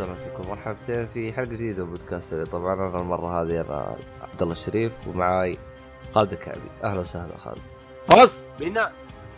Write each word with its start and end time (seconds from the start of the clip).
السلام 0.00 0.16
عليكم 0.18 0.50
مرحبتين 0.50 1.06
في 1.06 1.32
حلقة 1.32 1.50
جديدة 1.50 1.84
من 1.84 1.90
بودكاست 1.90 2.34
طبعا 2.34 2.74
أنا 2.74 3.00
المرة 3.00 3.42
هذه 3.42 3.60
أنا 3.60 3.96
عبد 4.20 4.42
الله 4.42 4.52
الشريف 4.52 4.92
ومعاي 5.08 5.58
خالد 6.14 6.32
الكعبي، 6.32 6.70
أهلا 6.84 7.00
وسهلا 7.00 7.36
خالد. 7.36 7.58
خلاص. 8.08 8.36
بينا 8.58 8.92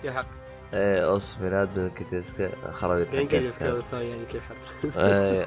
يا 0.05 0.13
حق. 0.13 0.27
إيه 0.75 1.09
أوس 1.11 1.35
بناد 1.35 1.93
كتيسك 1.97 2.55
خرابيط 2.71 3.09
كان 3.09 3.27
حقتك. 3.27 3.39
كيف 3.39 3.59
كذا 3.59 4.03
يعني. 4.03 5.47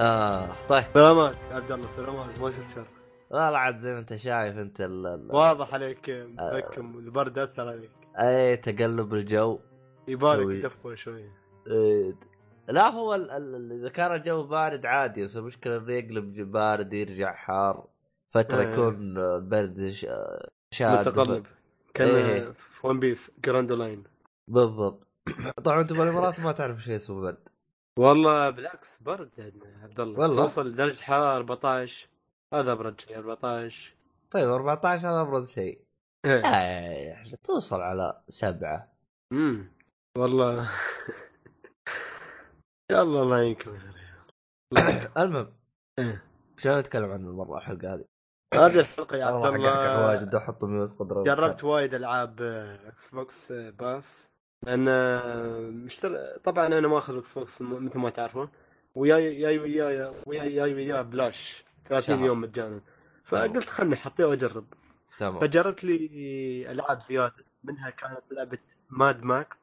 آه 0.00 0.48
طيب. 0.68 0.84
سلامات 0.94 1.36
يا 1.50 1.56
عبد 1.56 1.72
الله 1.72 1.88
سلامات. 1.96 2.40
ما 2.40 2.50
شفت 2.50 2.74
شر. 2.74 2.86
والله 3.30 3.58
عاد 3.58 3.78
زي 3.78 3.92
ما 3.92 3.98
أنت 3.98 4.14
شايف 4.14 4.58
أنت 4.58 4.80
ال... 4.80 5.06
ال- 5.06 5.34
واضح 5.34 5.74
عليك 5.74 6.10
متذكم 6.10 6.98
البرد 6.98 7.38
أثر 7.38 7.68
عليك. 7.68 7.90
أي 8.18 8.56
تقلب 8.56 9.14
الجو. 9.14 9.58
يبالك 10.08 10.42
سوي. 10.42 10.62
تدفى 10.62 10.96
شوي. 10.96 11.30
إيه. 11.66 12.14
لا 12.68 12.88
هو 12.88 13.14
ال... 13.14 13.30
ال... 13.30 13.72
إذا 13.72 13.88
كان 13.88 14.14
الجو 14.14 14.42
بارد 14.42 14.86
عادي 14.86 15.24
بس 15.24 15.36
المشكلة 15.36 15.76
إنه 15.76 15.92
يقلب 15.92 16.50
بارد 16.52 16.92
يرجع 16.92 17.32
حار 17.32 17.86
فترة 18.30 18.60
إيه. 18.60 18.68
يكون 18.68 19.18
البرد 19.18 19.88
ش... 19.88 20.06
شاد 20.70 21.08
متقلب 21.08 21.46
كان 21.94 22.14
إيه. 22.14 22.50
في 22.50 22.86
One 22.86 23.00
Piece 23.00 23.30
Grand 23.44 23.72
Line 23.72 24.04
بالضبط. 24.48 25.06
طبعا 25.64 25.80
أنت 25.80 25.92
بالإمارات 25.92 26.40
ما 26.40 26.52
تعرف 26.52 26.82
شيء 26.82 26.96
اسمه 26.96 27.20
برد 27.20 27.48
والله 27.98 28.50
بالعكس 28.50 28.98
برد 29.02 29.30
يا 29.38 29.52
عبد 29.82 30.00
الله. 30.00 30.20
والله؟ 30.20 30.42
توصل 30.42 30.74
درجة 30.74 31.00
حرارة 31.00 31.36
14 31.36 32.08
هذا 32.54 32.72
أبرد 32.72 33.00
شيء 33.00 33.18
14 33.18 33.94
طيب 34.30 34.48
14 34.48 35.08
هذا 35.08 35.20
أبرد 35.20 35.48
شيء. 35.48 35.80
إيه. 36.24 36.44
آه، 36.44 37.12
إحنا 37.12 37.36
توصل 37.44 37.80
على 37.80 38.20
سبعة. 38.28 38.92
امم 39.32 39.72
والله. 40.18 40.70
يلا 42.90 43.22
الله 43.22 43.38
يعينكم 43.38 43.78
المهم 45.18 45.52
إيه. 45.98 46.22
شو 46.56 46.78
نتكلم 46.78 47.10
عنه 47.10 47.30
المرة 47.30 47.58
الحلقة 47.58 47.94
هذه؟ 47.94 48.04
هذه 48.54 48.80
الحلقة 48.80 49.16
يا 49.16 49.24
عبد 49.24 49.54
الله. 49.54 50.06
واجد 50.06 50.34
أحط 50.34 50.64
mute 50.64 50.98
قدرة 50.98 51.22
جربت 51.22 51.64
وايد 51.64 51.94
ألعاب 51.94 52.42
Xbox 52.86 53.52
Pass 53.52 54.28
لأن 54.62 54.88
آه، 54.88 55.60
مشتر... 55.60 56.36
طبعا 56.44 56.66
أنا 56.66 56.88
ماخذ 56.88 57.18
Xbox 57.18 57.62
مثل 57.62 57.98
ما 57.98 58.10
تعرفون. 58.10 58.48
وياي 58.94 59.40
ياي 59.40 59.58
وياي 59.58 60.12
وياي 60.26 60.54
ياي 60.54 60.74
وياي 60.74 61.02
بلاش. 61.02 61.64
30 61.88 62.16
شهر. 62.16 62.26
يوم 62.26 62.40
مجانا. 62.40 62.80
فقلت 63.24 63.68
خلني 63.68 63.94
احطيه 63.94 64.24
وأجرب. 64.24 64.66
تمام. 65.18 65.40
فجربت 65.40 65.84
لي 65.84 66.72
ألعاب 66.72 67.00
زيادة. 67.00 67.44
منها 67.64 67.90
كانت 67.90 68.22
لعبة 68.30 68.58
Mad 68.90 69.22
Max 69.22 69.56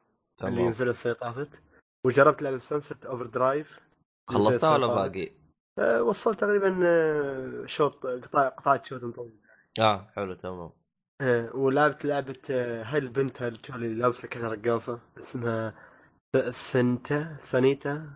اللي 0.44 0.68
نزلت 0.68 0.88
السنة 0.88 1.12
طافت 1.12 1.48
وجربت 2.04 2.42
لعبة 2.42 2.58
Sunset 2.58 3.06
Overdrive 3.06 3.80
خلصتها 4.30 4.74
ولا 4.74 4.86
باقي؟ 4.86 5.30
أه 5.78 6.02
وصلت 6.02 6.40
تقريبا 6.40 6.80
آه، 6.86 7.66
شوط 7.66 8.06
قطاع 8.06 8.48
قطاع 8.48 8.82
شوط 8.82 9.14
طويل 9.14 9.40
آه 9.80 10.10
حلو 10.16 10.34
تمام. 10.34 10.70
إيه، 11.22 11.50
ولعبت 11.54 12.04
لعبة 12.04 12.38
آه، 12.50 12.82
هاي 12.82 12.98
البنت 12.98 13.42
هاي 13.42 13.48
اللي 13.68 13.94
لابسة 13.94 14.28
كذا 14.28 14.48
رقاصة 14.48 15.00
اسمها 15.18 15.74
سنتا 16.50 17.36
سانيتا 17.42 18.10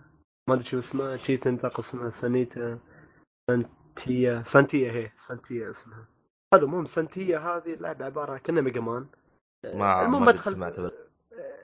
ما 0.49 0.55
أدري 0.55 0.65
شو 0.65 0.78
اسمها 0.78 1.16
شي 1.16 1.37
تنطق 1.37 1.81
اسمها 1.81 2.10
سانيتا 2.10 2.78
سانتيا 3.50 4.43
سانتيا 4.43 4.93
هي 4.93 5.12
سانتيا 5.16 5.70
اسمها. 5.70 6.09
حلو 6.55 6.66
المهم 6.66 6.87
سانتيا 6.87 7.38
هذه 7.38 7.75
اللعبة 7.75 8.05
عبارة 8.05 8.38
كأنها 8.38 8.62
Mega 8.62 8.81
Man. 8.81 9.06
ما 9.65 10.03
المهم 10.03 10.26
بدخل 10.26 10.53
سمعت 10.53 10.81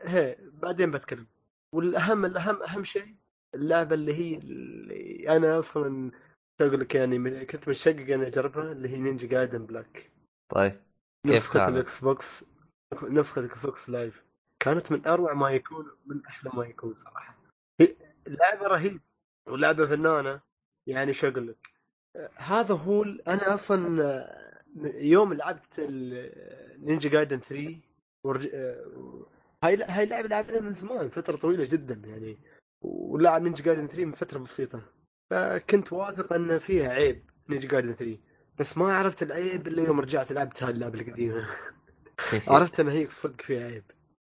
هي 0.03 0.39
بعدين 0.53 0.91
بتكلم. 0.91 1.27
والأهم 1.75 2.25
الأهم 2.25 2.62
أهم 2.62 2.85
شيء 2.85 3.15
اللعبة 3.55 3.95
اللي 3.95 4.15
هي 4.15 4.39
اللي 4.39 5.37
أنا 5.37 5.59
أصلا 5.59 6.11
أقول 6.61 6.81
لك 6.81 6.95
يعني 6.95 7.47
كنت 7.47 7.69
متشقق 7.69 8.12
إني 8.12 8.27
أجربها 8.27 8.73
اللي 8.73 8.89
هي 8.89 8.97
Ninja 8.97 9.29
Gaiden 9.29 9.67
Black. 9.67 10.11
طيب 10.49 10.81
كيف 11.27 11.53
كانت؟ 11.53 11.69
ال 11.69 11.85
X 11.85 12.01
box 12.01 12.45
نسخة 13.03 13.41
ال 13.41 13.67
Xbox 13.67 13.91
Live. 13.91 14.25
كانت 14.61 14.93
من 14.93 15.07
أروع 15.07 15.33
ما 15.33 15.51
يكون 15.51 15.91
من 16.07 16.27
أحلى 16.27 16.51
ما 16.55 16.67
يكون 16.67 16.95
صراحة. 16.95 17.37
هي 17.81 17.97
لعبة 18.27 18.67
رهيب 18.67 19.01
ولعبة 19.49 19.87
فنانة. 19.87 20.41
يعني 20.87 21.12
شو 21.12 21.29
أقول 21.29 21.49
لك؟ 21.49 21.69
هذا 22.35 22.75
هو 22.75 23.03
أنا 23.03 23.55
أصلا 23.55 24.05
يوم 24.85 25.33
لعبت 25.35 25.81
نينجا 26.79 27.09
جايدن 27.09 27.41
3 27.41 27.79
ورج... 28.25 28.49
هاي 29.65 29.83
هاي 29.83 30.07
لعبة 30.07 30.29
لعبنا 30.29 30.61
من 30.61 30.71
زمان 30.71 31.09
فترة 31.09 31.37
طويلة 31.37 31.65
جدا 31.65 32.09
يعني 32.09 32.39
ولعب 32.83 33.43
نينجا 33.43 33.65
جايدن 33.65 33.87
3 33.87 34.05
من 34.05 34.13
فترة 34.13 34.39
بسيطة. 34.39 34.83
فكنت 35.31 35.93
واثق 35.93 36.33
إن 36.33 36.59
فيها 36.59 36.89
عيب 36.89 37.31
نينجا 37.49 37.69
جايدن 37.69 37.93
3 37.93 38.19
بس 38.59 38.79
ما 38.79 38.97
عرفت 38.97 39.23
العيب 39.23 39.67
إلا 39.67 39.83
يوم 39.83 40.01
رجعت 40.01 40.33
لعبت 40.33 40.63
هاي 40.63 40.71
اللعبة 40.71 41.01
القديمة. 41.01 41.49
عرفت 42.49 42.81
إن 42.81 42.89
هي 42.89 43.09
صدق 43.11 43.41
فيها 43.41 43.67
عيب. 43.67 43.85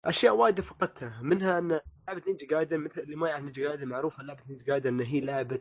أشياء 0.05 0.37
وايد 0.37 0.61
فقدتها 0.61 1.21
منها 1.22 1.59
إن 1.59 1.81
لعبة 2.09 2.22
Ninja 2.26 2.47
Gaiden 2.47 2.81
مثل 2.81 3.00
اللي 3.00 3.17
ما 3.17 3.28
يعرف 3.28 3.43
Ninja 3.43 3.62
Gaiden 3.62 3.88
معروفة 3.88 4.22
لعبة 4.22 4.41
Ninja 4.49 4.65
Gaiden 4.65 4.88
إن 4.88 5.00
هي 5.00 5.21
لعبة 5.21 5.61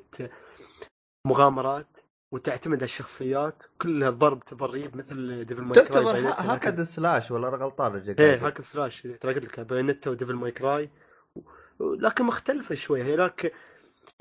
مغامرات. 1.26 1.97
وتعتمد 2.32 2.76
على 2.78 2.84
الشخصيات 2.86 3.64
كلها 3.82 4.10
ضرب 4.10 4.44
تضريب 4.46 4.98
مثل 4.98 5.46
Devil 5.46 5.62
May 5.62 5.74
Cry 5.74 5.86
تعتبر 5.86 6.12
Bayonetta، 6.12 6.36
ه- 6.42 6.44
لكن- 6.44 6.50
هكذا 6.50 6.84
slash 6.84 7.32
ولا 7.32 7.48
أنا 7.48 7.58
غلطان 7.58 7.96
إيه 7.96 8.14
جاي؟ 8.14 8.38
hack 8.38 8.62
slash. 8.62 9.02
ترى 9.02 9.34
قلت 9.34 9.44
لك 9.44 9.60
Bayonetta 9.60 10.10
و 10.10 10.14
Devil 10.14 10.34
May 10.34 10.52
Cry 10.52 10.90
لكن 11.80 12.24
مختلفة 12.26 12.76
شوية 12.76 13.16
هناك 13.16 13.52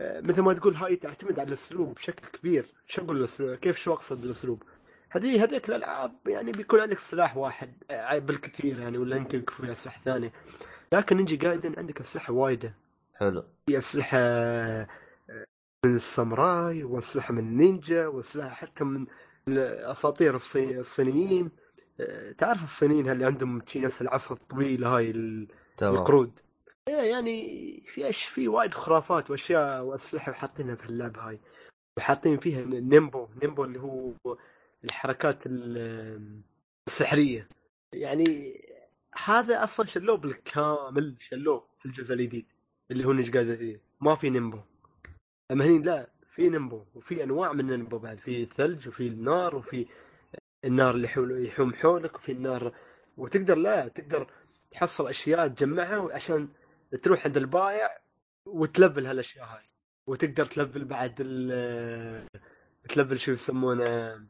آه، 0.00 0.20
مثل 0.20 0.42
ما 0.42 0.52
تقول 0.52 0.74
هاي 0.74 0.96
تعتمد 0.96 1.38
على 1.40 1.48
الأسلوب 1.48 1.94
بشكل 1.94 2.26
كبير. 2.38 2.74
شو 2.86 3.02
أقول؟ 3.02 3.26
كيف 3.62 3.76
شو 3.78 3.92
أقصد 3.92 4.20
بالأسلوب؟ 4.20 4.62
هذه 5.10 5.44
هذيك 5.44 5.68
الألعاب 5.68 6.12
يعني 6.26 6.52
بيكون 6.52 6.80
عندك 6.80 6.98
سلاح 6.98 7.36
واحد 7.36 7.72
آه، 7.90 8.18
بالكثير 8.18 8.78
يعني 8.80 8.98
ولا 8.98 9.16
يمكن 9.16 9.38
يكون 9.38 9.56
فيها 9.56 9.72
اسلحه 9.72 10.00
ثانية 10.04 10.32
لكن 10.92 11.16
نينجا 11.16 11.36
جايدن 11.36 11.74
عندك 11.78 12.00
اسلحه 12.00 12.32
وايدة. 12.32 12.74
حلو. 13.14 13.44
في 13.66 13.78
اسلحه 13.78 14.18
آه، 14.20 14.88
من 15.84 15.94
الساموراي 15.94 16.84
واسلحه 16.84 17.34
من 17.34 17.38
النينجا 17.38 18.06
واسلحه 18.06 18.48
حتى 18.48 18.84
من 18.84 19.06
اساطير 19.48 20.36
الصي- 20.36 20.78
الصينيين. 20.78 21.50
آه، 22.00 22.32
تعرف 22.32 22.62
الصينيين 22.64 23.10
اللي 23.10 23.24
عندهم 23.26 23.62
شي 23.66 23.80
نفس 23.80 24.02
العصا 24.02 24.34
الطويله 24.34 24.96
هاي 24.96 25.10
القرود؟ 25.82 26.38
إيه 26.88 26.94
يعني 26.94 27.40
في 27.86 28.06
إيش 28.06 28.24
في 28.24 28.48
وايد 28.48 28.74
خرافات 28.74 29.30
وأشياء 29.30 29.82
وأسلحة 29.84 30.32
حاطينها 30.32 30.74
في 30.74 30.86
اللعبه 30.86 31.20
هاي. 31.28 31.40
وحاطين 31.98 32.38
فيها 32.38 32.64
نينبو 32.64 33.28
نينبو 33.42 33.64
اللي 33.64 33.80
هو 33.80 34.12
الحركات 34.84 35.46
ال- 35.46 36.40
السحرية. 36.88 37.48
يعني 37.92 38.60
هذا 39.24 39.64
أصلا 39.64 39.86
شلوه 39.86 40.16
بالكامل 40.16 41.16
شلوه 41.20 41.64
في 41.80 41.86
الجزء 41.86 42.14
الجديد 42.14 42.46
اللي 42.90 43.04
هو 43.04 43.12
فيه. 43.56 43.80
ما 44.00 44.16
في 44.16 44.30
نينبو. 44.30 44.58
أما 45.50 45.64
هني 45.64 45.78
لا 45.78 46.08
في 46.34 46.48
نينبو 46.48 46.84
وفي 46.94 47.22
أنواع 47.24 47.52
من 47.52 47.60
النينبو 47.60 47.98
بعد 47.98 48.18
في 48.18 48.42
الثلج 48.42 48.88
وفي 48.88 49.06
النار 49.06 49.56
وفي 49.56 49.86
النار 50.64 50.94
اللي 50.94 51.08
حول 51.08 51.46
يحوم 51.46 51.74
حولك 51.74 52.14
وفي 52.14 52.32
النار 52.32 52.74
وتقدر 53.16 53.58
لا 53.58 53.88
تقدر 53.88 54.30
تحصل 54.70 55.08
أشياء 55.08 55.48
تجمعها 55.48 56.14
عشان 56.14 56.48
تروح 57.02 57.24
عند 57.26 57.36
البايع 57.36 57.88
وتلفل 58.46 59.06
هالأشياء 59.06 59.46
هاي. 59.46 59.62
وتقدر 60.06 60.46
تلفل 60.46 60.84
بعد 60.84 61.14
ال 61.20 62.26
تلفل 62.88 63.18
شو 63.18 63.32
يسمونه 63.32 64.20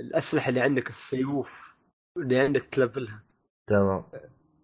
الأسلحة 0.00 0.48
اللي 0.48 0.60
عندك 0.60 0.88
السيوف 0.88 1.74
اللي 2.16 2.38
عندك 2.38 2.64
تلفلها 2.64 3.22
تمام. 3.66 4.04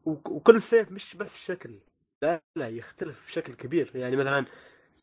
وك- 0.05 0.31
وكل 0.31 0.61
سيف 0.61 0.93
مش 0.93 1.17
بس 1.17 1.37
شكل 1.37 1.79
لا 2.23 2.43
لا 2.57 2.69
يختلف 2.69 3.27
بشكل 3.27 3.55
كبير. 3.55 3.91
يعني 3.95 4.17
مثلا 4.17 4.47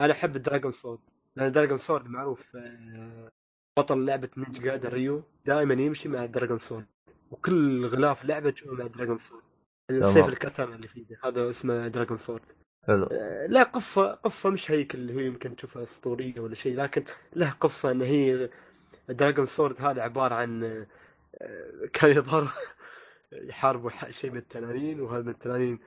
أنا 0.01 0.13
أحب 0.13 0.35
ال 0.35 0.41
Dragon 0.41 0.71
Sword 0.71 0.99
لأن 1.35 1.51
Dragon 1.51 1.77
Sword 1.77 2.07
معروف 2.07 2.55
آه، 2.55 3.31
بطل 3.77 4.05
لعبة 4.05 4.29
Ninja 4.37 4.61
Gaiden 4.61 4.89
ريو 4.89 5.23
دائما 5.45 5.73
يمشي 5.73 6.09
مع 6.09 6.23
ال 6.23 6.28
Dragon 6.28 6.57
Sword 6.57 6.85
وكل 7.31 7.85
غلاف 7.85 8.25
لعبة 8.25 8.49
تشوفه 8.49 8.73
مع 8.73 8.85
ال 8.85 8.90
Dragon 8.90 9.17
Sword 9.17 9.43
السيف. 9.89 10.27
الكتر 10.27 10.73
اللي 10.75 10.87
فيه 10.87 11.05
هذا 11.23 11.49
اسمه 11.49 11.87
Dragon 11.87 12.17
Sword 12.17 12.41
حلو. 12.87 13.05
آه، 13.11 13.45
لا 13.45 13.63
قصة 13.63 14.11
قصة 14.13 14.49
مش 14.49 14.71
هيك 14.71 14.95
اللي 14.95 15.15
هو 15.15 15.19
يمكن 15.19 15.55
تشوفها 15.55 15.83
أسطورية 15.83 16.39
ولا 16.39 16.55
شيء 16.55 16.75
لكن 16.75 17.03
له 17.35 17.51
قصة 17.51 17.91
إن 17.91 18.01
هي 18.01 18.49
Dragon 19.09 19.45
Sword 19.45 19.81
هذا 19.81 20.01
عبارة 20.01 20.35
عن 20.35 20.63
آه، 20.63 20.87
كان 21.93 22.11
يظهر 22.11 22.51
يحاربوا 23.31 23.89
شيء 24.11 24.31
من 24.31 24.37
التنانين 24.37 25.01
وهذا 25.01 25.23
من 25.23 25.29
التنانين 25.29 25.79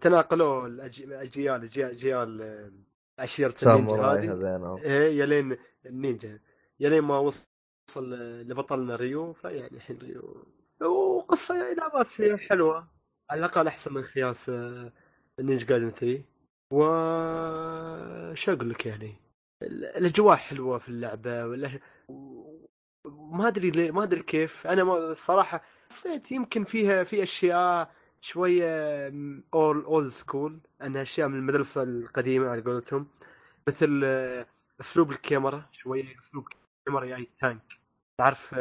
تناقلوا 0.00 0.66
الاجيال 0.66 1.12
أجيال 1.12 1.90
أجيال 1.90 2.72
عشيرة 3.18 3.54
النينجا 3.62 3.88
ساموراي 3.88 4.28
هذه. 4.28 4.32
هذين 4.32 4.78
إيه 4.84 5.18
يلين 5.20 5.56
النينجا. 5.86 6.40
يلين 6.80 7.00
ما 7.02 7.18
وصل 7.18 8.12
لبطلنا 8.48 8.96
ريو 8.96 9.32
فيعني 9.32 9.76
الحين 9.76 9.98
ريو. 9.98 10.46
وقصة 10.90 11.62
يعني 11.62 11.74
لا 11.74 11.88
بأس 11.88 12.14
فيها 12.14 12.36
حلوة. 12.36 12.88
على 13.30 13.38
الأقل 13.38 13.66
أحسن 13.66 13.94
من 13.94 14.02
خياس 14.02 14.48
Ninja 15.40 15.66
Gaiden 15.66 15.90
3 15.90 16.22
وش 16.72 18.48
أقول 18.48 18.70
لك 18.70 18.86
يعني؟ 18.86 19.14
ال- 19.62 19.84
الأجواء 19.84 20.36
حلوة 20.36 20.78
في 20.78 20.88
اللعبة 20.88 21.46
ولا 21.46 21.70
ما 23.04 23.48
أدري 23.48 23.90
ما 23.90 24.02
أدري 24.02 24.22
كيف. 24.22 24.66
أنا 24.66 24.82
الصراحه 24.82 25.62
حسيت 25.90 26.32
يمكن 26.32 26.64
فيها 26.64 27.04
في 27.04 27.22
أشياء 27.22 27.90
شوية 28.22 28.66
old 29.54 29.84
old 29.84 30.08
school 30.08 30.58
أنها 30.84 31.02
أشياء 31.02 31.28
من 31.28 31.38
المدرسة 31.38 31.82
القديمة 31.82 32.48
على 32.48 32.60
قولتهم. 32.62 33.06
مثل 33.68 34.00
آه، 34.04 34.46
أسلوب 34.80 35.10
الكاميرا. 35.10 35.66
شوية 35.72 36.04
أسلوب 36.24 36.46
الكاميرا 36.80 37.04
يعني 37.04 37.28
تانك 37.40 37.62
تعرف 38.18 38.54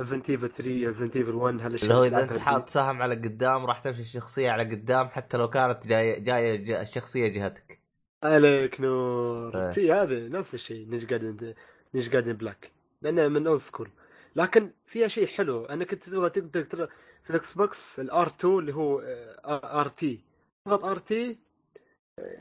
ريزنت 0.00 0.30
ايفل 0.30 0.48
3 0.48 0.62
ريزنت 0.86 1.16
ايفل 1.16 1.34
1 1.34 1.60
هالأشياء 1.60 1.90
اللي 1.90 1.94
هو 1.94 2.04
إذا 2.04 2.22
أنت 2.34 2.38
حاط 2.42 2.68
سهم 2.68 3.02
على 3.02 3.14
قدام 3.14 3.66
راح 3.66 3.78
تمشي 3.80 4.00
الشخصية 4.00 4.50
على 4.50 4.64
قدام 4.70 5.08
حتى 5.08 5.36
لو 5.36 5.50
كانت 5.50 5.86
جاية 5.88 6.18
جاية 6.18 6.56
جا- 6.64 6.80
الشخصية 6.80 7.28
جهتك. 7.28 7.80
عليك 8.22 8.80
نور. 8.80 9.72
شي 9.72 9.92
هذا 9.92 10.28
نفس 10.28 10.54
الشيء 10.54 10.88
Ninja 10.88 11.04
Gaiden 11.04 11.54
Ninja 11.94 12.08
Gaiden 12.08 12.32
Black 12.32 12.70
لأنه 13.02 13.28
من 13.28 13.46
old 13.46 13.60
school 13.60 13.90
لكن 14.36 14.70
فيها 14.86 15.08
شيء 15.08 15.26
حلو. 15.26 15.64
أنا 15.64 15.84
كنت 15.84 16.02
تبغى 16.04 16.30
تقدر 16.30 16.88
في 17.24 17.30
ال 17.30 17.54
Xbox 17.54 18.00
ال 18.00 18.13
R 18.13 18.26
2 18.26 18.58
اللي 18.58 18.74
هو 18.74 19.00
RT 19.64 20.20
تضغط 20.64 20.84
RT 20.84 21.38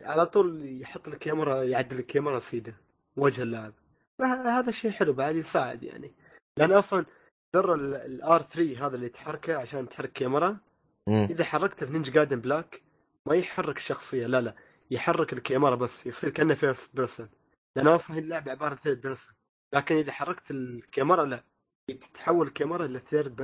على 0.01 0.25
طول 0.25 0.81
يحط 0.81 1.09
لك 1.09 1.18
كاميرا 1.18 1.63
يعدل 1.63 2.00
الكاميرا 2.00 2.39
سيدة 2.39 2.75
وجه 3.18 3.41
اللاعب. 3.41 3.74
هذا 4.21 4.71
شيء 4.71 4.91
حلو 4.91 5.13
بعد 5.13 5.35
يساعد 5.35 5.83
يعني. 5.83 6.12
لأن 6.57 6.71
أصلا 6.71 7.06
زر 7.56 7.75
ال 7.75 8.08
R 8.08 8.41
3 8.41 8.88
هذا 8.88 8.95
اللي 8.95 9.09
تحركه 9.09 9.57
عشان 9.57 9.89
تحرك 9.89 10.12
كاميرا. 10.12 10.57
مم. 11.07 11.27
إذا 11.29 11.44
حركته 11.44 11.86
في 11.86 11.94
Ninja 11.94 12.11
Gaiden 12.11 12.39
Black 12.39 12.81
ما 13.25 13.36
يحرك 13.36 13.77
الشخصيه 13.77 14.27
لا 14.27 14.41
لا 14.41 14.56
يحرك 14.91 15.33
الكاميرا 15.33 15.75
بس 15.75 16.06
يصير 16.06 16.29
كأنه 16.29 16.53
first 16.53 16.95
person 16.95 17.29
لأن 17.75 17.88
أصلا 17.88 18.18
اللعبة 18.18 18.51
عبارة 18.51 18.69
عن 18.69 18.75
third 18.75 19.01
person 19.01 19.35
لكن 19.74 19.95
إذا 19.95 20.12
حركت 20.12 20.51
الكاميرا 20.51 21.25
لا. 21.25 21.44
تتحول 21.88 22.47
الكاميرا 22.47 22.85
إلى 22.85 23.00
third 23.00 23.35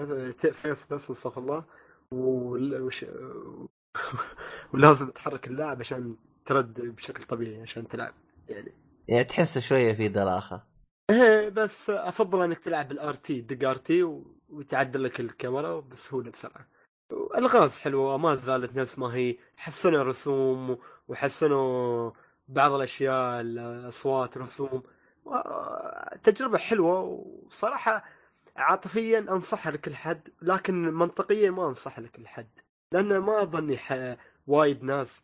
first 0.53 0.89
person 0.89 1.15
استغفر 1.15 1.41
الله. 1.41 1.63
وش... 2.11 3.05
ولازم 4.73 5.09
تحرك 5.09 5.47
اللاعب 5.47 5.79
عشان 5.79 6.15
ترد 6.45 6.81
بشكل 6.81 7.23
طبيعي 7.23 7.61
عشان 7.61 7.87
تلعب 7.87 8.13
يعني. 8.49 8.71
يعني 9.07 9.23
تحس 9.23 9.57
شوية 9.57 9.93
في 9.93 10.07
دلاخه 10.07 10.63
إيه 11.09 11.49
بس 11.49 11.89
أفضل 11.89 12.41
إنك 12.43 12.59
تلعب 12.59 12.87
بال 12.87 13.13
RT 13.13 13.41
دق 13.41 13.69
RT 13.69 14.03
وتعدل 14.49 15.03
لك 15.03 15.19
الكاميرا 15.19 15.79
بسهوله 15.79 16.31
بسرعة. 16.31 16.67
الغاز 17.37 17.77
حلوة 17.77 18.17
ما 18.17 18.35
زالت 18.35 18.75
نفس 18.75 18.99
ما 18.99 19.15
هي. 19.15 19.37
حسنوا 19.57 20.03
رسوم 20.03 20.77
وحسنوا 21.07 22.11
بعض 22.47 22.71
الأشياء 22.71 23.41
الأصوات 23.41 24.37
رسوم 24.37 24.83
و- 25.25 25.35
تجربة 26.23 26.57
حلوة 26.57 26.99
وصراحة 27.01 28.05
عاطفيا 28.59 29.19
انصحها 29.19 29.71
لكل 29.71 29.95
حد 29.95 30.29
لكن 30.41 30.93
منطقيا 30.93 31.51
ما 31.51 31.67
انصحها 31.67 32.03
لكل 32.03 32.27
حد 32.27 32.49
لأن 32.91 33.17
ما 33.17 33.41
أظني 33.41 33.79
وايد 34.47 34.83
ناس 34.83 35.23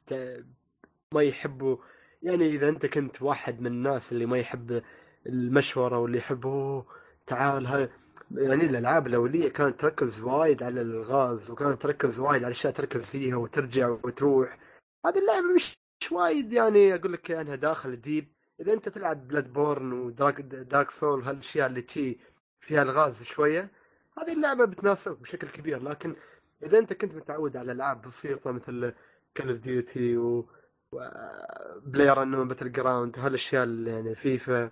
ما 1.14 1.22
يحبوا 1.24 1.78
يعني 2.24 2.48
إذا 2.48 2.70
أنت 2.70 2.86
كنت 2.86 3.22
واحد 3.22 3.62
من 3.62 3.68
الناس 3.68 4.12
اللي 4.12 4.26
ما 4.26 4.38
يحب 4.38 4.84
المشورة 5.26 6.00
واللي 6.00 6.18
يحبوا 6.18 6.84
تعال 7.28 7.66
هاي 7.66 7.90
يعني 8.32 8.66
الألعاب 8.66 9.08
الأولية 9.08 9.50
كانت 9.50 9.80
تركز 9.82 10.22
وايد 10.22 10.64
على 10.64 10.82
الغاز 10.82 11.50
وكانت 11.50 11.82
تركز 11.82 12.20
وايد 12.20 12.44
على 12.44 12.52
اشياء 12.52 12.74
تركز 12.74 13.10
فيها 13.10 13.36
وترجع 13.36 13.90
وتروح. 13.90 14.58
هذه 15.06 15.20
اللعبة 15.20 15.54
مش 15.56 15.78
مش 16.02 16.12
وايد 16.12 16.54
يعني 16.54 16.96
أقول 16.96 17.14
لك 17.14 17.32
أنها 17.32 17.56
داخل 17.56 18.02
ديب. 18.02 18.34
إذا 18.60 18.74
أنت 18.74 18.90
تلعب 18.90 19.28
Bloodborne 19.28 19.54
و 19.54 19.94
Dark 19.94 20.42
Dark 20.42 20.92
Souls 20.92 21.24
هالاشياء 21.24 21.68
اللي 21.68 21.82
تشي 21.82 22.18
فيها 22.66 22.82
الغاز 22.82 23.24
شوية. 23.24 23.70
هذه 24.18 24.34
اللعبة 24.34 24.66
بتناسبك 24.66 25.20
بشكل 25.20 25.48
كبير 25.48 25.84
لكن 25.84 26.16
إذا 26.64 26.80
أنت 26.80 26.94
كنت 26.94 27.16
متعود 27.16 27.58
على 27.58 27.72
ألعاب 27.72 28.02
بسيطة 28.02 28.52
مثل 28.52 28.94
Call 29.38 29.50
of 29.50 29.60
Duty 29.60 30.18
و 30.18 30.50
PlayerUnknown's 31.86 32.44
Battlegrounds 32.44 33.20
هالأشياء 33.20 33.64
اللي 33.64 33.92
يعني 33.92 34.16
فيفا 34.16 34.72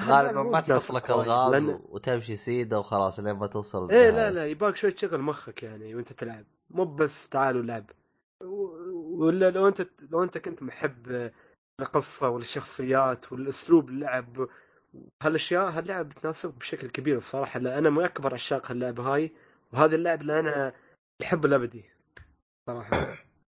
غالبا 0.00 0.42
ما 0.42 0.60
تحط 0.60 0.66
تناسبك 0.68 0.94
لك 1.04 1.10
وايد، 1.10 1.28
الغاز 1.28 1.52
لأن- 1.62 1.80
وتمشي 1.88 2.36
سيده 2.36 2.78
وخلاص 2.78 3.20
لين 3.20 3.36
ما 3.36 3.46
توصل 3.46 3.90
إيه. 3.90 4.10
لا 4.10 4.30
لا 4.30 4.46
يباك 4.46 4.76
شوي 4.76 4.90
تشغل 4.90 5.20
مخك 5.20 5.62
يعني 5.62 5.94
وأنت 5.94 6.12
تلعب. 6.12 6.44
مو 6.70 6.84
بس 6.84 7.28
تعال 7.28 7.56
ولعب. 7.56 7.90
ولا 8.94 9.50
لو 9.50 9.68
انت 9.68 9.86
لو 10.10 10.22
أنت 10.22 10.38
كنت 10.38 10.62
محب 10.62 11.30
القصة 11.80 12.28
والشخصيات 12.28 13.32
والأسلوب 13.32 13.88
اللعب 13.88 14.48
هالأشياء 15.22 15.70
هاللعبه 15.70 16.08
بتناسبك 16.08 16.54
بشكل 16.54 16.90
كبير 16.90 17.18
الصراحة 17.18 17.60
لأ 17.60 17.78
أنا 17.78 17.90
من 17.90 18.04
اكبر 18.04 18.34
عشاق 18.34 18.70
اللعبه 18.70 19.02
هاي 19.02 19.32
وهذه 19.72 19.94
اللعبه 19.94 20.20
اللي 20.20 20.40
أنا 20.40 20.74
الحب 21.20 21.44
الابدي 21.44 21.84
صراحة. 22.66 23.16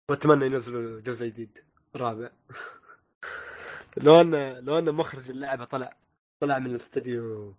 وأتمنى 0.09 0.45
ينزلوا 0.45 1.01
جزء 1.01 1.25
جديد 1.25 1.63
رابع. 1.95 2.29
لو 3.97 4.21
أن 4.21 4.53
لو 4.65 4.79
أن 4.79 4.95
مخرج 4.95 5.29
اللعبة 5.29 5.65
طلع 5.65 5.97
طلع 6.39 6.59
من 6.59 6.71
الاستديو 6.71 7.55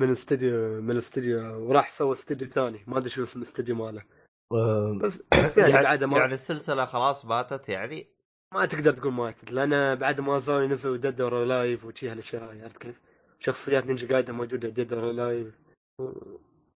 من 0.00 0.10
استديو 0.10 0.80
من 0.82 0.90
الاستديو 0.90 1.68
وراح 1.68 1.90
سوى 1.90 2.12
استديو 2.12 2.48
ثاني 2.48 2.84
ما 2.86 2.98
أدري 2.98 3.10
شو 3.10 3.22
اسم 3.22 3.40
الاستديو 3.40 3.74
ماله. 3.74 4.02
بس 5.02 5.22
بس 5.44 5.58
يعني, 5.58 6.06
ما 6.06 6.18
يعني 6.18 6.34
السلسلة 6.34 6.84
خلاص 6.84 7.24
ماتت 7.24 7.68
يعني؟ 7.68 8.15
ما 8.56 8.66
تقدر 8.66 8.92
تقول 8.92 9.12
ماتت 9.12 9.52
لأن 9.52 9.94
بعد 9.94 10.20
ما 10.20 10.38
زالوا 10.38 10.62
ينزلوا 10.64 10.96
Dead 10.96 11.20
or 11.20 11.44
Alive 11.44 11.84
وشي 11.84 12.08
هالأشياء 12.10 12.62
عرفت 12.62 12.76
كيف؟ 12.76 13.00
شخصيات 13.40 13.86
Ninja 13.86 14.06
Gaiden 14.06 14.32
موجودة 14.34 14.68
Dead 14.68 14.92
or 14.92 15.12
Alive 15.12 15.54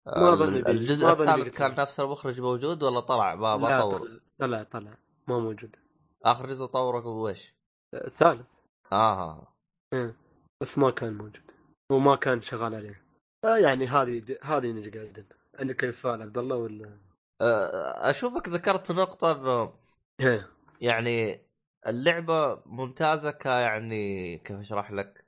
ما 0.06 0.34
بي- 0.34 0.70
الجزء 0.70 1.08
الثالث. 1.08 1.54
كان 1.56 1.74
نفس 1.74 2.00
المخرج 2.00 2.40
موجود 2.40 2.82
ولا 2.82 3.00
طلع 3.00 3.34
ما 3.34 3.56
ما 3.56 3.80
طور 3.80 4.20
طلع 4.38 4.62
طلع 4.62 4.90
ما 5.28 5.38
موجود 5.38 5.76
آخر 6.24 6.46
جزء 6.46 6.66
طوره 6.66 7.06
وش؟ 7.06 7.54
الثالث 7.94 8.46
آه 8.92 9.48
إيه. 9.94 10.16
بس 10.60 10.78
ما 10.78 10.90
كان 10.90 11.12
موجود 11.14 11.42
وما 11.92 12.16
كان 12.16 12.40
شغال 12.40 12.74
عليه 12.74 13.02
آه 13.44 13.56
يعني 13.56 13.86
هذه 13.86 14.22
هذه 14.42 14.66
نينجا 14.66 14.90
جايدن 14.90 15.24
عندك 15.58 15.84
أي 15.84 15.92
سؤال 15.92 16.22
عبد 16.22 16.38
الله 16.38 16.56
ولا؟ 16.56 16.98
أه، 17.40 18.10
أشوفك 18.10 18.48
ذكرت 18.48 18.92
نقطة 18.92 19.32
إنه 19.32 19.72
إيه 20.20 20.48
يعني 20.80 21.45
اللعبة 21.86 22.62
ممتازة 22.66 23.30
ك 23.30 23.46
يعني 23.46 24.38
كيف 24.38 24.60
أشرح 24.60 24.92
لك؟ 24.92 25.24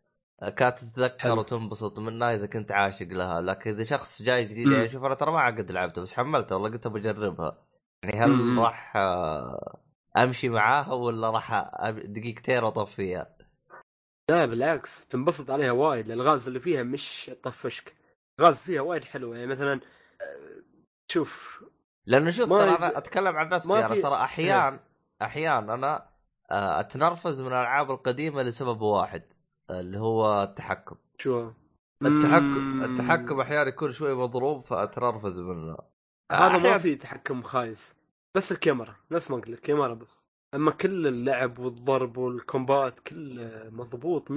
كانت 0.57 0.79
تتذكر 0.79 1.19
حلو. 1.19 1.39
وتنبسط 1.39 1.99
منها 1.99 2.35
إذا 2.35 2.47
كنت 2.47 2.73
عاشق 2.73 3.07
لها 3.07 3.41
لكن 3.41 3.71
إذا 3.71 3.85
شخص 3.85 4.23
جاي 4.23 4.45
جديد. 4.45 4.73
يعني 4.73 4.89
شوف 4.89 5.05
أنا 5.05 5.15
ترى 5.15 5.33
ما 5.33 5.47
قد 5.47 5.71
لعبتها 5.73 6.03
بس 6.03 6.15
حملتها 6.15 6.55
والله 6.55 6.71
قلت 6.71 6.89
بجربها 6.89 7.59
يعني 8.05 8.21
هل. 8.21 8.59
راح 8.59 8.97
أه، 8.97 9.79
أمشي 10.17 10.49
معاها 10.49 10.93
ولا 10.93 11.31
راح 11.31 11.71
دقيقتين 11.91 12.63
واطفيها؟ 12.63 13.37
لا 14.31 14.47
بالعكس 14.47 15.07
تنبسط 15.07 15.51
عليها 15.51 15.73
وايد 15.73 16.11
الغاز 16.11 16.47
اللي 16.47 16.61
فيها 16.61 16.83
مش 16.83 17.31
طفشك 17.43 17.95
الغاز 18.41 18.57
فيها 18.57 18.81
وايد 18.81 19.05
حلوة 19.05 19.37
يعني 19.37 19.47
مثلا 19.47 19.81
آه، 20.21 20.63
شوف 21.13 21.63
لأنه 22.07 22.31
شوف 22.31 22.49
ترى 22.49 22.77
أنا 22.77 22.99
أتكلم 22.99 23.37
عن 23.37 23.49
نفسي 23.49 23.87
أنا 23.87 24.01
ترى 24.01 24.15
أحيان 24.15 24.81
أحيان 25.23 25.71
أنا 25.71 25.97
آه، 25.97 26.18
أتنرفز 26.51 27.41
من 27.41 27.47
الألعاب 27.47 27.91
القديمة 27.91 28.43
لسبب 28.43 28.81
واحد 28.81 29.23
اللي 29.71 29.99
هو 29.99 30.43
التحكم. 30.43 30.97
شو؟ 31.19 31.51
التحكم. 32.07 32.85
التحكم 32.85 33.41
أحيانا 33.41 33.69
يكون 33.69 33.93
شوي 33.93 34.15
مضروب 34.15 34.65
فأتنرفز 34.65 35.41
منه. 35.41 35.77
هذا 36.33 36.59
ما 36.59 36.79
في 36.79 36.95
تحكم 36.95 37.43
خايس 37.43 37.95
بس 38.37 38.53
الكاميرا 38.53 38.97
نفس 39.11 39.31
ما 39.31 39.37
قلت 39.37 39.49
لك 39.49 39.61
كاميرا 39.61 39.95
بس. 39.95 40.27
أما 40.55 40.71
كل 40.71 41.07
اللعب 41.07 41.59
والضرب 41.59 42.17
وال 42.17 42.38
combat 42.38 43.01
كله 43.01 43.69
مضبوط 43.71 44.29
100% 44.31 44.35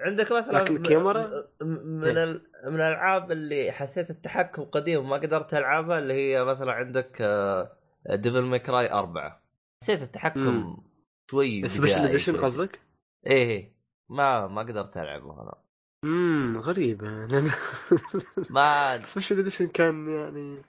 عندك 0.00 0.32
مثلا 0.32 0.58
لكن 0.58 0.76
الكاميرا- 0.76 1.44
من 1.64 2.18
ال... 2.18 2.42
من 2.66 2.74
الألعاب 2.74 3.32
اللي 3.32 3.72
حسيت 3.72 4.10
التحكم 4.10 4.62
قديم 4.64 5.00
وما 5.00 5.16
قدرت 5.16 5.54
ألعبها 5.54 5.98
اللي 5.98 6.14
هي 6.14 6.44
مثلا 6.44 6.72
عندك 6.72 7.22
Devil 8.10 8.42
May 8.42 8.67
Cry 8.67 8.92
أربعة. 8.92 9.42
حسيت 9.82 10.02
التحكم 10.02 10.40
مم. 10.40 10.89
شوي 11.30 11.68
special 11.68 12.04
edition. 12.04 12.36
قصدك؟ 12.36 12.80
إيه 13.26 13.48
إيه. 13.48 13.72
ما 14.10 14.46
ما 14.46 14.62
قدرت 14.62 14.96
ألعبه 14.96 15.42
أنا. 15.42 15.54
امم 16.04 16.58
غريبة. 16.60 17.06
لأن 17.30 17.50
ما 18.50 19.04
special 19.06 19.38
edition 19.38 19.68
كان 19.68 20.08
يعني؟ 20.08 20.62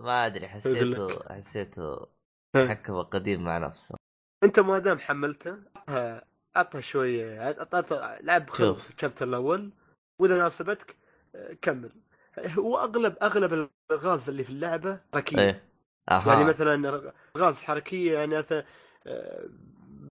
ما 0.00 0.26
أدري 0.26 0.48
حسيته 0.48 1.34
حسيته. 1.34 2.06
تحكم 2.54 3.02
قديم 3.02 3.44
مع 3.44 3.58
نفسه. 3.58 3.96
أنت 4.44 4.60
ما 4.60 4.78
دام 4.78 4.98
حملته 4.98 5.58
عطها 5.76 6.26
عطها 6.56 6.80
شوية 6.80 7.40
عطها 7.40 8.18
لعب 8.22 8.50
خلص 8.50 8.88
الشابتر 8.90 9.28
الأول 9.28 9.72
وإذا 10.20 10.36
ناسبتك 10.38 10.96
كمل. 11.62 11.92
هو 12.38 12.78
أغلب 12.78 13.16
أغلب 13.22 13.70
الغاز 13.90 14.28
اللي 14.28 14.44
في 14.44 14.50
اللعبة 14.50 15.00
حركية. 15.14 15.38
إيه. 15.38 15.68
أها. 16.10 16.32
يعني 16.32 16.44
مثلا 16.44 17.10
غاز 17.36 17.60
حركية 17.60 18.18
يعني 18.18 18.38
مثلا 18.38 18.64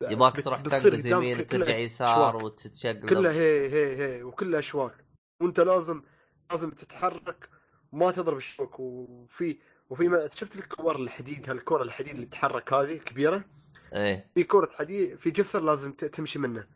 يبغاك 0.02 0.34
بت- 0.38 0.46
تروح 0.46 0.62
تنقز 0.62 1.08
يمين 1.08 1.40
وترجع 1.40 1.78
يسار. 1.78 2.36
وتتشقلب. 2.44 3.10
كلها 3.10 3.32
هي 3.32 3.70
هي 3.70 3.98
هي 4.18 4.24
وكلها 4.24 4.60
أشواك. 4.60 5.06
وأنت 5.42 5.60
لازم 5.60 6.02
لازم 6.52 6.70
تتحرك. 6.72 7.50
وما 7.92 8.12
تضرب 8.12 8.38
الشوك. 8.38 8.80
وفي 8.80 9.58
وفي 9.90 10.08
ما 10.08 10.30
شفت 10.36 10.56
الكور 10.56 10.96
الحديد 10.96 11.50
هالكره 11.50 11.84
الحديد 11.84 12.14
اللي 12.14 12.26
تتحرك 12.26 12.74
هذه 12.74 12.98
كبيرة؟ 12.98 13.44
إيه. 13.94 14.32
في 14.36 14.44
كره 14.44 14.70
حديد 14.74 15.16
في 15.16 15.32
جسر 15.32 15.62
لازم 15.62 15.92
تمشي 15.92 16.40
منه. 16.40 16.68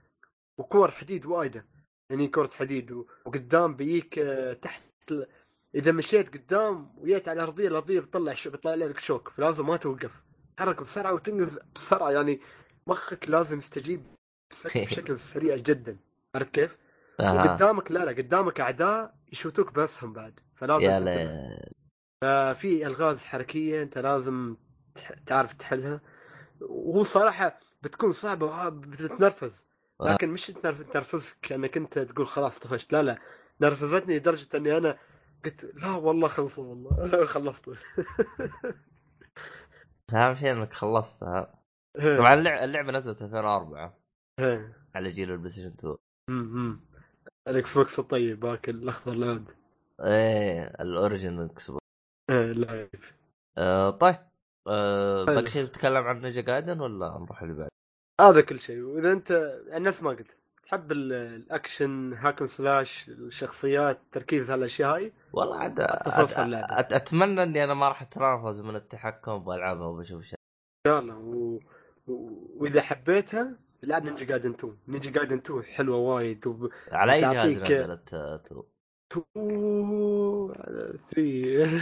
وكور 0.57 0.91
حديد 0.91 1.25
وايدة. 1.25 1.65
يعني 2.09 2.27
كره 2.27 2.49
حديد. 2.53 2.91
وقدام 3.25 3.75
بيجيك 3.75 4.19
آه، 4.19 4.53
تحت 4.53 4.83
إذا 5.75 5.91
مشيت 5.91 6.33
قدام 6.37 6.89
وجيت 6.97 7.27
على 7.27 7.37
الأرضية 7.37 7.67
الأرضية 7.67 7.99
بتطلع 7.99 8.35
بيطلع 8.45 8.73
لك 8.75 8.99
شوك. 8.99 9.29
فلازم 9.29 9.67
ما 9.67 9.77
توقف. 9.77 10.11
تحرك 10.59 10.83
بسرعة 10.83 11.13
وتنقز 11.13 11.59
بسرعة 11.75 12.11
يعني 12.11 12.39
مخك 12.87 13.29
لازم 13.29 13.59
يستجيب 13.59 14.03
بشكل 14.75 15.19
سريع 15.19 15.55
جدا. 15.57 15.97
عرفت 16.35 16.49
كيف؟ 16.53 16.77
أها 17.19 17.33
وقدامك 17.33 17.91
لا 17.91 18.05
لا 18.05 18.11
قدامك 18.11 18.59
أعداء 18.59 19.15
يشوتوك 19.31 19.73
باسهم 19.73 20.13
بعد 20.13 20.39
فلازم 20.55 20.83
يا. 20.83 20.99
ليل. 20.99 21.29
ففي 22.21 22.87
ألغاز 22.87 23.23
حركية 23.23 23.83
أنت 23.83 23.97
لازم 23.97 24.55
تعرف 25.25 25.53
تحلها. 25.53 26.01
وهو 26.61 27.03
صراحة 27.03 27.59
بتكون 27.81 28.11
صعبة 28.11 28.69
بتتنرفز. 28.69 29.65
آه. 30.01 30.13
لكن 30.13 30.29
مش 30.29 30.47
تنرف- 30.47 30.81
تنرفزك 30.81 31.35
كانك 31.41 31.77
أنت 31.77 31.99
تقول 31.99 32.27
خلاص 32.27 32.59
طفشت. 32.59 32.93
لا 32.93 33.03
لا 33.03 33.17
نرفزتني 33.61 34.17
لدرجة 34.17 34.47
أني 34.57 34.77
أنا 34.77 34.97
قلت 35.45 35.71
لا 35.75 35.91
والله 35.91 36.27
خلصوا 36.27 36.65
والله 36.65 37.25
خلصت 37.33 37.69
اهم 40.15 40.35
شيء 40.35 40.51
انك 40.51 40.73
خلصتها 40.73 41.61
طبعا 41.97 42.33
اللعبه, 42.33 42.63
اللعبة 42.63 42.91
نزلت 42.91 43.21
2004 43.21 43.99
على 44.95 45.11
جيل 45.11 45.31
ال 45.31 45.49
PlayStation 45.49 45.67
2 45.67 45.95
امم 46.29 46.81
ال 47.47 47.77
Xbox 47.77 47.99
الطيب 47.99 48.39
باك 48.39 48.69
الأخضر 48.69 49.13
العود 49.13 49.45
إيه 50.03 50.63
ال 50.63 51.39
original 51.39 51.71
Xbox. 51.71 51.85
إيه، 52.29 52.51
لايف 52.51 53.13
آه 53.57 53.89
طيب. 53.89 54.15
آه 54.67 55.25
حلو. 55.25 55.35
باقي 55.35 55.49
شيء 55.49 55.65
تتكلم 55.65 56.03
عن 56.03 56.21
Ninja 56.21 56.41
Gaiden 56.41 56.79
ولا 56.81 57.17
نروح 57.19 57.41
اللي 57.41 57.53
بعد؟ 57.53 57.69
هذا 58.21 58.41
كل 58.41 58.59
شيء. 58.59 58.81
وإذا 58.81 59.11
أنت 59.11 59.59
نفس 59.71 60.03
ما 60.03 60.09
قلت. 60.09 60.38
تحب 60.69 60.91
ال- 60.91 61.13
ال 61.13 61.28
action 61.28 62.13
hack 62.13 62.32
and 62.32 62.45
slash 62.47 63.09
الشخصيات 63.09 63.99
تركيز 64.11 64.51
على 64.51 64.59
الأشياء 64.59 64.95
هاي؟ 64.95 65.13
والله 65.33 65.57
عاد 65.59 65.79
أت- 65.81 66.93
أتمنى 66.93 67.43
إني 67.43 67.63
أنا 67.63 67.73
ما 67.73 67.87
راح 67.87 68.01
اتنرفز 68.01 68.61
من 68.61 68.75
التحكم 68.75 69.37
بالعبها 69.37 69.87
وبشوف 69.87 70.23
شيء. 70.23 70.39
إن 70.87 70.91
شاء 70.91 70.99
الله. 70.99 71.17
و... 71.17 71.59
و... 72.07 72.29
وإذا 72.57 72.81
حبيتها 72.81 73.55
لعب 73.83 74.03
Ninja 74.03 74.25
Gaiden 74.25 74.49
2 74.53 74.77
Ninja 74.87 75.11
Gaiden 75.11 75.37
2 75.37 75.63
حلوة 75.63 75.97
وايد 75.97 76.47
و... 76.47 76.69
على 76.91 77.13
أي 77.13 77.21
جهاز 77.21 77.61
نزلت 77.63 78.13
آه، 78.13 78.37
تو؟ 78.37 78.63
3 80.97 81.81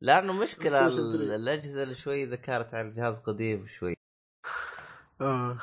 لأنه 0.00 0.32
مشكلة 0.32 0.78
PlayStation 0.88 0.94
3. 0.94 0.98
ال- 0.98 1.30
الأجهزة 1.32 1.82
اللي 1.82 1.94
شوي 1.94 2.22
اذا 2.24 2.36
كانت 2.36 2.74
على 2.74 2.88
الجهاز 2.88 3.18
قديم 3.20 3.66
شوي. 3.66 3.94
آه. 5.20 5.58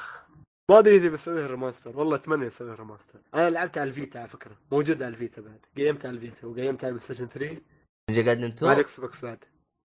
ما 0.70 0.80
أدري 0.80 0.96
إذا 0.96 1.10
بسويها 1.10 1.48
remaster 1.48 1.98
والله 1.98 2.16
أتمنى 2.16 2.48
اسويها 2.48 2.76
remaster 2.76 3.20
أنا 3.34 3.50
لعبت 3.50 3.78
على 3.78 3.90
ال 3.90 3.95
Vita 3.95 4.18
على 4.18 4.28
فكرة. 4.28 4.58
موجود 4.72 5.04
على 5.04 5.14
ال 5.14 5.19
Vita 5.19 5.42
بعد. 5.42 5.60
قيمت 5.78 6.06
على 6.06 6.16
ال 6.16 6.22
Vita 6.22 6.48
وقيمت 6.48 6.84
على 6.84 6.88
ال 6.88 7.00
PlayStation 7.00 7.28
3 7.28 7.62
Ninja 8.10 8.22
Gaiden 8.22 8.42
مع 8.42 8.48
2 8.48 8.72
الاكس 8.72 9.00
بوكس 9.00 9.26
بعد. 9.26 9.44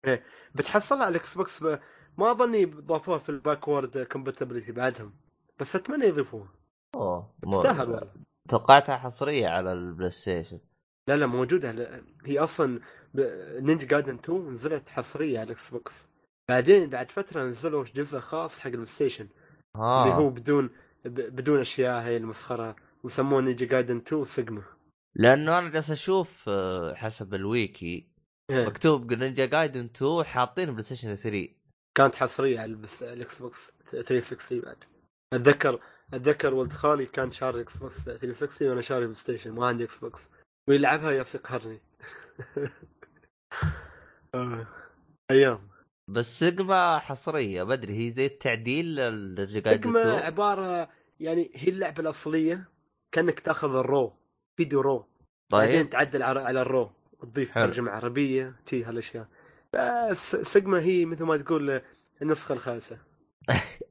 إيه. 0.06 0.24
بتحصلها 0.54 1.04
على 1.04 1.16
ال 1.16 1.36
Xbox 1.36 1.62
ب... 1.62 1.78
ما 2.18 2.30
أظني 2.30 2.64
ضافوها 2.64 3.18
في 3.18 3.28
ال 3.28 3.36
backward 3.36 3.98
compatibility 3.98 4.72
بعدهم. 4.72 5.12
بس 5.58 5.76
أتمنى 5.76 6.06
يضيفوها. 6.06 6.48
أوه. 6.94 7.34
تستاهل 7.42 7.90
والله. 7.90 8.12
توقعتها 8.48 8.96
حصرية 8.96 9.48
على 9.48 9.72
ال 9.72 10.10
PlayStation 10.10 10.60
لا 11.08 11.16
لا 11.16 11.26
موجودة. 11.26 11.68
على... 11.68 12.04
هي 12.24 12.38
أصلا 12.38 12.80
ب... 13.14 13.20
Ninja 13.60 13.86
Gaiden 13.86 14.14
2 14.14 14.50
نزلت 14.54 14.88
حصرية 14.88 15.38
على 15.38 15.46
ال 15.46 15.70
Xbox 15.70 16.06
بعدين 16.48 16.90
بعد 16.90 17.10
فترة 17.10 17.42
نزلوا 17.42 17.84
جزء 17.94 18.18
خاص 18.18 18.58
حق 18.58 18.66
ال 18.66 18.86
PlayStation 18.86 19.28
اللي 19.76 20.14
هو 20.14 20.30
بدون. 20.30 20.70
بدون 21.04 21.60
أشياء 21.60 22.02
هي 22.02 22.16
المسخرة 22.16 22.76
وسموه 23.04 23.40
Ninja 23.40 23.66
Gaiden 23.66 23.96
2 23.96 24.24
سيجما 24.24 24.62
لأنه 25.14 25.58
أنا 25.58 25.68
جالس 25.68 25.90
أشوف 25.90 26.44
آه، 26.48 26.94
حسب 26.94 27.34
الويكي 27.34 28.06
إيه. 28.50 28.66
مكتوب 28.66 29.12
Ninja 29.12 29.46
Gaiden 29.46 29.84
2 29.84 30.24
حاطين 30.24 30.70
PlayStation 30.70 31.14
3 31.14 31.48
كانت 31.94 32.14
حصرية 32.14 32.60
على. 32.60 32.78
ال 33.02 33.38
Xbox 33.38 33.72
360 33.90 34.60
بعد 34.60 34.84
أتذكر 35.34 35.80
أتذكر 36.14 36.54
ولد 36.54 36.72
خالي 36.72 37.06
كان 37.06 37.30
شاري 37.30 37.60
Xbox 37.60 38.00
360 38.00 38.68
وأنا 38.68 38.80
شاري 38.80 39.04
PlayStation 39.04 39.50
ما 39.50 39.66
عندي 39.66 39.84
Xbox 39.84 40.20
ويلعبها 40.68 41.10
يا 41.10 41.24
يقهرني 41.34 41.80
آه. 44.34 44.66
أيام 45.30 45.69
بس 46.10 46.38
سيجما 46.38 46.98
حصرية 46.98 47.62
بدري 47.62 48.06
هي 48.06 48.12
زي 48.12 48.26
التعديل 48.26 48.94
سيجما 49.48 50.00
2 50.00 50.08
عبارة 50.08 50.88
يعني 51.20 51.50
هي 51.54 51.68
اللعبة 51.68 52.00
الأصلية 52.00 52.68
كأنك 53.12 53.40
تأخذ 53.40 53.74
ال 53.74 53.84
raw 53.84 54.12
video 54.56 54.80
raw. 54.80 55.08
بعدين 55.52 55.82
طيب. 55.82 55.90
تعدل 55.90 56.22
على 56.22 56.62
ال 56.62 56.69
raw 56.69 56.90
وتضيف 57.20 57.50
حلو. 57.50 57.66
ترجمة 57.66 57.90
عربية 57.90 58.56
تي 58.66 58.84
هالأشياء. 58.84 59.28
بس 59.72 60.36
سيجما 60.36 60.80
هي 60.80 61.04
مثل 61.04 61.24
ما 61.24 61.36
تقول 61.36 61.82
النسخة 62.22 62.52
الخايسة 62.52 62.98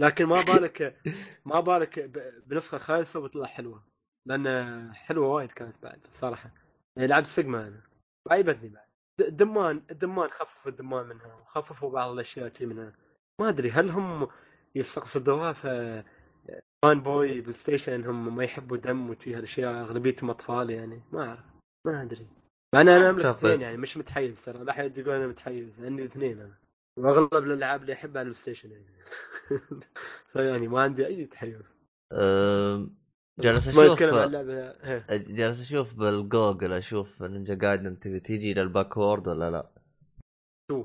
لكن 0.00 0.26
ما 0.26 0.42
بالك 0.42 1.00
ما 1.44 1.60
بالك 1.60 1.98
بنسخة 2.46 2.78
خايسة 2.78 3.20
وبتطلع 3.20 3.46
حلوة. 3.46 3.84
لأن 4.26 4.92
حلوة 4.94 5.28
وايد 5.28 5.52
كانت 5.52 5.76
بعد 5.82 6.00
صراحة. 6.12 6.50
يعني 6.96 7.08
لعبت 7.08 7.26
سيجما 7.26 7.68
أنا. 7.68 7.80
وعيبتني 8.26 8.68
بعد. 8.68 8.85
دمان 9.18 9.82
الدمان 9.90 10.28
خففوا 10.30 10.70
الدمان 10.70 11.06
منها 11.06 11.34
وخففوا 11.34 11.90
بعض 11.90 12.10
الأشياء 12.10 12.48
تي 12.48 12.66
منها. 12.66 12.92
ما 13.40 13.48
أدري 13.48 13.70
هل 13.70 13.90
هم 13.90 14.28
يستقصدوها 14.74 15.52
في 15.52 16.02
fanboy 16.82 17.40
PlayStation 17.40 18.04
هم 18.04 18.36
ما 18.36 18.44
يحبوا 18.44 18.76
دم 18.76 19.10
وتي 19.10 19.34
هالأشياء 19.34 19.82
أغلبيتهم 19.82 20.30
أطفال 20.30 20.70
يعني؟ 20.70 21.02
ما 21.12 21.28
أعرف 21.28 21.44
ما 21.86 22.02
أدري. 22.02 22.26
مع 22.74 22.80
ان 22.80 22.88
أنا 22.88 23.10
أملك. 23.10 23.26
اثنين 23.26 23.60
يعني 23.60 23.76
مش 23.76 23.96
متحيز 23.96 24.44
ترى 24.44 24.64
لا 24.64 24.70
أحد 24.70 24.98
يقول 24.98 25.14
أنا 25.14 25.26
متحيز 25.26 25.84
عندي 25.84 26.04
اثنين 26.04 26.40
أنا. 26.40 26.58
وأغلب 26.98 27.34
الألعاب 27.34 27.82
اللي 27.82 27.92
أحبها 27.92 28.20
على 28.20 28.26
ال 28.28 28.42
PlayStation 28.42 28.70
يعني. 28.70 28.86
فيعني 30.32 30.68
ما 30.68 30.82
عندي 30.82 31.06
أي 31.06 31.24
تحيز. 31.26 31.76
جالس 33.40 33.68
أشوف 33.68 34.02
إيه. 34.02 34.98
جالس 35.18 35.60
أشوف 35.60 35.94
بالجوجل 35.94 36.72
أشوف 36.72 37.22
Ninja 37.22 37.54
Gaiden 37.54 37.98
تبي 38.00 38.20
تيجي 38.20 38.54
لل 38.54 38.69
backward 38.69 39.28
ولا 39.28 39.50
لا؟ 39.50 39.70
شو؟ 40.70 40.84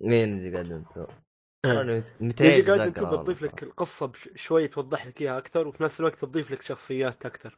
Ninja 0.00 0.50
Gaiden 0.50 0.84
2 0.90 1.06
إيه. 1.64 1.80
أنا 1.80 1.98
مت- 1.98 2.12
نيجي 2.20 2.26
متعيد 2.28 2.66
قاعد 2.66 2.80
أقرأ 2.80 2.86
انت 2.88 2.98
بتضيف 3.20 3.42
والله. 3.42 3.54
لك 3.56 3.62
القصة 3.62 4.06
بش- 4.06 4.28
شوي 4.34 4.68
توضح 4.68 5.06
لك 5.06 5.22
إياها 5.22 5.38
أكثر 5.38 5.68
وفي 5.68 5.82
نفس 5.82 6.00
الوقت 6.00 6.18
تضيف 6.24 6.50
لك 6.50 6.62
شخصيات 6.62 7.26
أكثر 7.26 7.56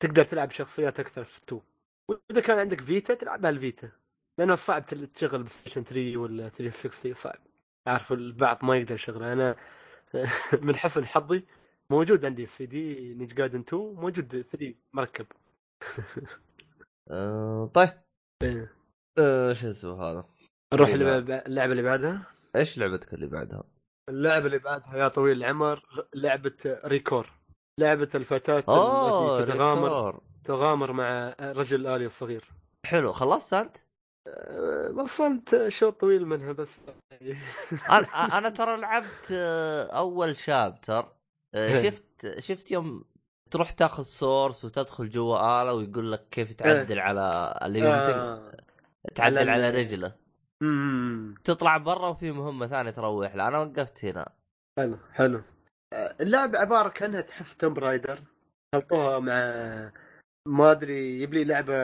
تقدر 0.00 0.24
تلعب 0.24 0.50
شخصيات 0.50 1.00
أكثر 1.00 1.24
في 1.24 1.38
2 1.38 1.62
وإذا 2.08 2.40
كان 2.40 2.58
عندك 2.58 2.80
Vita 2.80 3.14
تلعب 3.14 3.46
على 3.46 3.54
ال 3.56 3.63
Vita 3.63 3.90
لأنه 4.38 4.54
صعب 4.54 4.86
تشغل 4.86 5.38
PlayStation 5.38 5.84
3 5.84 6.16
ولا 6.16 6.48
360 6.48 7.14
صعب 7.14 7.38
أعرف 7.88 8.12
البعض 8.12 8.64
ما 8.64 8.76
يقدر 8.76 8.94
يشغله 8.94 9.32
أنا 9.32 9.56
من 10.66 10.76
حسن 10.76 11.06
حظي 11.06 11.44
موجود 11.90 12.24
عندي 12.24 12.42
ال 12.42 12.66
CD 12.66 13.14
Ninja 13.14 13.34
Gaiden 13.34 13.60
2 13.60 13.82
موجود 13.82 14.42
3 14.42 14.74
مركب 14.92 15.26
أه، 17.10 17.70
طيب 17.74 17.88
شو 19.52 19.70
اسمه 19.70 20.02
هذا؟ 20.02 20.24
نروح 20.74 20.88
اللعبة 20.88 21.72
اللي 21.72 21.82
بعدها 21.82 22.22
إيش 22.56 22.78
لعبتك 22.78 23.14
اللي 23.14 23.26
بعدها؟ 23.26 23.64
اللعبة 24.08 24.46
اللي 24.46 24.58
بعدها 24.58 24.96
يا 24.96 25.08
طويل 25.08 25.36
العمر 25.38 26.06
لعبة 26.14 26.56
ريكور 26.84 27.30
لعبة 27.80 28.08
الفتاة 28.14 28.64
اوه 28.68 29.38
التي 29.38 29.52
تتغامر 29.52 30.06
ريكور. 30.06 30.22
تغامر 30.44 30.92
مع 30.92 31.34
رجل 31.40 31.86
آلي 31.86 32.06
الصغير 32.06 32.44
حلو 32.86 33.12
خلصت 33.12 33.54
انت؟ 33.54 33.76
أه، 34.28 34.90
وصلت 34.96 35.68
شوط 35.68 36.00
طويل 36.00 36.26
منها 36.26 36.52
بس 36.52 36.80
أنا 38.36 38.48
ترى 38.48 38.76
لعبت 38.80 39.28
آه، 39.32 39.84
أول 39.86 40.36
شابتر 40.36 40.98
آه،. 40.98 41.19
شفت 41.54 42.38
شفت 42.38 42.70
يوم 42.70 43.04
تروح 43.50 43.70
تاخذ 43.70 44.02
source 44.02 44.64
وتدخل 44.64 45.08
جوا 45.08 45.62
آلة 45.62 45.72
ويقول 45.72 46.12
لك 46.12 46.28
كيف 46.30 46.52
تعدل 46.52 46.98
على 46.98 47.58
اللي 47.62 47.86
آه. 47.86 48.52
تعدل 49.14 49.48
على 49.48 49.70
رجله. 49.70 50.12
أمم. 50.62 51.34
تطلع 51.44 51.76
برا 51.76 52.08
وفي 52.08 52.32
مهمة 52.32 52.66
ثانية 52.66 52.90
تروح 52.90 53.34
له. 53.34 53.48
أنا 53.48 53.58
وقفت 53.58 54.04
هنا. 54.04 54.32
حلو 54.78 54.98
حلو. 55.12 55.42
أه، 55.92 56.16
اللعبة 56.20 56.58
عبارة 56.58 56.88
كأنها 56.88 57.20
تحس 57.20 57.56
Tomb 57.56 57.74
Raider 57.74 58.18
خلطوها 58.74 59.18
مع 59.18 59.34
ما 60.48 60.70
أدري 60.70 61.22
يبلي 61.22 61.44
لعبة 61.44 61.74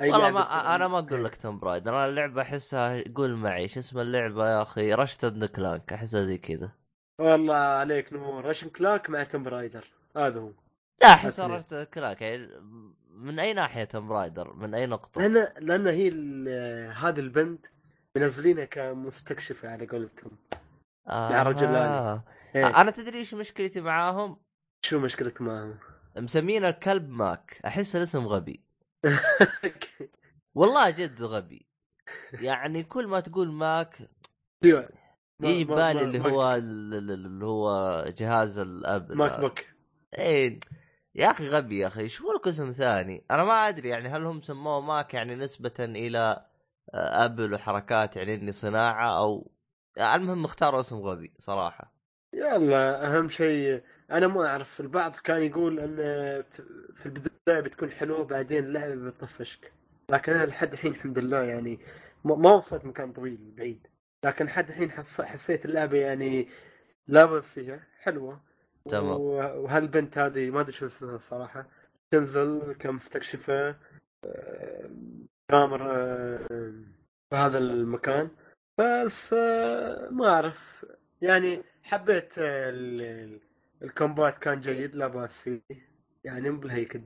أي 0.00 0.10
والله 0.10 0.30
لعبة- 0.30 0.34
ما 0.34 0.74
أنا 0.74 0.88
ما 0.88 0.98
أقول 0.98 1.14
إيه. 1.14 1.22
لك 1.22 1.36
Tomb 1.36 1.58
Raider 1.58 1.90
أنا 1.90 2.06
اللعبة 2.06 2.42
أحسها 2.42 3.04
قول 3.16 3.34
معي 3.36 3.68
شو 3.68 3.80
اسم 3.80 3.98
اللعبة 4.00 4.48
يا 4.50 4.62
أخي؟ 4.62 4.94
Ratchet 4.94 5.44
and 5.44 5.62
Clank 5.62 5.92
أحسها 5.92 6.22
زي 6.22 6.38
كذا. 6.38 6.70
والله 7.18 7.54
عليك 7.54 8.12
نور. 8.12 8.44
Ratchet 8.44 8.61
and 8.61 8.68
Clank 8.68 9.10
مع 9.10 9.22
Tomb 9.22 9.48
Raider 9.48 9.84
هذا 10.16 10.40
هو. 10.40 10.52
لا. 11.02 11.46
Ratchet 11.46 11.86
and 11.86 12.00
Clank 12.00 12.22
يعني 12.22 12.48
من 13.10 13.38
أي 13.38 13.52
ناحية 13.52 13.84
Tomb 13.84 14.08
Raider؟ 14.08 14.52
من 14.52 14.74
أي 14.74 14.86
نقطة؟ 14.86 15.20
لأن 15.20 15.48
لأن 15.58 15.86
هي 15.86 16.08
هذه 16.90 17.20
البنت 17.20 17.66
منزلينها 18.16 18.64
كمستكشفة 18.64 19.70
على 19.70 19.86
قولتهم 19.86 20.30
مع 21.06 21.42
رجل 21.42 21.66
آه. 21.66 22.24
إيه. 22.54 22.80
أنا 22.80 22.90
تدري 22.90 23.18
إيش 23.18 23.34
مشكلتي 23.34 23.80
معاهم؟ 23.80 24.36
شو 24.86 24.98
مشكلتك 24.98 25.40
معهم؟ 25.40 25.78
مسمين 26.16 26.64
الكلب 26.64 27.08
Mack. 27.08 27.60
أحس 27.66 27.96
الاسم 27.96 28.26
غبي. 28.26 28.64
والله 30.58 30.90
جد 30.90 31.22
غبي. 31.22 31.66
يعني 32.32 32.82
كل 32.82 33.06
ما 33.06 33.20
تقول 33.20 33.52
Mack 33.52 34.08
أيوه. 34.64 34.88
يجي 35.42 35.64
بالي 35.64 36.04
اللي 36.04 36.20
هو 36.20 36.54
ال- 36.54 36.94
ال- 36.94 37.10
اللي 37.10 37.44
هو 37.46 38.04
جهاز 38.18 38.58
ال 38.58 39.12
Apple 39.12 39.40
MacBook 39.40 39.58
إيه 40.18 40.60
يا 41.14 41.30
أخي 41.30 41.48
غبي 41.48 41.78
يا 41.78 41.86
أخي 41.86 42.08
شوفوا 42.08 42.34
لك 42.34 42.48
اسم 42.48 42.70
ثاني. 42.70 43.24
أنا 43.30 43.44
ما 43.44 43.68
أدري 43.68 43.88
يعني 43.88 44.08
هل 44.08 44.24
هم 44.24 44.42
سموه 44.42 44.80
Mack 44.80 45.14
يعني 45.14 45.34
نسبة 45.34 45.74
إلى 45.80 46.46
آه، 46.94 47.24
Apple 47.24 47.54
وحركات 47.54 48.16
يعني 48.16 48.34
إني 48.34 48.52
صناعة 48.52 49.18
أو 49.18 49.50
المهم 49.98 50.44
اختاروا 50.44 50.80
اسم 50.80 50.96
غبي 50.96 51.32
صراحة. 51.38 51.92
يلا 52.34 53.06
أهم 53.16 53.28
شيء 53.28 53.82
أنا 54.10 54.26
ما 54.26 54.46
أعرف 54.46 54.80
البعض 54.80 55.16
كان 55.16 55.42
يقول 55.42 55.80
إن 55.80 55.96
في 56.96 57.06
البداية 57.06 57.60
بتكون 57.60 57.90
حلوة 57.90 58.24
بعدين 58.24 58.64
اللعبه 58.64 58.94
بتطفشك. 58.94 59.72
لكن 60.10 60.32
أنا 60.32 60.46
لحد 60.46 60.72
الحين 60.72 60.92
الحمد 60.92 61.18
لله 61.18 61.42
يعني 61.42 61.78
ما 62.24 62.52
وصلت 62.52 62.84
مكان 62.84 63.12
طويل 63.12 63.38
بعيد. 63.56 63.86
لكن 64.24 64.44
لحد 64.44 64.68
الحين 64.68 64.90
حس... 64.90 65.20
حسيت 65.20 65.64
اللعبة 65.64 65.98
يعني 65.98 66.48
لا 67.06 67.24
بأس 67.24 67.50
فيها 67.50 67.86
حلوة. 68.00 68.40
تمام. 68.90 69.20
و- 69.20 69.62
وهالبنت 69.62 70.18
هذه 70.18 70.50
ما 70.50 70.60
أدري 70.60 70.72
شو 70.72 70.86
اسمها 70.86 71.16
الصراحة. 71.16 71.66
تنزل 72.10 72.76
كمستكشفه 72.78 73.76
آه، 74.24 74.90
تامر 75.48 75.96
آه، 75.96 76.38
في 77.30 77.36
هذا 77.36 77.58
المكان. 77.58 78.30
بس 78.78 79.32
آه، 79.32 80.08
ما 80.10 80.28
أعرف. 80.28 80.86
يعني 81.22 81.62
حبيت 81.82 82.38
آه، 82.38 82.70
ال- 82.70 83.00
ال- 83.02 83.40
الكومبات 83.82 84.38
كان 84.38 84.60
جيد 84.60 84.94
لا 84.94 85.06
بأس 85.06 85.38
فيه. 85.40 85.60
يعني 86.24 86.50
مو 86.50 86.60
بالهيك 86.60 87.02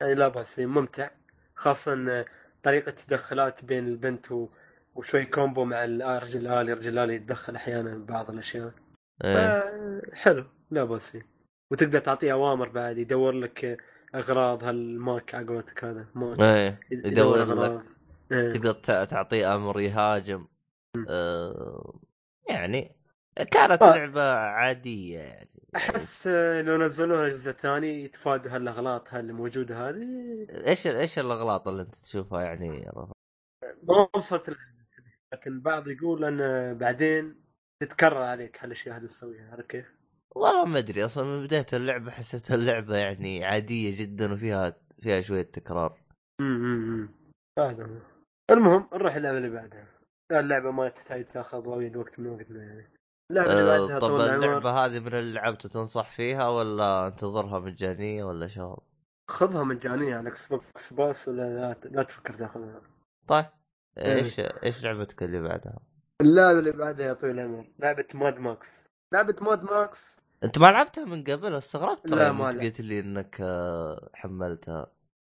يعني 0.00 0.14
لا 0.14 0.28
بأس 0.28 0.54
فيه 0.54 0.66
ممتع. 0.66 1.10
خاصة 1.54 2.10
آه، 2.10 2.24
طريقة 2.62 2.88
التدخلات 2.90 3.64
بين 3.64 3.86
البنت 3.88 4.32
و... 4.32 4.48
وشوي 4.94 5.24
combo 5.24 5.64
مع 5.64 5.84
الرجل 5.84 6.46
الآلي 6.46 6.72
الرجل 6.72 6.92
الآلي 6.98 7.14
يتدخل 7.14 7.56
أحيانا 7.56 7.94
ببعض 7.94 8.30
الأشياء 8.30 8.72
إيه 9.24 9.36
آه، 9.36 10.02
حلو 10.12 10.44
لا 10.70 10.84
بأس 10.84 11.10
فيه 11.10 11.26
وتقدر 11.72 11.98
تعطيه 11.98 12.32
أوامر 12.32 12.68
بعد 12.68 12.98
يدور 12.98 13.32
لك 13.32 13.64
آه، 13.64 13.76
أغراض 14.14 14.64
هال 14.64 14.87
Mack 14.87 15.34
على 15.34 15.46
قولتك 15.46 15.84
هذا 15.84 16.06
Mack 16.14 16.40
إيه 16.40 16.80
يدور 16.92 17.38
لك 17.38 17.48
أغراض. 17.48 17.82
إيه. 18.32 18.50
تقدر 18.50 18.72
تع- 18.72 19.04
تعطيه 19.04 19.54
أمر 19.54 19.80
يهاجم 19.80 20.46
آه 21.08 22.00
يعني 22.48 22.96
كانت 23.50 23.82
آه. 23.82 23.96
لعبة 23.96 24.32
عادية 24.34 25.18
يعني 25.18 25.50
أحس 25.76 26.26
آه، 26.26 26.62
لو 26.62 26.76
نزلوها 26.76 27.28
جزء 27.28 27.50
ثاني 27.52 28.04
يتفادوا 28.04 28.50
هالأغلاط 28.50 29.08
هاللي 29.14 29.32
موجودة 29.32 29.88
هذه 29.88 30.06
إيش 30.66 30.86
إيش 30.86 31.18
الأغلاط 31.18 31.68
اللي 31.68 31.82
أنت 31.82 31.94
تشوفها 31.96 32.42
يعني 32.42 32.90
رفع؟ 32.96 33.12
ما 33.82 34.08
وصلت. 34.16 34.56
لكن 35.34 35.60
بعض 35.60 35.88
يقول 35.88 36.24
إن 36.24 36.38
بعدين 36.78 37.44
تتكرر 37.82 38.22
عليك 38.22 38.64
هالأشياء 38.64 38.96
هذه 38.96 39.06
تسويها 39.06 39.50
عارف 39.50 39.66
كيف؟ 39.66 39.94
والله 40.34 40.64
ما 40.64 40.78
أدري 40.78 41.04
أصلا 41.04 41.24
من 41.24 41.46
بداية 41.46 41.66
اللعبة 41.72 42.10
حسيت 42.10 42.50
اللعبة 42.50 42.96
يعني 42.96 43.44
عادية 43.44 43.98
جدا 44.00 44.32
وفيها 44.32 44.76
فيها 45.00 45.20
شوية 45.20 45.42
تكرار. 45.42 46.00
امم 46.40 47.08
هذا 47.58 47.84
هو 47.84 48.00
المهم 48.50 48.88
نروح 48.94 49.14
اللعبة 49.14 49.38
اللي 49.38 49.50
بعدها. 49.50 49.86
اللعبة 50.32 50.70
ما 50.70 50.88
تحتاج 50.88 51.24
تاخذ 51.24 51.68
وايد 51.68 51.96
وقت 51.96 52.18
من 52.18 52.26
وقتنا 52.26 52.62
يعني. 52.62 52.90
اللعبة 53.30 53.52
اللي 53.52 53.62
أه 53.62 53.78
بعدها 53.78 53.98
طب 53.98 54.20
اللعبة 54.20 54.70
هذه 54.70 55.00
من 55.00 55.14
اللي 55.14 55.32
لعبته 55.32 55.68
تنصح 55.68 56.10
فيها 56.10 56.48
ولا 56.48 57.06
انتظرها 57.06 57.58
مجانية 57.58 58.24
ولا 58.24 58.48
شو 58.48 58.76
خذها 59.30 59.64
مجانية 59.64 60.16
على 60.16 60.28
Xbox 60.28 60.92
Pass 60.92 61.28
ولا 61.28 61.42
لا, 61.42 61.88
لا 61.90 62.02
تفكر 62.02 62.34
تاخذها. 62.34 62.82
طيب. 63.28 63.46
إيش 63.98 64.40
إيش 64.40 64.84
لعبتك 64.84 65.22
اللي 65.22 65.40
بعدها؟ 65.42 65.78
اللعبة 66.20 66.58
اللي 66.58 66.70
بعدها 66.72 67.06
يا 67.06 67.12
طويل 67.12 67.38
العمر 67.38 67.66
لعبة 67.78 68.06
Mad 68.14 68.38
Max. 68.38 68.88
لعبة 69.12 69.36
Mad 69.40 69.62
Max؟ 69.62 70.16
أنت 70.44 70.58
ما 70.58 70.66
لعبتها 70.66 71.04
من 71.04 71.24
قبل؟ 71.24 71.54
استغربت 71.54 72.10
لا، 72.10 72.16
ترى 72.16 72.32
ما. 72.32 72.48
قلت 72.48 72.80
لي 72.80 73.00
إنك 73.00 73.36
آه، 73.40 74.10
حملتها. 74.14 74.86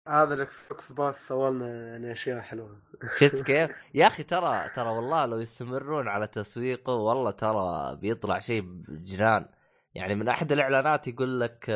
هذا 0.09 0.35
ال 0.35 0.69
Xbox 0.69 0.93
Pass 0.93 1.29
سوالنا 1.29 1.87
يعني 1.89 2.13
أشياء 2.13 2.41
حلوة. 2.41 2.83
شفت 3.17 3.43
كيف؟ 3.47 3.71
يا 3.95 4.07
أخي 4.07 4.23
ترى 4.23 4.69
ترى 4.77 4.89
والله 4.91 5.27
لو 5.27 5.39
يستمرون 5.39 6.09
على 6.09 6.27
تسويقه 6.27 6.93
والله 6.95 7.31
ترى 7.31 7.97
بيطلع 7.97 8.39
شيء 8.39 8.63
بجنان 8.63 9.49
يعني 9.95 10.15
من 10.15 10.29
أحد 10.29 10.53
الإعلانات 10.53 11.09
يقول 11.09 11.41
لك 11.41 11.71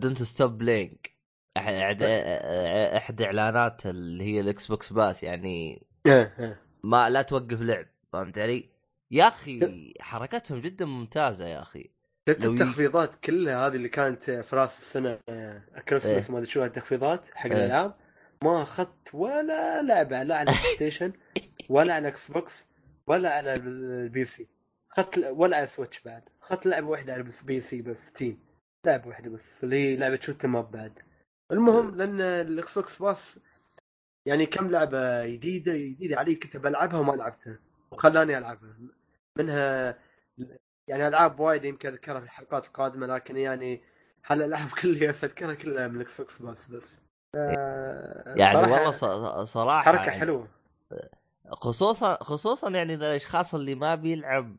don't 0.00 0.22
stop 0.22 0.58
playing 0.58 0.96
احد 1.56 2.02
آه، 2.02 2.96
أحد 2.96 3.22
إعلانات 3.22 3.86
اللي 3.86 4.24
هي 4.24 4.40
ال 4.40 4.66
Xbox 4.66 4.92
Pass 4.92 5.22
يعني 5.22 5.82
إيه 6.06 6.34
إيه. 6.38 6.60
ما 6.84 7.10
لا 7.10 7.22
توقف 7.22 7.60
لعب 7.62 7.86
فهمت 8.12 8.38
علي؟ 8.38 8.68
يا 9.10 9.28
أخي 9.28 9.94
حركتهم 10.00 10.60
جدا 10.60 10.84
ممتازة 10.84 11.46
يا 11.46 11.62
أخي. 11.62 11.90
شفت 12.28 12.44
ي- 12.44 12.46
التخفيضات 12.46 13.14
كلها 13.14 13.66
هذه 13.66 13.76
اللي 13.76 13.88
كانت 13.88 14.22
في 14.30 14.56
راس 14.56 14.78
السنة 14.78 15.18
آه، 15.28 15.62
كريسماس 15.88 16.24
إيه. 16.26 16.32
ما 16.32 16.38
أدري 16.38 16.50
شو 16.50 16.64
التخفيضات 16.64 17.24
حق 17.34 17.46
إيه. 17.50 17.56
الألعاب 17.56 17.94
ما 18.44 18.62
أخذت 18.62 19.14
ولا 19.14 19.82
لعبة 19.82 20.22
لا 20.22 20.36
على 20.36 20.52
Station 20.74 21.12
ولا 21.68 21.94
على 21.94 22.08
Xbox 22.08 22.68
ولا 23.06 23.30
على 23.34 23.54
ال 23.54 24.24
PC 24.24 24.46
أخذت 24.92 25.18
ولا 25.30 25.56
على 25.56 25.66
Switch 25.66 26.00
بعد. 26.00 26.22
أخذت 26.42 26.66
لعبة 26.66 26.88
واحدة 26.88 27.12
على 27.12 27.22
ال 27.40 27.60
PC 27.60 27.82
ب 27.82 28.12
Steam 28.12 28.38
لعبة 28.84 29.08
واحدة 29.08 29.30
بس 29.30 29.64
اللي 29.64 29.76
هي 29.76 29.96
لعبة 29.96 30.18
shoot 30.20 30.46
'em 30.46 30.60
up 30.60 30.70
بعد. 30.70 30.92
المهم 31.52 31.96
لأن 31.96 32.20
ال 32.20 32.78
Xbox 32.78 33.02
Pass 33.02 33.40
يعني 34.26 34.46
كم 34.46 34.70
لعبة 34.70 35.26
جديدة 35.26 35.72
جديدة 35.76 36.16
علي 36.18 36.34
كنت 36.34 36.56
بلعبها 36.56 37.00
وما 37.00 37.12
لعبتها 37.12 37.58
وخلاني 37.90 38.38
ألعبها. 38.38 38.76
منها 39.38 39.98
يعني 40.88 41.08
ألعاب 41.08 41.40
وايد 41.40 41.64
يمكن 41.64 41.88
أذكرها 41.88 42.20
في 42.20 42.24
الحلقات 42.24 42.66
القادمة 42.66 43.06
لكن 43.06 43.36
يعني 43.36 43.82
هالالعاب 44.26 44.68
كلها 44.82 45.10
أذكرها 45.10 45.54
كلها 45.54 45.88
من 45.88 45.96
ال 45.96 46.20
Xbox 46.20 46.42
Pass 46.42 46.68
بس. 46.68 47.00
آه، 47.34 48.34
يعني 48.36 48.58
والله 48.58 48.90
صراحة 49.44 49.82
حركة 49.82 50.04
يعني 50.04 50.20
حلوة. 50.20 50.48
خصوصا 51.52 52.22
خصوصا 52.22 52.70
يعني 52.70 52.94
الأشخاص 52.94 53.54
اللي 53.54 53.74
ما 53.74 53.94
بيلعب 53.94 54.56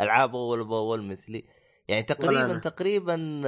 ألعاب 0.00 0.36
أول 0.36 0.64
بأول 0.64 1.02
مثلي 1.02 1.44
يعني 1.88 2.02
تقريبا. 2.02 2.58
تقريبا 2.58 3.42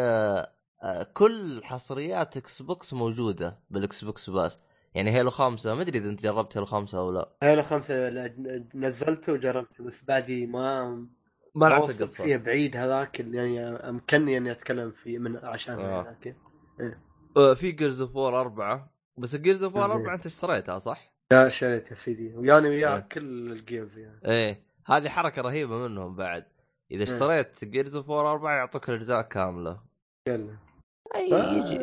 كل 1.14 1.61
حصريات 1.64 2.37
Xbox 2.37 2.94
موجودة 2.94 3.59
بال 3.70 4.05
Xbox 4.05 4.31
Pass 4.31 4.59
يعني 4.94 5.11
Halo 5.11 5.31
خمسة 5.31 5.75
ما 5.75 5.83
أدري 5.83 5.99
إذا 5.99 6.09
أنت 6.09 6.22
جربت 6.22 6.57
Halo 6.57 6.66
خمسة 6.66 6.99
أو 6.99 7.11
لا. 7.12 7.29
Halo 7.42 7.62
خمسة 7.62 8.11
نزلته 8.75 9.33
وجربته 9.33 9.85
بس 9.85 10.05
بعدي 10.05 10.46
ما 10.46 11.07
ما 11.55 11.66
لعبت 11.66 11.90
القصة. 11.90 12.25
فيه 12.25 12.37
بعيد 12.37 12.77
هذاك 12.77 13.20
اللي 13.20 13.37
يعني 13.37 13.61
أمكنني 13.68 14.37
إني 14.37 14.51
أتكلم 14.51 14.90
فيه 14.90 15.18
من 15.18 15.37
عشان 15.37 15.81
آه. 15.81 16.16
لكن 16.20 16.35
آه، 17.37 17.55
في 17.55 17.72
Gears 17.72 18.02
of 18.02 18.16
War 18.16 18.40
أربعة. 18.40 18.90
بس 19.18 19.37
Gears 19.37 19.64
of 19.64 19.76
War. 19.76 19.85
أربعة 19.85 20.14
أنت 20.14 20.27
اشتريتها 20.27 20.79
صح؟ 20.79 21.12
لا 21.33 21.49
شريت 21.49 21.90
يا 21.90 21.94
سيدي. 21.94 22.35
وياني 22.37 22.68
إيه. 22.68 22.75
وياه 22.77 22.99
كل 22.99 23.53
ال 23.52 23.60
Gears 23.60 23.98
يعني. 23.99 24.20
إيه. 24.25 24.62
هذه 24.87 25.09
حركة 25.09 25.42
رهيبة 25.42 25.88
منهم 25.88 26.16
بعد. 26.16 26.46
إذا 26.90 27.05
إيه. 27.05 27.14
اشتريت 27.14 27.64
Gears 27.64 27.96
of 27.96 28.09
War 28.09 28.33
أربعة 28.33 28.57
يعطوك 28.57 28.88
الأجزاء 28.88 29.22
كاملة. 29.22 29.81
يلا. 30.29 30.65
ف- 31.16 31.33
يجي 31.33 31.74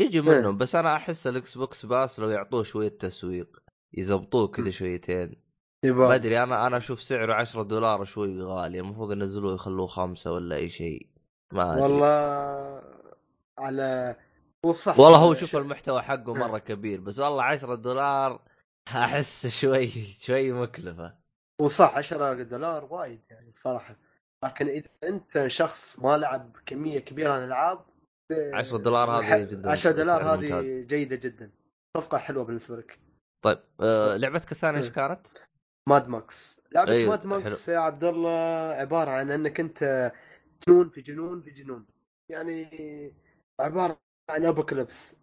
يجي 0.00 0.18
إيه. 0.18 0.24
منهم 0.24 0.56
بس 0.58 0.74
أنا 0.74 0.96
أحس 0.96 1.26
ال 1.26 1.58
Xbox 1.58 1.86
Pass 1.86 2.20
لو 2.20 2.30
يعطوه 2.30 2.62
شوية 2.62 2.88
تسويق 2.88 3.62
يزبطوه 3.94 4.48
كذا 4.48 4.70
شويتين. 4.70 5.42
ما 5.84 6.14
أدري 6.14 6.42
أنا 6.42 6.66
أنا 6.66 6.76
أشوف 6.76 7.02
سعره 7.02 7.34
10 7.34 7.62
دولار 7.62 8.04
شوي 8.04 8.42
غالي 8.42 8.80
المفروض 8.80 9.12
ينزلوه 9.12 9.54
يخلوه 9.54 9.86
خمسة 9.86 10.32
ولا 10.32 10.56
أي 10.56 10.68
شيء 10.68 11.06
ما 11.52 11.72
أدري. 11.72 11.82
والله 11.82 12.82
على 13.58 14.16
هو 14.64 14.72
صح 14.72 14.98
والله 14.98 15.18
هو 15.18 15.34
شوف 15.34 15.56
المحتوى 15.56 16.02
حقه 16.02 16.34
إيه. 16.36 16.40
مرة 16.40 16.58
كبير 16.58 17.00
بس 17.00 17.18
والله 17.18 17.42
10 17.42 17.74
دولار 17.74 18.42
أحس 18.88 19.46
شوي 19.60 19.88
شوي 20.20 20.52
مكلفة. 20.52 21.14
هو 21.60 21.68
صح 21.68 21.96
10 21.96 22.42
دولار 22.42 22.84
وايد 22.90 23.20
يعني 23.30 23.52
صراحة. 23.56 23.96
لكن 24.44 24.68
إذا 24.68 24.88
أنت 25.04 25.44
شخص 25.46 25.98
ما 25.98 26.16
لعب 26.16 26.56
كمية 26.66 26.98
كبيرة 26.98 27.32
من 27.32 27.38
الألعاب 27.38 27.84
10 28.32 28.78
دولار 28.78 29.10
هذه 29.10 29.44
جدا 29.44 29.70
10 29.70 29.90
دولار 29.90 30.34
هذه. 30.34 30.82
جيدة 30.82 31.16
جدا. 31.16 31.50
صفقة 31.96 32.18
حلوة 32.18 32.44
بالنسبة 32.44 32.76
لك. 32.76 32.98
طيب 33.44 33.58
آه 33.80 34.16
لعبتك 34.16 34.52
الثانية 34.52 34.78
إيش 34.78 34.86
إيه. 34.86 34.92
كانت؟ 34.92 35.26
Mad 35.88 36.08
Max. 36.08 36.60
لعبة 36.72 36.92
أيوة، 36.92 37.10
Mad 37.10 37.26
Max 37.26 37.68
يا 37.68 37.78
عبد 37.78 38.04
الله 38.04 38.72
عبارة 38.72 39.10
عن 39.10 39.30
إنك 39.30 39.60
أنت 39.60 40.12
جنون 40.68 40.88
في 40.88 41.00
جنون 41.00 41.42
في 41.42 41.50
جنون. 41.50 41.86
يعني 42.30 42.70
عبارة 43.60 44.00
عن 44.30 44.44
apocalypse. 44.46 45.16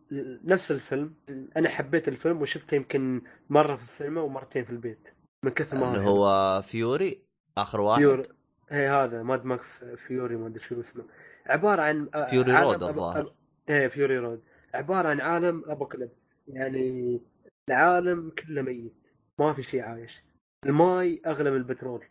نفس 0.44 0.72
الفيلم. 0.72 1.16
أنا 1.58 1.70
حبيت 1.70 2.08
الفيلم 2.08 2.42
وشفته 2.42 2.76
يمكن 2.76 3.22
مرة 3.50 3.76
في 3.76 3.84
السينما 3.84 4.22
ومرتين 4.22 4.66
في 4.66 4.72
البيت 4.72 5.08
من 5.44 5.52
كثر 5.52 5.78
ما 5.78 5.96
اللي. 5.96 6.08
هو 6.10 6.62
Fury 6.62 7.26
آخر 7.58 7.82
واحد؟ 7.82 8.00
Fury. 8.02 8.24
هي 8.70 8.88
هذا 8.88 9.24
Mad 9.24 9.46
Max 9.46 9.84
Fury 9.84 10.36
ما 10.36 10.48
أدري 10.48 10.64
شو 10.64 10.80
اسمه. 10.80 11.06
عبارة 11.48 11.82
عن 11.82 12.10
Fury 12.30 12.52
عالم 12.52 12.70
Road 12.70 12.84
الظاهر. 12.84 13.34
إيه 13.70 13.88
Fury 13.88 14.18
Road 14.18 14.44
عبارة 14.74 15.08
عن 15.08 15.22
عالم 15.22 15.64
apocalypse 15.68 16.36
يعني 16.48 17.22
العالم 17.70 18.30
كله 18.30 18.62
ميت. 18.62 18.94
ما 19.40 19.54
في 19.54 19.64
شيء 19.64 19.82
عايش. 19.82 20.24
الماي 20.66 21.22
أغلى 21.26 21.52
من 21.52 21.58
البترول. 21.58 22.06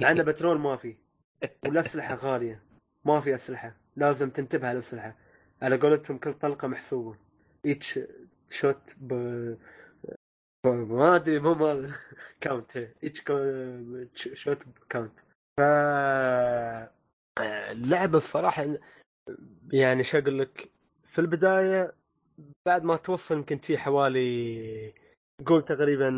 مع 0.00 0.12
بترول 0.22 0.58
ما 0.58 0.76
في. 0.76 0.96
والأسلحة 1.64 2.14
غالية. 2.14 2.62
ما 3.04 3.20
في 3.20 3.34
أسلحة. 3.34 3.76
لازم 3.96 4.30
تنتبه 4.30 4.68
على 4.68 4.74
الأسلحة. 4.74 5.16
على 5.62 5.76
قولتهم 5.76 6.18
كل 6.18 6.34
طلقة 6.34 6.68
محسوبة. 6.68 7.16
each 7.66 8.00
shot 8.50 8.94
ب 9.00 9.12
ما 10.66 11.16
أدري 11.16 11.38
مو 11.38 11.54
ما 11.54 11.94
count 12.40 12.76
each 12.76 13.22
shot 14.34 14.64
count 14.90 15.12
ف 15.56 15.60
اللعبة 17.40 18.16
الصراحة 18.18 18.66
يعني 19.72 20.04
شو 20.04 20.18
أقول 20.18 20.38
لك 20.38 20.68
في 21.12 21.18
البداية 21.20 21.92
بعد 22.66 22.82
ما 22.84 22.96
توصل 22.96 23.34
يمكن 23.34 23.58
في 23.58 23.78
حوالي 23.78 24.94
قول 25.46 25.64
تقريبا 25.64 26.10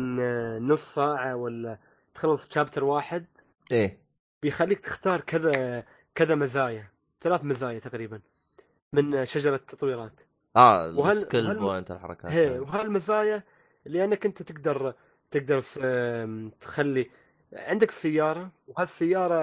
نص 0.61 0.93
ساعة 0.95 1.35
ولا 1.35 1.77
تخلص 2.13 2.53
chapter 2.53 2.83
واحد 2.83 3.25
إيه 3.71 3.97
بيخليك 4.43 4.79
تختار 4.79 5.21
كذا 5.21 5.83
كذا 6.15 6.35
مزايا 6.35 6.87
ثلاث 7.21 7.43
مزايا 7.43 7.79
تقريبا 7.79 8.21
من 8.93 9.25
شجرة 9.25 9.55
التطويرات 9.55 10.13
آه 10.55 10.93
وهل- 10.97 11.11
ال 11.11 11.17
skill 11.17 11.45
وهل- 11.47 11.59
point 11.59 11.91
الحركات 11.91 12.31
هي 12.31 12.47
هذه. 12.47 12.59
وهالمزايا 12.59 13.43
اللي 13.87 14.03
انك 14.03 14.25
أنت 14.25 14.41
تقدر 14.41 14.93
تقدر 15.31 15.59
تخلي 16.61 17.09
عندك 17.53 17.91
سيارة 17.91 18.51
وهالسيارة 18.67 19.35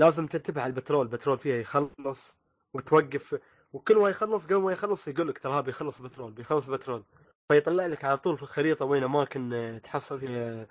لازم 0.00 0.26
تنتبه 0.26 0.60
على 0.62 0.70
البترول. 0.70 1.06
البترول 1.06 1.38
فيها 1.38 1.56
يخلص 1.56 2.36
وتوقف 2.74 3.38
وكل 3.72 3.96
ما 3.96 4.08
يخلص 4.08 4.42
قبل 4.44 4.56
ما 4.56 4.72
يخلص 4.72 5.08
يقول 5.08 5.28
لك 5.28 5.38
ترى 5.38 5.62
بيخلص 5.62 6.02
بترول 6.02 6.32
بيخلص 6.32 6.66
بترول. 6.70 7.04
فيطلع 7.52 7.86
لك 7.86 8.04
على 8.04 8.18
طول 8.18 8.36
في 8.36 8.42
الخريطة 8.42 8.84
وين 8.84 9.04
أماكن 9.04 9.52
آه، 9.52 9.78
تحصل 9.78 10.20
فيها 10.20 10.66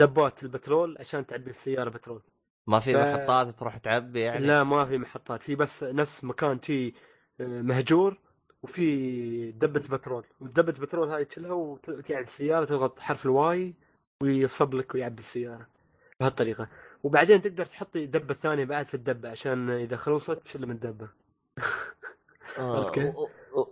دبات 0.00 0.42
البترول 0.42 0.96
عشان 1.00 1.26
تعبي 1.26 1.50
السياره 1.50 1.90
بترول. 1.90 2.22
ما 2.66 2.80
في 2.80 2.94
ف- 2.94 2.96
محطات 2.96 3.48
تروح 3.58 3.78
تعبي 3.78 4.20
يعني؟ 4.20 4.46
لا 4.46 4.62
ما 4.64 4.84
في 4.84 4.98
محطات. 4.98 5.42
في 5.42 5.54
بس 5.54 5.82
نفس 5.84 6.24
مكان 6.24 6.60
تي 6.60 6.94
مهجور 7.40 8.18
وفي 8.62 9.52
دبة 9.52 9.96
بترول. 9.96 10.24
ودبة 10.40 10.72
بترول 10.72 11.08
هاي 11.08 11.24
تشيلها 11.24 11.52
وت- 11.52 12.10
يعني 12.10 12.22
السيارة 12.24 12.64
تضغط 12.64 13.00
حرف 13.00 13.24
ال 13.26 13.50
Y 13.50 13.74
ويصب 14.22 14.74
لك 14.74 14.94
ويعبي 14.94 15.20
السيارة 15.20 15.66
بهالطريقة. 16.20 16.68
وبعدين 17.02 17.42
تقدر 17.42 17.66
تحطي 17.66 18.06
دبة 18.06 18.34
ثانية 18.34 18.64
بعد 18.64 18.86
في 18.86 18.94
الدبة 18.94 19.30
عشان 19.30 19.70
إذا 19.70 19.96
خلصت 19.96 20.30
تشيل 20.38 20.66
من 20.66 20.70
الدبة. 20.74 21.08
آه، 22.58 22.92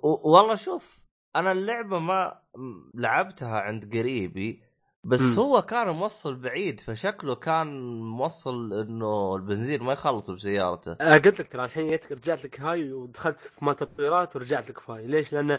والله 0.03 0.55
شوف 0.55 0.99
أنا 1.37 1.53
اللعبة 1.53 1.99
ما 1.99 2.41
م- 2.57 2.91
لعبتها 2.95 3.61
عند 3.61 3.97
قريبي 3.97 4.63
بس 5.05 5.21
مم. 5.21 5.39
هو 5.45 5.63
كان 5.63 5.89
موصل 5.89 6.37
بعيد 6.37 6.81
فشكله 6.81 7.35
كان 7.35 8.01
موصل 8.01 8.73
إنه 8.81 9.37
البنزين 9.37 9.83
ما 9.83 9.93
يخلص 9.93 10.31
بسيارته. 10.31 10.93
آه، 11.01 11.19
قلت 11.19 11.41
لك 11.41 11.53
ترى 11.53 11.65
الحين 11.65 11.89
جيتك 11.89 12.13
رجعت 12.13 12.45
لك 12.45 12.61
هاي 12.61 12.93
ودخلت 12.93 13.39
في 13.39 13.65
مال 13.65 13.77
تطويرات 13.77 14.37
ورجعت 14.37 14.71
لك 14.71 14.79
في 14.79 14.93
هاي. 14.93 15.07
ليش؟ 15.07 15.33
لأن 15.33 15.59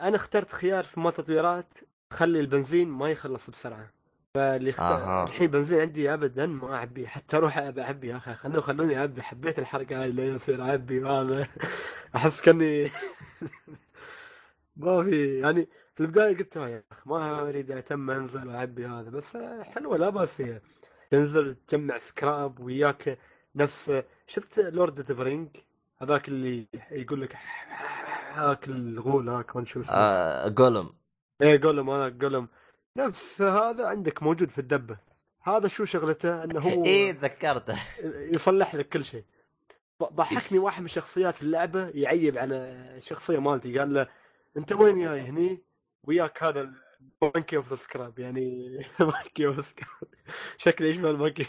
أنا 0.00 0.16
اخترت 0.16 0.52
خيار 0.52 0.84
في 0.84 1.00
مال 1.00 1.12
تطويرات 1.12 1.66
تخلي 2.10 2.40
البنزين 2.40 2.88
ما 2.88 3.10
يخلص 3.10 3.50
بسرعة. 3.50 3.90
فاللي 4.34 4.70
اخت... 4.70 4.80
أها. 4.80 5.24
الحين 5.24 5.50
بنزين 5.50 5.80
عندي 5.80 6.14
ابدا 6.14 6.46
ما 6.46 6.74
اعبيه 6.74 7.06
حتى 7.06 7.36
أروح 7.36 7.58
اعبي 7.58 8.08
يا 8.08 8.16
أخي. 8.16 8.34
خلوني 8.34 8.60
خلوني 8.60 8.98
اعبي 8.98 9.22
حبيت 9.22 9.58
الحركه 9.58 10.02
هاي 10.02 10.08
اللي 10.10 10.26
يصير 10.28 10.62
اعبي 10.62 11.02
وهذا. 11.02 11.48
أحس 12.16 12.40
كاني 12.40 12.90
ما 14.76 15.02
في 15.04 15.38
يعني 15.40 15.68
في 15.94 16.00
البداية 16.00 16.36
قلت 16.36 16.56
"آه 16.56 16.68
يا 16.68 16.84
أخي 16.92 17.02
ما 17.06 17.40
أريد 17.48 17.70
اهتم 17.70 18.10
انزل 18.10 18.48
واعبي 18.48 18.86
هذا. 18.86 19.10
بس 19.10 19.36
حلوة 19.62 19.96
لا 19.96 20.10
بأس 20.10 20.36
فيها 20.36 20.60
تنزل 21.10 21.54
تجمع 21.68 21.98
سكراب 21.98 22.60
وياك 22.60 23.18
نفس 23.56 24.02
شفت 24.26 24.58
Lord 24.58 25.10
of 25.10 25.20
Ring 25.20 25.48
هذاك 26.02 26.28
اللي 26.28 26.66
يقول 26.90 27.20
لك 27.22 27.36
هاك 28.32 28.68
الغول 28.68 29.28
هاك 29.28 29.56
ما 29.56 29.64
شو 29.64 29.80
اسمه. 29.80 29.96
آه 29.96 30.48
Gollum 30.48 30.90
إيه 31.42 31.60
Gollum 31.62 31.90
أنا 31.90 32.18
Gollum 32.22 32.48
نفس 32.96 33.42
هذا 33.42 33.86
عندك 33.86 34.22
موجود 34.22 34.48
في 34.48 34.58
الدبة. 34.58 34.98
هذا 35.42 35.68
شو 35.68 35.84
شغلته؟ 35.84 36.44
إنه 36.44 36.60
هو 36.60 36.84
إيه 36.84 37.12
تذكرته 37.12 37.78
يصلح 38.04 38.74
لك 38.74 38.88
كل 38.88 39.04
شيء. 39.04 39.24
ضحكني 40.02 40.58
واحد 40.58 40.82
من 40.82 40.88
شخصيات 40.88 41.42
اللعبة 41.42 41.88
يعيب 41.88 42.38
على 42.38 42.54
الشخصيه 42.96 43.38
مالتي 43.38 43.78
قال 43.78 43.94
له 43.94 44.08
أنت 44.56 44.72
وين 44.72 45.04
جاي 45.04 45.20
هني؟ 45.20 45.62
وياك 46.02 46.42
هذا 46.42 46.72
ال 47.22 47.27
monkey 47.27 47.56
of 47.56 47.70
the 47.70 47.76
scrap 47.76 48.18
يعني 48.18 48.78
monkey 49.00 49.46
of 49.46 49.64
scrap 49.64 50.08
شكله 50.56 50.88
يشبه 50.88 51.10
ال 51.10 51.15
monkey 51.15 51.46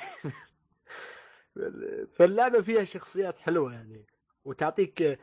فاللعبة 2.16 2.62
فيها 2.62 2.84
شخصيات 2.84 3.38
حلوة 3.40 3.74
يعني 3.74 4.06
وتعطيك. 4.46 5.20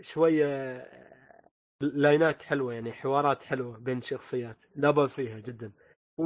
شوية 0.00 0.76
لاينات 1.80 2.42
حلوة 2.42 2.74
يعني 2.74 2.92
حوارات 2.92 3.42
حلوة 3.42 3.78
بين 3.78 3.98
الشخصيات 3.98 4.56
لا 4.76 4.90
بأس 4.90 5.14
فيها 5.14 5.38
جدا. 5.40 5.72
و 6.18 6.24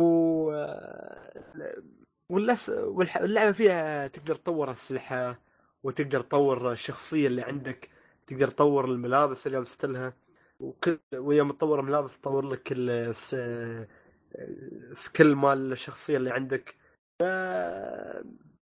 واللس... 2.32 2.68
والح... 2.70 3.16
اللعبة 3.16 3.52
فيها 3.52 4.06
تقدر 4.06 4.34
تطور 4.34 4.70
اسلحه 4.72 5.40
وتقدر 5.82 6.20
تطور 6.20 6.72
الشخصية 6.72 7.26
اللي 7.26 7.42
عندك 7.42 7.88
تقدر 8.26 8.48
تطور 8.48 8.84
الملابس 8.84 9.46
اللي 9.46 9.58
لبست 9.58 9.84
لها 9.86 10.12
وكل 10.60 10.98
ويوم 11.14 11.52
تطور 11.52 11.82
ملابس 11.82 12.18
تطور 12.20 12.48
لك 12.48 12.68
الس... 12.72 13.36
السكيل 14.90 15.34
مال 15.36 15.72
الشخصية 15.72 16.16
اللي 16.16 16.30
عندك. 16.30 16.74
ف... 17.20 17.24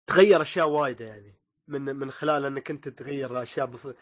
تغير 0.07 0.43
أشياء 0.43 0.69
وايدة 0.69 1.05
يعني 1.05 1.35
من 1.69 1.83
من 1.97 2.11
خلال 2.11 2.45
إنك 2.45 2.71
أنت 2.71 2.89
تغير 2.89 3.43
أشياء 3.43 3.67
بس 3.67 3.87
الش- 3.87 3.97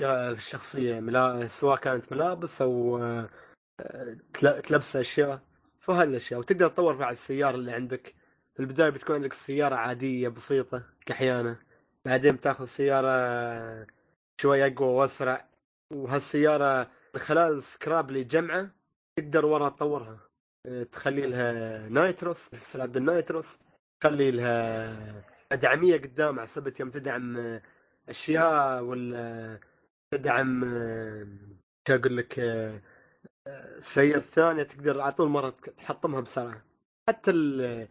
الشخصيه 0.00 1.00
ملا... 1.00 1.48
سواء 1.48 1.76
كانت 1.78 2.12
ملابس 2.12 2.62
أو 2.62 2.98
آه، 2.98 3.28
تل- 4.34 4.62
تلبس 4.62 4.96
أشياء 4.96 5.40
فهالاشياء 5.80 6.40
وتقدر 6.40 6.68
تطور 6.68 6.96
بعد 6.96 7.12
السيارة 7.12 7.54
اللي 7.56 7.72
عندك. 7.72 8.14
في 8.54 8.60
البداية 8.60 8.90
بتكون 8.90 9.16
عندك 9.16 9.32
سيارة 9.32 9.74
عادية 9.76 10.28
بسيطة 10.28 10.82
كحيانة. 11.06 11.56
بعدين 12.04 12.36
بتاخذ 12.36 12.64
سيارة 12.64 13.86
شوي 14.40 14.66
أقوى 14.66 14.88
وأسرع. 14.88 15.48
وهالسيارة 15.92 16.90
من 17.14 17.20
خلال 17.20 17.52
السكراب 17.52 18.08
اللي 18.08 18.24
جمعه 18.24 18.70
تقدر 19.16 19.46
ورا 19.46 19.68
تطورها. 19.68 20.18
أه، 20.66 20.82
تخلي 20.82 21.26
لها 21.26 21.88
nitrous 21.88 22.50
تلعب 22.50 22.92
بال 22.92 23.07
nitrous 23.07 23.58
تخلي 24.00 24.30
لها 24.30 25.24
دعميه 25.52 25.96
قدام 25.96 26.38
على 26.38 26.46
سبت 26.48 26.80
يوم 26.80 26.90
تدعم 26.90 27.60
أشياء 28.08 28.82
ولا 28.82 29.58
تدعم 30.10 30.64
شو 31.88 31.94
أقول 31.94 32.16
لك 32.16 32.38
أه، 32.38 32.80
أه، 33.46 33.76
السيارة 33.78 34.18
الثانية 34.18 34.62
تقدر 34.62 35.00
على 35.00 35.12
طول 35.12 35.28
مرة 35.28 35.50
تحطمها 35.78 36.20
بسرعة. 36.20 36.62
حتى 37.08 37.30
ال- 37.30 37.88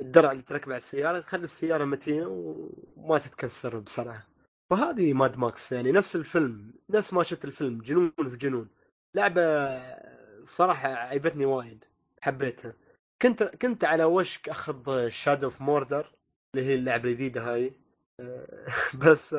الدرع 0.00 0.32
اللي 0.32 0.42
تركبه 0.42 0.72
على 0.72 0.78
السيارة 0.78 1.20
تخلي 1.20 1.44
السيارة 1.44 1.84
متينة 1.84 2.26
وما 2.96 3.18
تتكسر 3.18 3.78
بسرعة. 3.78 4.26
وهذه 4.70 5.12
Mad 5.12 5.38
Max 5.38 5.72
يعني 5.72 5.92
نفس 5.92 6.16
الفيلم 6.16 6.72
نفس 6.90 7.14
ما 7.14 7.22
شفت 7.22 7.44
الفيلم 7.44 7.78
جنون 7.82 8.12
في 8.30 8.36
جنون. 8.36 8.68
لعبة 9.14 9.42
صراحة 10.44 10.88
عجبتني 10.88 11.44
وايد 11.46 11.84
حبيتها. 12.22 12.72
كنت 13.22 13.42
كنت 13.42 13.84
على 13.84 14.04
وشك 14.04 14.48
أخذ 14.48 15.08
Shadow 15.08 15.46
of 15.46 15.60
Mordor 15.60 16.12
اللي 16.54 16.66
هي 16.66 16.74
اللعبة 16.74 17.08
الجديدة 17.08 17.42
هاي. 17.54 17.72
بس 19.02 19.34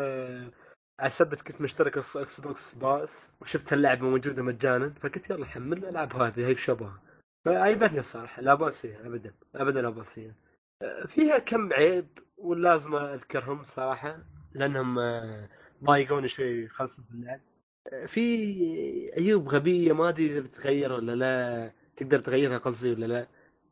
أه، 1.00 1.08
سبت 1.08 1.42
كنت 1.42 1.62
مشترك 1.62 2.00
في 2.00 2.22
Xbox 2.22 2.76
Pass 2.76 3.30
وشفت 3.42 3.74
اللعبة 3.74 4.08
موجودة 4.10 4.44
مجانا 4.44 4.90
فقلت 5.02 5.30
يلا 5.30 5.46
أحمل 5.46 5.86
ألعب 5.86 6.16
هذه 6.16 6.48
هيك 6.48 6.58
شبهها. 6.60 7.02
فعجبتني 7.46 8.00
بصراحة 8.00 8.42
لا 8.42 8.54
بأس 8.54 8.82
فيها 8.82 9.00
ابدا 9.08 9.34
ابدا 9.56 9.82
لا 9.82 9.90
بأس 9.90 10.10
فيها. 10.10 10.34
أه، 10.82 11.06
فيها 11.08 11.40
كم 11.40 11.74
عيب 11.74 12.08
ولازم 12.38 12.96
أذكرهم 12.96 13.64
صراحة 13.64 14.20
لأنهم 14.54 15.00
أه، 15.00 15.50
ضايقوني 15.84 16.28
شوي 16.28 16.68
خاصة 16.68 17.04
في 17.04 17.12
اللعب. 17.12 17.42
في 18.08 19.12
عيوب 19.18 19.50
غبية 19.50 19.94
ما 19.94 20.10
أدري 20.10 20.26
إذا 20.26 20.40
بتغير 20.40 20.92
ولا 20.94 21.16
لا 21.16 21.72
تقدر 21.98 22.20
تغيرها 22.20 22.58
قصدي 22.58 22.92
ولا 22.92 23.06
لا. 23.06 23.28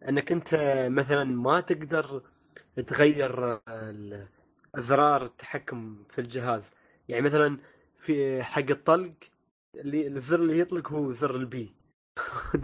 أنك 0.10 0.32
أنت 0.32 0.50
مثلا 0.92 1.24
ما 1.24 1.60
تقدر 1.62 2.22
تغير 2.88 3.60
أزرار 4.76 5.26
التحكم 5.26 6.04
في 6.10 6.22
الجهاز. 6.22 6.74
يعني 7.10 7.22
مثلا 7.22 7.58
في 8.00 8.44
حق 8.44 8.70
الطلق 8.70 9.14
اللي 9.76 10.08
الزر 10.08 10.40
اللي 10.40 10.60
يطلق 10.60 10.92
هو 10.92 11.12
زر 11.12 11.36
ال 11.36 11.55
B 11.55 11.74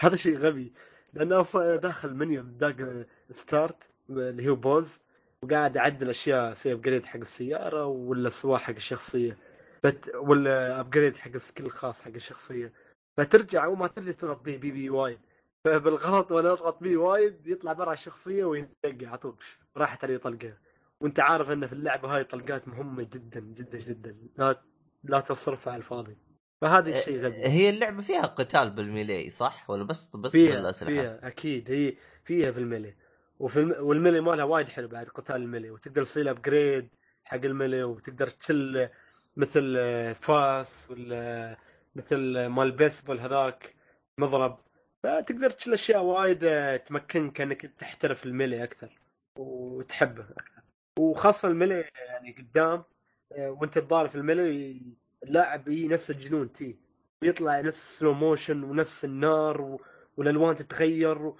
هذا 0.00 0.16
شيء 0.16 0.38
غبي 0.38 0.72
لأنه 1.12 1.40
أصلا 1.40 1.76
داخل 1.76 2.14
منيو 2.14 2.42
داق 2.42 3.06
start 3.32 3.76
اللي 4.10 4.48
هو 4.48 4.54
pause 4.54 5.00
وقاعد 5.42 5.76
اعدل 5.76 6.10
أشياء 6.10 6.52
أسوي 6.52 6.72
upgrade 6.72 7.06
حق 7.06 7.20
السيارة 7.20 7.86
ولا 7.86 8.28
سواء 8.28 8.58
حق 8.58 8.74
الشخصية. 8.74 9.38
بت... 9.84 10.14
ولا 10.14 10.80
upgrade 10.80 11.16
حق 11.16 11.30
ال 11.34 11.39
skill 11.39 11.66
الخاص 11.66 12.02
حق 12.02 12.10
الشخصية. 12.14 12.72
فترجع 13.16 13.64
أول 13.64 13.78
ما 13.78 13.86
ترجع 13.86 14.12
تضغط 14.12 14.42
B 14.42 14.56
B 14.58 14.70
B 14.70 14.90
وايد. 14.90 15.18
فبالغلط 15.64 16.32
وأنا 16.32 16.52
أضغط 16.52 16.82
B 16.82 16.96
وايد 16.96 17.46
يطلع 17.46 17.72
برا 17.72 17.92
الشخصية 17.92 18.44
وينتقع 18.44 19.08
على 19.08 19.18
طول. 19.18 19.36
راحت 19.76 20.04
عليه 20.04 20.16
طلقة. 20.16 20.56
وانت 21.02 21.20
عارف 21.20 21.50
ان 21.50 21.66
في 21.66 21.72
اللعبة 21.72 22.16
هاي 22.16 22.24
طلقات 22.24 22.68
مهمة 22.68 23.02
جدا 23.02 23.40
جدا 23.40 23.78
جدا. 23.78 24.16
لا 24.38 24.62
لا 25.04 25.20
تصرفها 25.20 25.72
على 25.72 25.80
الفاضي. 25.80 26.16
فهذا 26.60 26.98
الشيء 26.98 27.24
غبي. 27.24 27.34
هي 27.34 27.70
اللعبة 27.70 28.02
فيها 28.02 28.26
قتال 28.26 28.70
بال 28.70 28.87
melee 28.87 29.30
صح؟ 29.30 29.70
ولا 29.70 29.84
بس 29.84 30.16
بس 30.16 30.32
فيها 30.32 30.54
بالأسلحة؟ 30.54 30.92
فيها 30.92 31.26
أكيد. 31.26 31.70
هي 31.70 31.96
فيها 32.24 32.52
في 32.52 32.58
ال 32.58 32.64
melee 32.64 32.94
وفي 33.38 33.60
الم... 33.60 33.74
وال 33.78 33.90
melee 33.90 34.20
مالها 34.20 34.44
وايد 34.44 34.68
حلو 34.68 34.88
بعد 34.88 35.06
قتال 35.06 35.36
ال 35.36 35.42
melee 35.42 35.70
وتقدر 35.70 36.04
تسوي 36.04 36.30
upgrade 36.30 36.88
حق 37.24 37.44
ال 37.44 37.51
melee 37.51 37.84
وتقدر 37.84 38.28
تشل 38.28 38.88
مثل 39.36 39.74
آه، 39.78 40.12
فاس 40.12 40.90
ولا 40.90 41.56
مثل 41.94 42.46
مال 42.46 42.66
البيسبول 42.66 43.20
هذاك 43.20 43.74
مضرب. 44.18 44.58
فتقدر 45.02 45.50
تشيل 45.50 45.72
أشياء 45.72 46.02
وايد 46.02 46.44
آه، 46.44 46.76
تمكنك 46.76 47.40
إنك 47.40 47.66
تحترف 47.66 48.26
ال 48.26 48.32
melee 48.32 48.64
أكثر 48.64 49.00
وتحبه 49.38 50.22
أكثر. 50.22 50.61
وخاصة 50.98 51.48
ال 51.48 51.54
melee 51.54 51.84
يعني 51.96 52.36
قدام 52.38 52.84
آه، 53.32 53.50
وانت 53.50 53.78
تضارب 53.78 54.08
في 54.10 54.14
ال 54.16 54.27
melee 54.27 54.82
اللاعب 55.22 55.68
هي 55.68 55.88
نفس 55.88 56.10
الجنون 56.10 56.52
تي 56.52 56.76
يطلع 57.22 57.60
نفس 57.60 57.98
slow 57.98 58.12
motion 58.12 58.62
ونفس 58.62 59.04
النار. 59.04 59.78
والألوان 60.16 60.56
تتغير. 60.56 61.32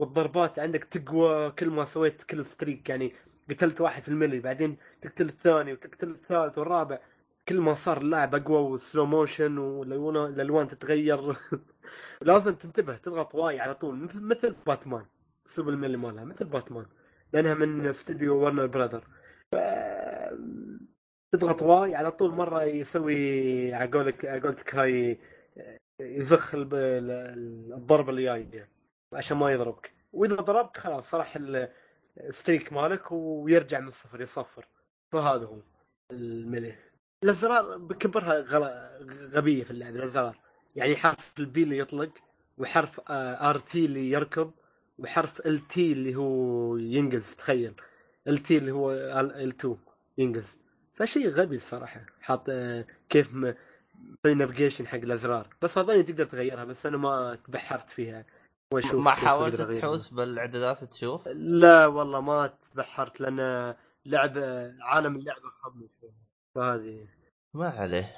والضربات 0.00 0.58
عندك 0.58 0.84
تقوى 0.84 1.50
كل 1.50 1.70
ما 1.70 1.84
سويت 1.84 2.22
كل 2.22 2.44
streak 2.44 2.88
يعني 2.88 3.12
قتلت 3.50 3.80
واحد 3.80 4.02
في 4.02 4.08
ال 4.08 4.13
melee 4.13 4.40
بعدين 4.40 4.76
تقتل 5.02 5.26
الثاني 5.26 5.72
وتقتل 5.72 6.10
الثالث 6.10 6.58
والرابع 6.58 6.98
كل 7.48 7.60
ما 7.60 7.74
صار 7.74 7.98
اللاعب 8.00 8.34
أقوى 8.34 8.58
وال 8.58 8.74
slow 8.74 9.06
motion 9.06 9.58
والالوان 9.58 10.16
الألوان 10.32 10.68
تتغير 10.68 11.36
لازم 12.22 12.54
تنتبه 12.54 12.96
تضغط 12.96 13.34
Y 13.34 13.60
على 13.60 13.74
طول 13.74 13.96
مثل 13.96 14.20
مثل 14.20 14.54
باتمان 14.66 15.04
أسلوب 15.46 15.68
ال 15.68 15.73
melee 15.73 15.96
مالها 15.96 16.24
مثل 16.24 16.44
باتمان 16.44 16.86
لأنها 17.32 17.54
من 17.54 17.86
استوديو 17.86 18.36
Warner 18.44 18.66
Brother 18.66 19.04
ف... 19.52 19.56
تضغط 21.32 21.62
Y 21.62 21.94
على 21.94 22.10
طول 22.10 22.30
مرة 22.30 22.62
يسوي 22.62 23.74
على 23.74 23.90
قولك 23.90 24.74
هاي 24.74 25.18
يزخ 26.00 26.50
الضربه 26.54 28.10
اللي 28.10 28.24
جاية 28.24 28.68
عشان 29.12 29.36
ما 29.36 29.50
يضربك. 29.52 29.92
وإذا 30.12 30.34
ضربت 30.34 30.78
خلاص 30.78 31.14
راح 31.14 31.36
ال- 31.36 31.68
ال 32.20 32.27
streak 32.27 32.72
مالك 32.72 33.12
ويرجع 33.12 33.80
من 33.80 33.88
الصفر 33.88 34.20
يصفر. 34.20 34.66
فهذا 35.12 35.44
هو 35.46 35.56
ال 36.10 36.19
melee. 36.19 36.74
الأزرار 37.24 37.76
بكبرها. 37.76 38.40
غبية 39.32 39.64
في 39.64 39.70
اللعبة 39.70 39.96
الأزرار. 39.96 40.38
يعني 40.76 40.96
حرف 40.96 41.32
ال 41.38 41.50
B 41.50 41.62
اللي 41.62 41.78
يطلق 41.78 42.10
وحرف 42.58 43.00
RT 43.10 43.86
اللي 43.86 44.10
يركض. 44.10 44.52
وحرف 45.00 45.40
LT 45.46 45.92
اللي 45.92 46.16
هو 46.16 46.76
ينقز 46.76 47.34
تخيل. 47.34 47.74
LT 48.28 48.58
اللي 48.58 48.72
هو 48.72 48.92
L 48.92 49.48
2 49.48 49.76
ينقز 50.18 50.58
فشيء 50.94 51.28
غبي 51.28 51.56
الصراحه 51.56 52.00
حاط 52.20 52.44
آه، 52.48 52.84
كيف 53.08 53.34
مسوي 53.34 54.34
navigation 54.34 54.86
حق 54.86 54.98
الأزرار. 54.98 55.48
بس 55.62 55.78
أظني 55.78 56.02
تقدر 56.02 56.24
تغيرها 56.24 56.64
بس 56.64 56.86
أنا 56.86 56.96
ما 56.96 57.38
تبحرت 57.46 57.90
فيها. 57.90 58.24
واشوف 58.74 58.94
ما 58.94 59.10
حاولت. 59.14 59.60
تحوس 59.60 60.08
بالإعدادات 60.08 60.84
تشوف؟ 60.84 61.28
لا 61.28 61.86
والله 61.86 62.20
ما 62.20 62.50
تبحرت 62.72 63.20
لأن 63.20 63.74
لعبة 64.06 64.74
عالم 64.82 65.16
اللعبة 65.16 65.50
خبني 65.62 65.88
شوي 66.00 66.10
فهذه. 66.54 67.06
ما 67.54 67.68
عليه. 67.68 68.16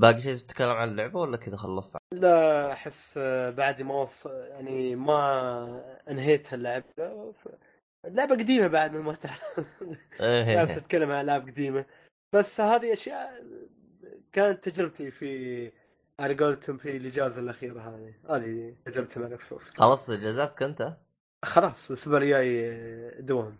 باقي 0.00 0.20
شيء 0.20 0.36
تتكلم 0.36 0.70
عن 0.70 0.88
اللعبة 0.88 1.20
ولا 1.20 1.36
كذا 1.36 1.56
خلصت؟ 1.56 1.96
لا 2.14 2.72
أحس 2.72 3.14
آه، 3.18 3.50
بعد 3.50 3.82
ما 3.82 3.94
وص... 3.94 4.26
يعني 4.26 4.96
ما 4.96 5.98
انهيت 6.10 6.54
اللعبة 6.54 7.32
ف... 7.32 7.48
اللعبه 8.04 8.34
قديمة 8.34 8.66
بعد 8.66 8.96
ما 8.96 9.14
تعرف 9.14 9.82
ناس 10.20 10.74
تتكلم 10.74 11.10
عن 11.10 11.24
ألعاب 11.24 11.48
قديمة. 11.48 11.84
بس 12.32 12.60
هذه 12.60 12.92
أشياء 12.92 13.44
كانت 14.32 14.68
تجربتي 14.68 15.10
في 15.10 15.72
على 16.20 16.34
قولتهم 16.34 16.76
في 16.76 16.96
الإجازة 16.96 17.40
الأخيرة 17.40 17.80
هذه. 17.80 18.14
هذه 18.30 18.76
تجربتي 18.84 19.20
مع 19.20 19.26
ال 19.26 19.48
Xbox 19.52 19.70
خلصت 19.70 20.10
إجازاتك 20.10 20.62
أنت؟ 20.62 20.96
خلاص 21.44 21.90
الأسبوع 21.90 22.18
الجاي 22.18 22.70
آه، 22.70 23.20
دوام. 23.20 23.58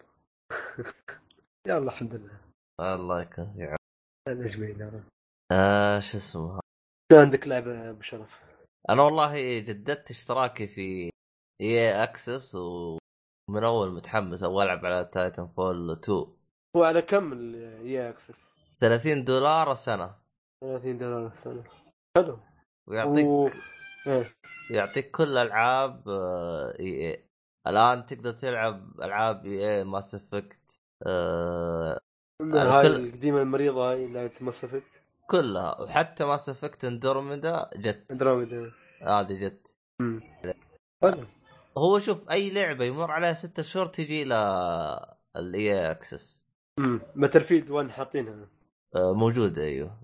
يلا 1.69 1.79
الحمد 1.79 2.15
لله. 2.15 2.41
الله 2.81 3.23
يكون 3.23 3.53
في 3.57 3.65
عون. 3.65 3.77
نجمين 4.29 4.81
يا 4.81 4.87
رب. 4.87 5.16
آه 5.53 6.01
شو 6.01 6.17
اسمه؟ 6.19 6.61
شو 7.13 7.19
عندك 7.19 7.49
لعبة 7.49 7.91
أبو 7.91 8.03
شرف؟ 8.03 8.31
أنا 8.89 9.03
والله 9.03 9.59
جددت 9.59 10.11
اشتراكي 10.11 10.67
في 10.67 11.11
EA 11.61 12.03
Access 12.03 12.55
ومن 12.55 13.65
أول 13.65 13.91
متحمس 13.97 14.43
أبغى 14.45 14.65
ألعب 14.65 14.87
على 14.87 15.05
Titanfall 15.05 15.91
2 15.91 16.27
هو 16.77 16.85
على 16.85 17.03
كم 17.03 17.33
ال 17.33 18.09
EA 18.11 18.16
Access؟ 18.16 18.35
30 18.79 19.25
دولار 19.25 19.73
السنة 19.73 20.15
30 20.65 20.99
دولار 20.99 21.27
السنة 21.27 21.65
حلو. 22.17 22.39
ويعطيك 22.89 23.27
و... 23.27 23.49
إيه. 24.07 24.33
يعطيك 24.71 25.11
كل 25.11 25.39
ألعاب 25.39 26.09
EA. 26.81 27.27
الآن 27.67 28.07
تقدر 28.07 28.33
تلعب 28.33 29.01
ألعاب 29.01 29.47
EA 29.47 29.77
Mass 29.79 30.15
Effect 30.15 30.81
هاي 31.07 32.83
كل- 32.83 32.97
القديمة 32.97 33.43
المريضة 33.43 33.91
هاي 33.93 34.13
لعبه 34.13 34.33
Mass 34.41 34.65
Effect 34.65 34.96
كلها 35.31 35.81
وحتى 35.81 36.25
Mass 36.25 36.49
Effect 36.49 36.85
Andromeda 36.85 37.71
جت. 37.77 38.07
اندروميدا 38.11 38.73
هذه 39.03 39.33
جت. 39.47 39.75
حلو 41.03 41.27
هو 41.79 41.99
شوف 41.99 42.31
أي 42.31 42.51
لعبة 42.51 42.85
يمر 42.85 43.11
عليها 43.11 43.33
ستة 43.33 43.63
شهور 43.63 43.87
تجي 43.87 44.23
إلى 44.23 44.37
ال 45.37 45.91
EA 45.91 46.04
Access 46.04 46.43
امم 46.79 47.01
Battlefield 47.15 47.71
1 47.71 47.89
حاطينها. 47.91 48.49
موجودة 48.97 49.63
أيوه. 49.63 49.99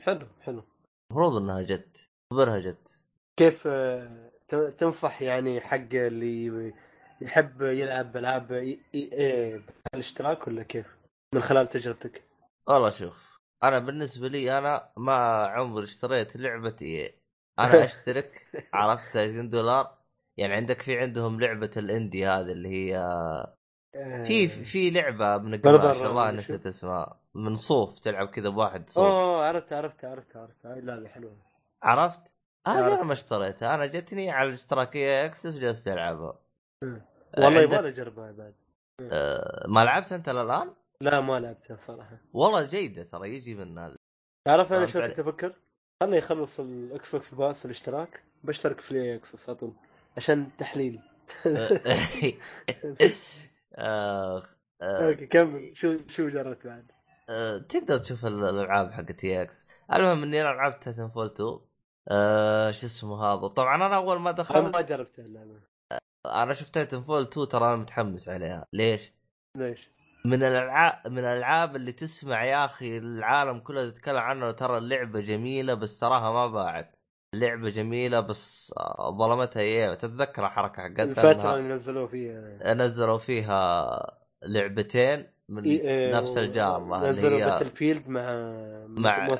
حلو 0.00 0.26
حلو. 0.40 0.62
المفروض 1.10 1.36
إنها 1.42 1.62
جت. 1.62 2.10
خبرها 2.32 2.58
جت. 2.58 3.00
كيف 3.38 3.66
آه، 3.66 4.30
تنصح 4.78 5.22
يعني 5.22 5.60
حق 5.60 5.94
اللي 5.94 6.72
يحب 7.20 7.62
يلعب 7.62 8.16
ألعاب 8.16 8.52
EA 8.52 9.62
الاشتراك 9.94 10.46
ولا 10.48 10.62
كيف؟ 10.62 10.86
من 11.34 11.40
خلال 11.40 11.68
تجربتك. 11.68 12.22
والله 12.68 12.90
شوف 12.90 13.25
أنا 13.62 13.78
بالنسبة 13.78 14.28
لي 14.28 14.58
أنا 14.58 14.88
ما 14.96 15.46
عمري 15.46 15.84
اشتريت 15.84 16.36
لعبة 16.36 16.76
EA 16.82 17.20
أنا 17.58 17.68
أشترك 17.84 18.46
عرفت؟ 18.72 19.08
30 19.10 19.48
دولار. 19.50 19.98
يعني 20.36 20.54
عندك 20.54 20.82
في 20.82 20.98
عندهم 20.98 21.40
لعبة 21.40 21.70
ال 21.76 21.84
indie 21.84 22.26
هذه 22.26 22.52
اللي 22.52 22.68
هي 22.68 22.96
آه، 22.98 24.24
في 24.24 24.48
في 24.48 24.90
لعبة 24.90 25.38
من 25.38 25.60
قماش 25.60 25.96
والله 26.00 26.30
نسيت 26.30 26.66
اسمها. 26.66 27.20
من 27.34 27.56
صوف 27.56 27.98
تلعب 27.98 28.28
كذا 28.28 28.48
بواحد 28.48 28.90
صوف. 28.90 29.04
أوه 29.04 29.44
عرفت 29.44 29.72
عرفت 29.72 30.04
عرفت 30.04 30.36
عرفت. 30.36 30.66
هاي 30.66 30.80
لعبه 30.80 31.08
حلوة. 31.08 31.36
عرفت؟ 31.82 32.32
هذه. 32.66 32.94
أنا 32.94 33.02
ما 33.02 33.12
اشتريتها. 33.12 33.74
أنا 33.74 33.86
جتني 33.86 34.30
على 34.30 34.48
الاشتراك 34.48 35.24
EA 35.26 35.34
Access 35.34 35.58
جلست 35.58 35.88
ألعبها. 35.88 36.38
والله 36.82 37.60
عندك- 37.60 37.62
يبغى 37.62 37.88
أجربها 37.88 38.32
بعد. 38.32 38.54
آه، 39.12 39.66
ما 39.68 39.84
لعبت 39.84 40.12
أنت 40.12 40.28
الان؟ 40.28 40.74
لا 41.00 41.20
ما 41.20 41.40
لعبتها 41.40 41.76
صراحة 41.76 42.18
والله 42.32 42.66
جيدة 42.66 43.02
ترى 43.04 43.34
يجي 43.34 43.54
من 43.54 43.78
هذا 43.78 43.96
تعرف 44.46 44.72
أنا 44.72 44.86
شو. 44.86 45.00
كنت 45.00 45.18
أفكر؟ 45.18 45.54
خلني 46.02 46.16
يخلص 46.16 46.60
ال 46.60 47.14
Xbox 47.14 47.34
Pass 47.34 47.64
الاشتراك 47.64 48.22
بشترك 48.44 48.80
في 48.80 48.90
ال 48.90 49.14
EA 49.16 49.24
Access 49.24 49.48
على 49.48 49.58
طول 49.58 49.72
عشان 50.16 50.48
تحليل 50.58 51.00
آه، 53.78 54.42
آه، 54.82 55.08
okay 55.08 55.26
كمل 55.26 55.76
شو 55.76 55.98
شو 56.08 56.28
جربت 56.28 56.66
بعد؟ 56.66 56.92
آه، 57.28 57.58
تقدر 57.58 57.96
تشوف 57.98 58.26
ال- 58.26 58.44
الألعاب 58.44 58.92
حقت 58.92 59.12
EA 59.12 59.42
Access 59.42 59.66
المهم 59.92 60.22
إني 60.22 60.40
أنا 60.40 60.48
لعبت 60.48 60.84
Titanfall 60.84 61.26
2 61.26 61.60
آه، 62.08 62.70
شو 62.70 62.86
اسمه 62.86 63.24
هذا 63.24 63.46
طبعا 63.48 63.86
أنا 63.86 63.96
أول 63.96 64.18
ما 64.20 64.30
أنا 64.30 64.38
دخلت 64.38 64.74
ما 64.76 64.80
جربتها 64.80 65.24
اللعبة 65.24 65.60
أنا 66.26 66.54
شفت 66.54 66.74
Titanfall 66.74 67.22
2 67.22 67.48
ترى 67.48 67.64
أنا 67.64 67.76
متحمس 67.76 68.28
عليها 68.28 68.66
ليش؟ 68.72 69.12
ليش؟ 69.56 69.90
من 70.26 70.42
الالعاب 70.42 71.12
من 71.12 71.18
الألعاب 71.18 71.76
اللي 71.76 71.92
تسمع 71.92 72.44
يا 72.44 72.64
أخي 72.64 72.98
العالم 72.98 73.58
كله 73.58 73.82
يتكلم 73.82 74.16
عنه 74.16 74.50
ترى 74.50 74.78
اللعبة 74.78 75.20
جميلة 75.20 75.74
بس 75.74 75.98
تراها 76.00 76.32
ما 76.32 76.46
باعت. 76.46 76.96
لعبه 77.34 77.70
جميلة 77.70 78.20
بس 78.20 78.72
آه، 78.78 79.16
ظلمتها 79.18 79.60
إيه؟ 79.60 79.94
تتذكر 79.94 80.46
الحركة 80.46 80.82
حقتها؟ 80.82 81.04
الفترة 81.04 81.32
إنها 81.32 81.56
اللي 81.56 81.74
نزلوه 81.74 82.06
فيها. 82.06 82.74
نزلوا 82.74 83.18
فيها 83.18 83.90
لعبتين 84.42 85.26
من 85.48 85.64
إيه، 85.64 86.14
نفس 86.14 86.38
اللي 86.38 87.08
نزلوا 87.10 87.38
هي 87.38 87.44
Battle 87.44 87.70
field 87.70 88.08
مع 88.08 88.22
مع- 88.86 89.36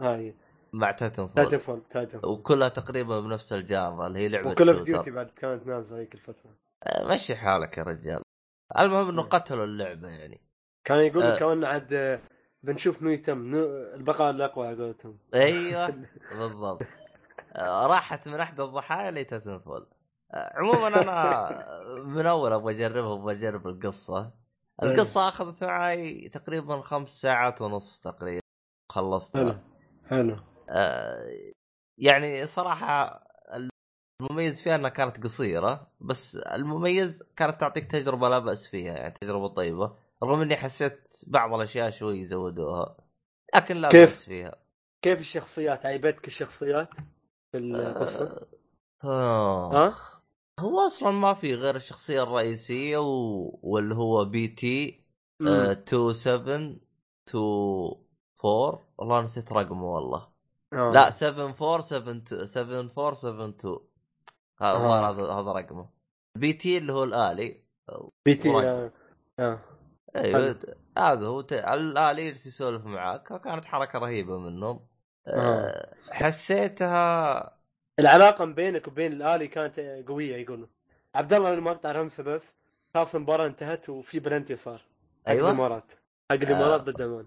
هاي. 0.00 0.34
مع 0.72 0.90
تايتن 0.90 1.26
فول 1.26 1.60
فول 1.60 1.82
وكلها 2.24 2.68
تقريبا 2.68 3.20
بنفس 3.20 3.52
الجاره 3.52 4.06
اللي 4.06 4.18
هي 4.18 4.28
لعبة 4.28 4.50
وكل 4.50 4.68
اوف 4.68 4.78
شوتر. 4.78 4.92
ديوتي 4.92 5.10
بعد 5.10 5.30
كانت 5.36 5.66
نازلة 5.66 5.98
هيك 5.98 6.14
الفترة. 6.14 6.50
آه، 6.82 7.08
مشي 7.14 7.36
حالك 7.36 7.78
يا 7.78 7.82
رجال. 7.82 8.22
المهم 8.78 9.08
إنه 9.08 9.22
إيه. 9.22 9.28
قتلوا 9.28 9.64
اللعبة 9.64 10.08
يعني. 10.08 10.40
كان 10.84 10.98
يقول 10.98 11.22
آه. 11.22 11.38
كمان 11.38 11.64
عاد 11.64 12.20
بنشوف 12.62 13.02
مين 13.02 13.12
يتم 13.14 13.38
نو- 13.50 13.94
البقاء 13.94 14.30
الأقوى 14.30 14.66
على 14.66 14.84
قولتهم. 14.84 15.18
أيوه 15.34 16.04
بالضبط. 16.38 16.82
آه، 17.52 17.86
راحت 17.86 18.28
من 18.28 18.40
احدى 18.40 18.62
الضحايا 18.62 19.10
لتايتن 19.10 19.58
فول 19.58 19.86
آه، 20.34 20.52
عموما 20.58 20.88
أنا 20.88 22.02
من 22.04 22.26
أول 22.26 22.52
أبغى 22.52 22.74
أجربها 22.74 23.14
أبغى 23.14 23.34
أجرب 23.34 23.66
القصة. 23.66 24.32
القصة 24.82 25.28
أخذت 25.28 25.64
معي 25.64 26.28
تقريبا 26.28 26.80
خمس 26.80 27.20
ساعات 27.22 27.62
ونص 27.62 28.00
تقريبا 28.00 28.40
حلو 28.94 29.04
خلصتها 29.10 29.60
حلو. 30.06 30.36
آه، 30.70 31.26
يعني 31.98 32.46
صراحة 32.46 33.25
المميز 34.20 34.62
فيها 34.62 34.74
انها 34.74 34.90
كانت 34.90 35.24
قصيرة 35.24 35.90
بس 36.00 36.36
المميز 36.36 37.22
كانت 37.36 37.60
تعطيك 37.60 37.84
تجربة 37.84 38.28
لا 38.28 38.38
بأس 38.38 38.66
فيها 38.68 38.92
يعني 38.92 39.14
تجربة 39.20 39.48
طيبة 39.48 39.96
رغم 40.22 40.40
إني 40.40 40.56
حسيت 40.56 41.22
بعض 41.26 41.54
الأشياء 41.54 41.90
شوي 41.90 42.24
زودوها 42.24 42.96
لكن 43.54 43.76
لا 43.76 43.88
كيف؟ 43.88 44.08
بأس 44.08 44.24
فيها 44.24 44.56
كيف 45.02 45.20
الشخصيات 45.20 45.86
عيبتك 45.86 46.26
الشخصيات 46.26 46.88
في 47.52 47.58
القصة؟ 47.58 48.40
آه. 49.04 49.88
ها؟ 49.88 49.94
هو 50.60 50.86
أصلا 50.86 51.10
ما 51.10 51.34
في 51.34 51.54
غير 51.54 51.76
الشخصية 51.76 52.22
الرئيسية 52.22 52.98
و... 52.98 53.58
واللي 53.62 53.94
هو 53.94 54.24
بي 54.24 54.48
تي 54.48 55.04
مم. 55.40 55.48
آه 55.48 55.84
27 55.84 56.80
24 57.34 58.78
والله 58.98 59.22
نسيت 59.22 59.52
رقمه 59.52 59.94
والله 59.94 60.28
آه. 60.72 60.90
لا 60.94 61.10
7472 61.10 62.46
7472 62.46 63.16
هذا 63.64 63.74
آه. 63.74 63.95
الظاهر 64.62 65.10
هذا 65.10 65.32
هذا 65.32 65.52
رقمه 65.52 65.88
BT 66.38 66.78
اللي 66.78 66.92
هو 66.92 67.04
الآلي 67.04 67.62
BT. 68.24 68.50
آه. 68.50 68.92
آه. 69.38 69.58
أيوه 70.16 70.56
هذا 70.98 71.26
هو 71.26 71.40
ت... 71.40 71.52
الآلي 71.52 72.26
يجلس 72.26 72.46
يسولف 72.46 72.84
معاك 72.84 73.42
كانت 73.42 73.64
حركة 73.64 73.98
رهيبة 73.98 74.38
منهم 74.38 74.86
آه. 75.26 75.30
آه، 75.30 75.94
حسيتها 76.10 77.56
العلاقة 77.98 78.44
بينك 78.44 78.88
وبين 78.88 79.12
الآلي 79.12 79.48
كانت 79.48 79.80
قوية 80.08 80.36
يقولوا 80.36 80.66
عبد 81.14 81.34
الله 81.34 81.52
أنا 81.52 81.60
ما 81.60 81.70
أقطع 81.70 81.92
رمسه 81.92 82.22
بس 82.22 82.56
خلاص 82.94 83.14
المباراة 83.14 83.46
انتهت 83.46 83.88
وفي 83.88 84.20
بلنتي 84.20 84.56
صار 84.56 84.82
أيوة. 85.28 85.50
الإمارات 85.50 85.92
حق 86.30 86.36
الإمارات 86.36 86.80
ضد 86.80 87.02
عمان 87.02 87.26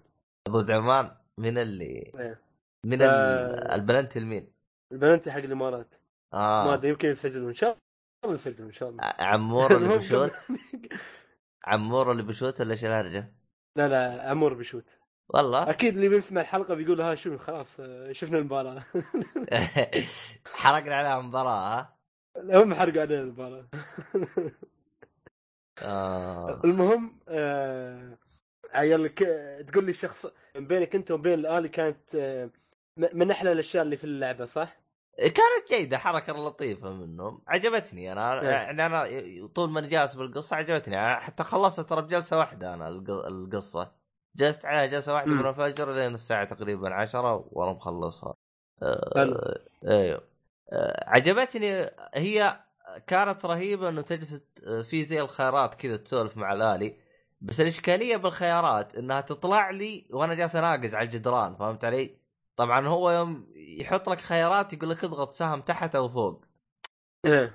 ضد 0.50 0.72
عمان 0.72 1.12
من 1.38 1.58
اللي 1.58 1.86
إيه. 1.86 2.42
من 2.86 3.02
آه. 3.02 3.06
ال... 3.06 3.72
البلنتي 3.72 4.20
لمين؟ 4.20 4.52
البلنتي 4.92 5.32
حق 5.32 5.40
الإمارات 5.40 5.96
ما 6.34 6.40
آه 6.40 6.74
أدري 6.74 6.90
يمكن 6.90 7.10
يسجلون 7.10 7.48
إن 7.48 7.54
شاء 7.54 7.78
الله 8.24 8.36
يسجلون 8.36 8.68
إن 8.68 8.74
شاء 8.74 8.90
الله 8.90 9.04
عمور 9.04 9.72
اللي 9.78 9.98
بشوت 9.98 10.48
عمور 11.66 12.12
اللي 12.12 12.24
بشوت 12.24 12.62
ولا 12.62 12.72
إيش 12.72 12.86
الهرجة؟ 12.86 13.34
لا 13.76 13.88
لا 13.88 14.32
عمور 14.32 14.54
بشوت 14.54 14.86
والله 15.30 15.70
أكيد 15.70 15.96
اللي 15.96 16.10
بيسمع 16.10 16.42
الحلقة 16.42 16.76
بيقول 16.76 17.02
ها 17.02 17.16
شو 17.16 17.38
خلاص 17.38 17.80
آه، 17.80 18.12
شفنا 18.12 18.38
المباراة 18.38 18.86
حرقنا 20.54 20.96
عليها 20.96 21.22
مباراه 21.22 21.80
ها؟ 21.80 22.00
هم 22.38 22.74
حرقوا 22.74 23.02
علينا 23.02 23.22
المباراة 23.22 23.66
آه. 25.82 26.62
المهم 26.64 27.20
آه 27.28 28.18
عيال. 28.72 29.16
تقول 29.66 29.86
لي 29.86 29.92
الشخص 29.92 30.26
بينك 30.56 30.96
أنت 30.96 31.12
وبين 31.12 31.40
الآلي 31.40 31.70
كانت 31.70 32.16
آه 32.16 32.50
من 32.98 33.32
أحلى 33.32 33.52
الأشياء 33.52 33.84
اللي 33.84 33.98
في 33.98 34.04
اللعبة 34.04 34.46
صح؟ 34.46 34.78
كانت 35.20 35.70
جيدة 35.74 35.98
حركة 35.98 36.34
لطيفة 36.34 36.90
منهم 36.90 37.42
عجبتني 37.48 38.12
أنا 38.12 38.42
إيه. 38.42 38.48
يعني 38.48 38.86
أنا 38.86 39.08
طول 39.56 39.70
ما 39.70 39.80
أنا 39.80 39.88
جالس 39.88 40.16
بالقصة 40.16 40.56
عجبتني 40.56 41.00
أنا 41.00 41.20
حتى 41.20 41.44
خلصت 41.44 41.90
ترى 41.90 42.02
بجلسة 42.02 42.38
واحدة 42.40 42.74
أنا 42.74 42.88
الق- 42.88 43.26
القصة 43.28 43.92
جلست 44.36 44.66
عليها 44.66 44.86
جلسة 44.86 45.14
واحدة. 45.14 45.32
من 45.32 45.46
الفجر 45.50 45.94
لين 45.94 46.14
الساعة 46.14 46.46
تقريبا 46.46 46.94
عشرة 46.94 47.48
وأنا 47.52 47.72
مخلصها 47.72 48.34
آه، 48.84 49.12
حلو. 49.16 49.42
أيوه 49.88 50.22
آه، 50.72 51.10
عجبتني 51.10 51.90
هي 52.14 52.60
كانت 53.08 53.46
رهيبة 53.46 53.90
إنه 53.90 54.02
تجلس 54.02 54.44
في 54.84 55.04
زي 55.04 55.22
الخيارات 55.22 55.76
كذا 55.76 55.98
تسولف 55.98 56.38
مع 56.38 56.54
الآلي 56.54 56.96
بس 57.42 57.62
الإشكالية 57.62 58.18
بالخيارات 58.18 58.96
إنها 58.96 59.22
تطلع 59.22 59.70
لي 59.70 60.06
وأنا 60.10 60.34
جالس 60.34 60.56
أناقز 60.56 60.96
على 60.96 61.06
الجدران 61.06 61.56
فهمت 61.56 61.86
علي؟ 61.86 62.16
طبعا 62.60 62.88
هو 62.88 63.12
يوم 63.12 63.48
يحط 63.56 64.10
لك 64.10 64.22
خيارات 64.22 64.74
يقول 64.74 64.90
لك 64.90 65.04
اضغط 65.04 65.34
سهم 65.34 65.62
تحت 65.62 65.96
أو 65.96 66.10
فوق 66.10 66.46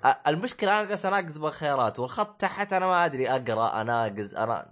أ- 0.05 0.29
المشكلة 0.29 0.73
أنا 0.73 0.85
جالس 0.89 1.07
أناقز 1.07 1.39
بالخيارات 1.39 1.99
والخط 1.99 2.41
تحت 2.41 2.73
أنا 2.73 2.87
ما 2.87 3.05
أدري 3.05 3.29
أقرأ 3.31 3.81
أناقز 3.81 4.35
أنا 4.35 4.71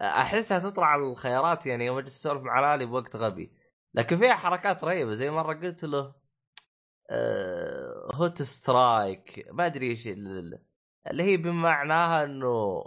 احسها 0.00 0.58
تطلع 0.58 0.96
الخيارات 0.96 1.66
يعني 1.66 1.86
يوم 1.86 1.98
أجلس 1.98 2.16
أسولف 2.26 2.42
مع 2.42 2.58
الالي 2.74 2.86
بوقت 2.86 3.16
غبي 3.16 3.52
لكن 3.94 4.18
فيها 4.18 4.34
حركات 4.34 4.84
رهيبة 4.84 5.12
زي 5.12 5.30
مرة 5.30 5.54
قلت 5.54 5.84
له 5.84 6.14
آه، 7.10 8.10
hot 8.14 8.42
strike 8.42 9.46
ما 9.52 9.66
أدري 9.66 9.90
إيش 9.90 10.06
ال- 10.08 10.58
اللي 11.10 11.22
هي 11.22 11.36
بمعناها 11.36 12.24
إنه 12.24 12.84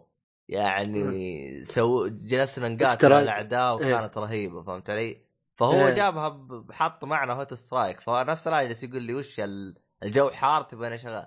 يعني 0.47 1.65
سو 1.65 2.07
جلسنا 2.07 2.69
نقاتل. 2.69 3.13
الأعداء 3.13 3.79
إيه. 3.83 3.95
وكانت 3.95 4.17
رهيبة 4.17 4.63
فهمت 4.63 4.89
علي؟ 4.89 5.30
فهو 5.55 5.87
إيه. 5.87 5.93
جابها 5.93 6.29
ب- 6.29 6.71
حط 6.71 7.05
معنا 7.05 7.33
hot 7.33 7.53
strike 7.53 7.99
فنفس 7.99 8.47
الآن 8.47 8.67
جالس 8.67 8.83
يقول 8.83 9.03
لي 9.03 9.13
وش 9.13 9.39
ال- 9.39 9.77
الجو 10.03 10.29
حار 10.29 10.61
تبغى 10.61 10.87
أنا 10.87 10.95
اشغل 10.95 11.25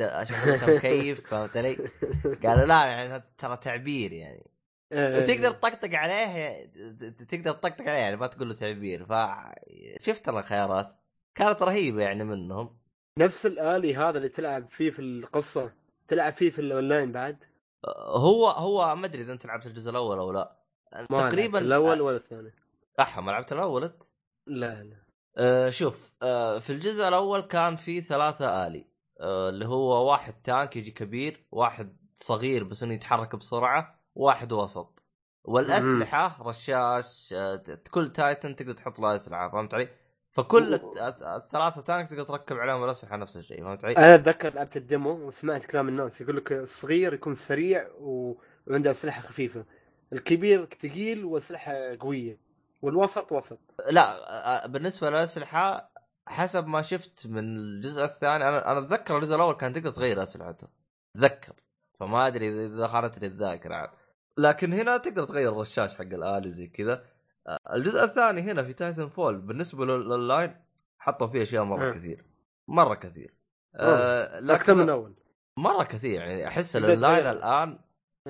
اشغل 0.00 0.76
مكيف 0.76 1.26
فهمت 1.26 1.56
علي؟ 1.56 1.74
قالوا 2.44 2.66
لا 2.66 2.84
يعني 2.84 3.22
ترى 3.38 3.56
تعبير 3.56 4.12
يعني. 4.12 4.50
إيه. 4.92 5.16
وتقدر 5.16 5.50
تطقطق 5.50 5.94
عليه 5.94 6.66
تقدر 7.28 7.52
تطقطق 7.52 7.80
عليه 7.80 7.92
يعني 7.98 8.16
ما 8.16 8.26
تقول 8.26 8.48
له 8.48 8.54
تعبير. 8.54 9.06
فشفت 9.06 10.28
الخيارات؟ 10.28 10.96
كانت 11.34 11.62
رهيبة 11.62 12.02
يعني 12.02 12.24
منهم. 12.24 12.78
نفس 13.18 13.46
الآلي 13.46 13.96
هذا 13.96 14.18
اللي 14.18 14.28
تلعب 14.28 14.70
فيه 14.70 14.90
في 14.90 14.98
القصة 15.02 15.72
تلعب 16.08 16.32
فيه 16.32 16.50
في 16.50 16.58
الأونلاين 16.58 17.12
بعد؟ 17.12 17.38
هو 18.08 18.46
هو 18.48 18.96
ما 18.96 19.06
أدري 19.06 19.22
إذا 19.22 19.32
أنت 19.32 19.46
لعبت 19.46 19.66
الجزء 19.66 19.90
الأول 19.90 20.18
أو 20.18 20.32
لا. 20.32 20.56
تقريبا 21.10 21.58
الأول 21.58 22.00
ولا 22.00 22.16
الثاني. 22.16 22.52
احا 23.00 23.20
ما 23.20 23.30
لعبت 23.30 23.52
الأول 23.52 23.84
أنت؟ 23.84 24.02
لا 24.46 24.82
لا. 24.82 24.96
أه 25.36 25.70
شوف 25.70 26.12
أه 26.22 26.58
في 26.58 26.70
الجزء 26.70 27.08
الأول 27.08 27.40
كان 27.40 27.76
في 27.76 28.00
ثلاثة 28.00 28.66
آلي. 28.66 28.86
أه 29.20 29.48
اللي 29.48 29.66
هو 29.66 30.10
واحد 30.10 30.34
تانك 30.42 30.76
يجي 30.76 30.90
كبير 30.90 31.46
واحد 31.52 31.96
صغير 32.14 32.64
بس 32.64 32.82
إنه 32.82 32.94
يتحرك 32.94 33.36
بسرعة 33.36 34.00
واحد 34.14 34.52
وسط. 34.52 35.02
والأسلحة 35.44 36.42
رشاش 36.42 37.34
أه 37.36 37.62
كل 37.90 38.08
Titan 38.08 38.56
تقدر 38.56 38.72
تحط 38.72 39.00
له 39.00 39.16
أسلحة 39.16 39.50
فهمت 39.50 39.74
علي؟ 39.74 39.88
فكل 40.32 40.74
الثلاثة 41.36 41.80
tank 41.80 42.10
تقدر 42.10 42.24
تركب 42.24 42.56
عليهم 42.56 42.84
الأسلحة 42.84 43.16
نفس 43.16 43.36
الشيء 43.36 43.64
فهمت 43.64 43.84
علي؟ 43.84 43.96
أنا 43.96 44.14
أتذكر 44.14 44.54
لعبت 44.54 44.76
ال 44.76 44.83
demo 44.83 45.10
وسمعت 45.10 45.64
كلام 45.64 45.88
الناس 45.88 46.20
يقول 46.20 46.36
لك 46.36 46.52
الصغير 46.52 47.14
يكون 47.14 47.34
سريع 47.34 47.88
و... 47.98 48.34
وعنده 48.66 48.90
أسلحة 48.90 49.20
خفيفة. 49.22 49.64
الكبير 50.12 50.68
ثقيل 50.82 51.24
وأسلحة 51.24 51.96
قوية. 52.00 52.45
والوسط 52.86 53.32
وسط. 53.32 53.58
لا 53.90 54.66
بالنسبة 54.66 55.10
للأسلحة 55.10 55.92
حسب 56.28 56.66
ما 56.66 56.82
شفت 56.82 57.26
من 57.26 57.56
الجزء 57.56 58.04
الثاني 58.04 58.48
أنا 58.48 58.72
أنا 58.72 58.78
أتذكر 58.78 59.16
الجزء 59.16 59.36
الأول 59.36 59.54
كان 59.54 59.72
تقدر 59.72 59.90
تغير 59.90 60.22
أسلحته. 60.22 60.68
أتذكر. 61.16 61.52
فما 62.00 62.26
أدري 62.26 62.66
إذا 62.66 62.86
خانتني 62.86 63.26
الذاكرة. 63.26 63.74
عاد 63.74 63.90
لكن 64.38 64.72
هنا 64.72 64.96
تقدر 64.96 65.24
تغير 65.24 65.52
الرشاش 65.52 65.94
حق 65.94 66.00
الالي 66.02 66.50
زي 66.50 66.66
كذا. 66.66 67.04
الجزء 67.72 68.04
الثاني 68.04 68.40
هنا 68.40 68.62
في 68.62 68.72
Titanfall 68.72 69.38
بالنسبة 69.38 69.86
لل- 69.86 70.08
لللاين 70.08 70.64
حطوا 70.98 71.26
فيه 71.26 71.42
أشياء 71.42 71.64
مرة. 71.64 71.90
كثير. 71.90 72.24
مرة 72.68 72.94
كثير. 72.94 73.34
آه 73.74 74.54
أكثر 74.54 74.74
من 74.74 74.90
أول. 74.90 75.14
مرة 75.58 75.84
كثير. 75.84 76.20
يعني 76.20 76.48
أحس 76.48 76.72
تغير. 76.72 77.30
الآن 77.30 77.78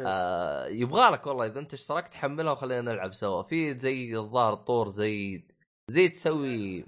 آه 0.07 0.67
يبغى 0.67 1.11
لك 1.11 1.27
والله 1.27 1.47
إذا 1.47 1.61
أنت 1.61 1.75
اشتركت 1.75 2.15
حملها 2.15 2.53
وخلينا 2.53 2.93
نلعب 2.93 3.15
سوا. 3.15 3.43
في 3.43 3.79
زي 3.79 4.17
الظاهر 4.17 4.55
طور 4.55 4.89
زي 4.89 5.45
زي 5.91 6.09
تسوي 6.09 6.85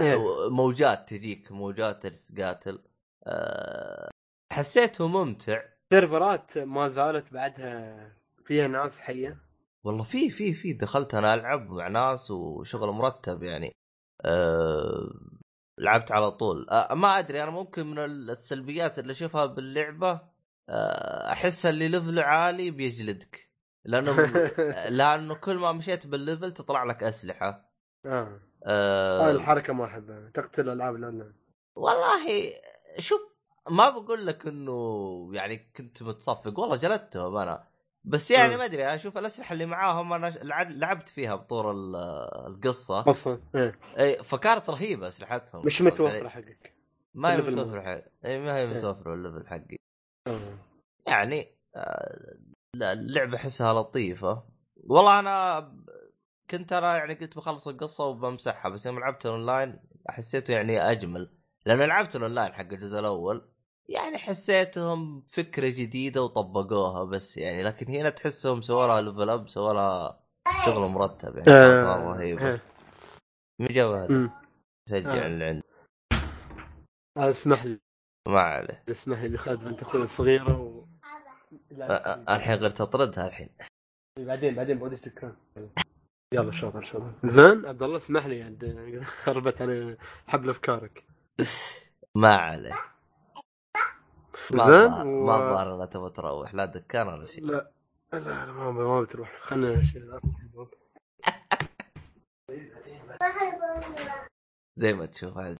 إيه. 0.00 0.16
موجات 0.50 1.08
تجيك 1.08 1.52
موجات 1.52 2.06
تقاتل 2.06 2.78
أه 3.26 4.10
حسيته 4.52 5.08
ممتع. 5.08 5.62
سيرفرات 5.92 6.58
ما 6.58 6.88
زالت 6.88 7.32
بعدها 7.32 8.12
فيها 8.44 8.68
ناس 8.68 9.00
حية؟ 9.00 9.38
والله 9.84 10.02
في 10.02 10.30
في 10.30 10.54
في. 10.54 10.72
دخلت 10.72 11.14
أنا 11.14 11.34
ألعب 11.34 11.70
مع 11.70 11.88
ناس 11.88 12.30
وشغل 12.30 12.88
مرتب 12.90 13.42
يعني. 13.42 13.72
أه 14.24 15.10
لعبت 15.78 16.12
على 16.12 16.30
طول. 16.30 16.66
أه 16.70 16.94
ما 16.94 17.18
أدري 17.18 17.42
أنا 17.42 17.50
ممكن 17.50 17.86
من 17.86 17.98
السلبيات 17.98 18.98
اللي 18.98 19.12
أشوفها 19.12 19.46
باللعبة 19.46 20.10
أه 20.10 20.29
أحس 21.32 21.66
اللي 21.66 21.88
level 21.88 22.16
ه 22.16 22.22
عالي 22.22 22.70
بيجلدك. 22.70 23.50
لأنه 23.84 24.12
لأنه 24.88 25.34
كل 25.34 25.56
ما 25.56 25.72
مشيت 25.72 26.06
بال 26.06 26.19
level 26.19 26.52
تطلع 26.52 26.84
لك 26.84 27.02
أسلحة. 27.02 27.70
آه. 28.06 28.40
أه. 28.66 29.26
هاي 29.26 29.30
الحركة 29.30 29.72
ما 29.72 29.84
أحبها. 29.84 30.30
تقتل 30.34 30.68
العاب 30.68 30.94
الاونلاين 30.94 31.32
والله 31.76 32.52
شوف 32.98 33.20
ما 33.70 33.90
بقول 33.90 34.26
لك 34.26 34.46
إنه 34.46 35.30
يعني 35.32 35.56
كنت 35.76 36.02
متصفق. 36.02 36.58
والله 36.58 36.76
جلدتهم 36.76 37.36
أنا. 37.36 37.64
بس 38.04 38.30
يعني 38.30 38.52
مم. 38.52 38.58
ما 38.58 38.64
أدري 38.64 38.94
أشوف 38.94 39.18
الأسلحة 39.18 39.52
اللي 39.52 39.66
معاهم 39.66 40.12
أنا 40.12 40.26
لعب- 40.42 40.70
لعبت 40.70 41.08
فيها 41.08 41.34
بطور 41.34 41.70
ال- 41.70 41.96
القصة. 42.46 43.00
قصة؟ 43.02 43.40
إيه. 43.54 43.78
إي 43.98 44.24
فكانت 44.24 44.70
رهيبة 44.70 45.08
أسلحتهم. 45.08 45.66
مش 45.66 45.82
متوفرة؟ 45.82 46.28
حقك. 46.28 46.74
ما 47.14 47.32
هي 47.32 47.36
متوفرة 47.36 47.80
حق 47.80 48.02
إي 48.24 48.38
ما 48.38 48.56
هي 48.56 48.60
إيه. 48.60 48.66
متوفرة 48.66 49.14
ال 49.14 49.19
level 49.19 49.46
حقي. 49.48 49.74
آه. 49.74 49.89
يعني 51.06 51.56
آه، 51.76 52.36
اللعبة 52.74 53.36
أحسها 53.36 53.72
لطيفة. 53.72 54.42
والله 54.76 55.18
أنا 55.18 55.60
كنت 56.50 56.72
أنا 56.72 56.96
يعني 56.96 57.14
قلت 57.14 57.36
بخلص 57.36 57.68
القصة 57.68 58.06
وبمسحها 58.06 58.70
بس 58.70 58.86
يوم 58.86 58.98
لعبت 59.00 59.26
اونلاين 59.26 59.80
حسيته 60.08 60.52
يعني 60.52 60.90
أجمل. 60.90 61.36
لأن 61.66 61.78
لعبت 61.78 62.16
الأونلاين 62.16 62.52
حق 62.52 62.72
الجزء 62.72 62.98
الأول 62.98 63.50
يعني 63.88 64.18
حسيتهم 64.18 65.22
فكرة 65.22 65.68
جديدة 65.68 66.22
وطبقوها 66.22 67.04
بس 67.04 67.38
يعني 67.38 67.62
لكن 67.62 67.88
هنا 67.88 68.10
تحسهم 68.10 68.62
سووا 68.62 68.86
لها 68.86 69.00
level 69.00 69.30
up 69.30 69.48
سووا 69.48 69.72
لها 69.72 70.20
شغل 70.66 70.88
مرتب 70.88 71.36
يعني 71.36 71.50
مره 71.50 72.12
رهيبه 72.12 72.48
إيه. 72.48 72.62
من 73.60 73.66
جو 73.66 73.94
هذا. 73.94 74.30
سجل 74.88 75.08
آه. 75.10 75.26
اللي 75.26 75.44
عندي. 75.44 75.62
آه، 77.16 77.30
اسمح 77.30 77.64
لي. 77.64 77.80
ما 78.28 78.40
عليه. 78.40 78.84
اسمح 78.90 79.22
لي 79.22 79.28
دخلت 79.28 79.64
بنت 79.64 79.82
أخوي 79.82 80.02
الصغيره 80.02 80.60
و... 80.60 80.84
أ- 80.84 81.88
أ- 81.88 82.30
الحين 82.30 82.54
غير 82.54 82.70
تطردها 82.70 83.26
الحين. 83.26 83.48
بعدين 84.18 84.54
بعدين 84.54 84.78
بعد 84.78 84.96
تكرار 84.96 85.36
يلا 86.34 86.52
شاطر 86.52 86.84
شاطر 86.84 87.12
زين 87.24 87.66
عبد 87.66 87.82
الله 87.82 87.96
اسمح 87.96 88.26
لي 88.26 88.42
عاد 88.42 89.02
خربت 89.04 89.62
علي 89.62 89.96
حبل 90.26 90.50
أفكارك. 90.50 91.04
ما 92.22 92.36
عليه. 92.36 92.70
ما 94.50 94.64
زين 94.64 94.74
الظاهر- 94.74 95.06
و- 95.06 95.26
ما 95.26 95.34
الظاهر 95.36 95.74
انها 95.74 95.86
تبغى 95.86 96.10
تروح. 96.10 96.54
لا 96.54 96.64
دكان 96.64 97.08
ولا 97.08 97.26
شيء. 97.26 97.44
لا 97.44 97.70
لا 98.12 98.18
لا 98.18 98.52
ما 98.52 98.70
ما 98.72 99.00
بتروح 99.00 99.40
خلنا 99.40 99.82
شيء. 99.82 100.02
زي 104.80 104.92
ما 104.92 105.06
تشوف. 105.06 105.38
عاد. 105.38 105.56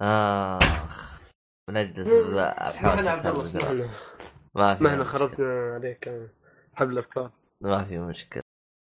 آخ 0.00 1.20
بنجلس 1.68 2.14
بذا 2.14 2.50
الحوسه 2.68 2.94
اسمحنا 2.94 3.10
عبد 3.10 3.26
الله 3.26 3.90
ما 4.54 4.74
في 4.74 4.84
مشكلة. 4.84 5.04
خربنا 5.04 5.74
عليك 5.74 6.30
حبل 6.74 6.98
افكار 6.98 7.30
ما 7.60 7.84
في 7.84 7.98
مشكلة 7.98 8.42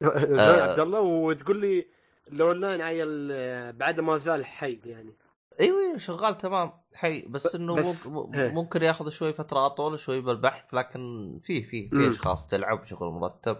آه. 0.03 0.71
عبد 0.71 0.81
الله 0.81 1.01
وتقول 1.01 1.61
لي 1.61 1.87
الاونلاين 2.33 2.81
عيل 2.81 3.29
بعد 3.73 4.01
ما 4.01 4.17
زال 4.17 4.47
حي 4.47 4.81
يعني 4.85 5.15
إيوه 5.61 5.79
إيوه 5.81 5.97
شغال 5.99 6.39
تمام 6.39 6.73
حي 6.95 7.23
بس 7.29 7.55
إنه 7.55 7.75
بس- 7.75 8.07
ممكن, 8.07 8.39
إيه. 8.39 8.53
ممكن 8.53 8.83
ياخذ 8.83 9.09
شوي 9.11 9.33
فترة 9.33 9.67
أطول 9.67 9.99
شوي 9.99 10.21
بالبحث 10.21 10.75
لكن 10.75 11.01
في 11.45 11.63
في 11.63 11.89
في. 11.89 12.11
أشخاص 12.11 12.47
تلعب 12.47 12.85
شغل 12.85 13.09
مرتب 13.09 13.57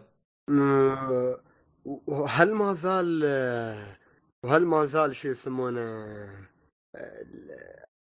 وهل 2.07 2.55
ما 2.55 2.73
زال 2.73 3.25
وهل 4.45 4.65
ما 4.65 4.85
زال 4.85 5.17
شو 5.17 5.29
يسمونه 5.29 6.07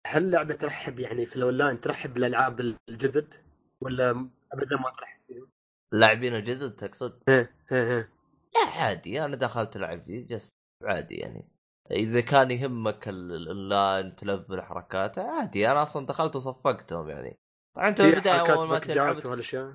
هل 0.08 0.32
لعبة 0.32 0.54
ترحب 0.54 1.00
يعني 1.00 1.26
في 1.26 1.36
الأونلاين 1.36 1.82
ترحب 1.82 2.14
بالألعاب 2.14 2.60
الجدد 2.90 3.34
ولا 3.82 4.10
ابدا 4.54 4.76
ما 4.78 4.92
ترحب 4.98 5.20
فيهم؟ 5.28 5.48
لاعبين 5.92 6.36
الجدد 6.36 6.76
تقصد؟ 6.76 7.24
إيه 7.30 7.52
إيه 7.72 8.10
لا 8.56 8.82
عادي. 8.82 9.26
أنا 9.26 9.36
دخلت 9.36 9.76
ألعب 9.76 10.04
just 10.08 10.54
عادي 10.84 11.16
يعني. 11.16 11.46
إذا 11.92 12.22
كان 12.22 12.52
يهمك 12.52 13.08
ال- 13.08 13.32
الأونلاين 13.36 14.16
تلفل 14.16 14.62
حركاته 14.62 15.22
عادي. 15.22 15.72
أنا 15.72 15.84
أصلا 15.84 16.06
دخلت 16.06 16.36
وصفقتهم 16.36 17.10
يعني. 17.10 17.38
طبعا 17.76 17.90
أنت 17.90 18.02
في 18.02 18.12
بالبدايه 18.12 18.34
حركات 18.34 18.58
أول 18.58 18.68
ما 18.68 18.80
تلعب 18.80 19.26
وهالاشياء 19.26 19.74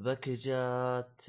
باكجات 0.00 1.22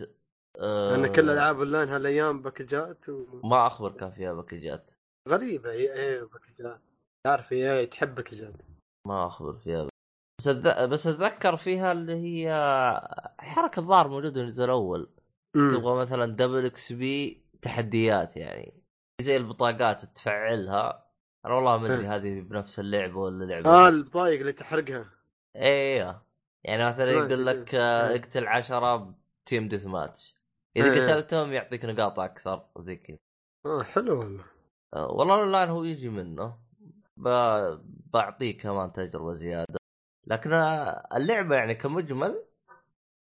آه 0.59 0.95
لأن 0.95 1.11
كل 1.11 1.29
ألعاب 1.29 1.57
أونلاين 1.57 1.89
هالأيام 1.89 2.41
باكجات 2.41 3.09
و... 3.09 3.41
ما 3.43 3.67
اخبر 3.67 3.91
كان 3.91 4.11
فيها 4.11 4.33
باكجات. 4.33 4.91
غريبة 5.29 5.71
إيه 5.71 5.93
إيه 5.93 6.21
باكجات. 6.23 6.81
تعرف 7.25 7.51
إيه 7.51 7.89
تحب 7.89 8.15
باكجات 8.15 8.53
ما 9.07 9.27
أخبر 9.27 9.53
فيها 9.53 9.87
بس 10.39 10.47
أتذ... 10.47 10.87
بس 10.87 11.07
أتذكر 11.07 11.57
فيها 11.57 11.91
اللي 11.91 12.13
هي 12.13 12.51
حركة 13.39 13.79
الظاهر 13.79 14.07
موجودة 14.07 14.41
من 14.41 14.47
الجزء 14.47 14.65
الأول. 14.65 15.09
تبغى 15.55 15.99
مثلا 15.99 16.25
double 16.25 16.65
XP 16.65 17.43
تحديات 17.61 18.37
يعني. 18.37 18.83
زي 19.21 19.37
البطاقات 19.37 20.05
تفعلها. 20.05 21.09
أنا 21.45 21.53
والله 21.53 21.77
ما 21.77 21.93
أدري. 21.93 22.07
هذه 22.07 22.41
بنفس 22.41 22.79
اللعبة 22.79 23.17
ولا 23.17 23.45
لعبة. 23.45 23.69
آه 23.69 23.87
البطايق 23.87 24.39
اللي 24.39 24.53
تحرقها. 24.53 25.05
أيوه 25.55 26.21
يعني 26.65 26.85
مثلا 26.85 27.11
يقول. 27.11 27.45
لك 27.45 27.75
آه،. 27.75 28.15
اقتل 28.15 28.47
عشرة 28.47 29.15
team 29.45 29.67
deathmatch 29.67 30.35
اذا. 30.77 30.91
قتلتهم 30.91 31.53
يعطيك 31.53 31.85
نقاط 31.85 32.19
أكثر 32.19 32.65
وزي 32.75 32.95
كذا. 32.95 33.17
آه 33.65 33.83
حلو 33.83 34.19
والله. 34.19 34.45
آه، 34.95 35.11
والله 35.11 35.35
الاونلاين 35.35 35.69
هو 35.69 35.83
يجي 35.83 36.09
منه. 36.09 36.62
ب... 37.17 37.29
بعطيك 38.13 38.61
كمان 38.61 38.91
تجربة 38.91 39.33
زيادة. 39.33 39.77
لكن 40.27 40.53
اللعبة 41.15 41.55
يعني 41.55 41.75
كمجمل 41.75 42.45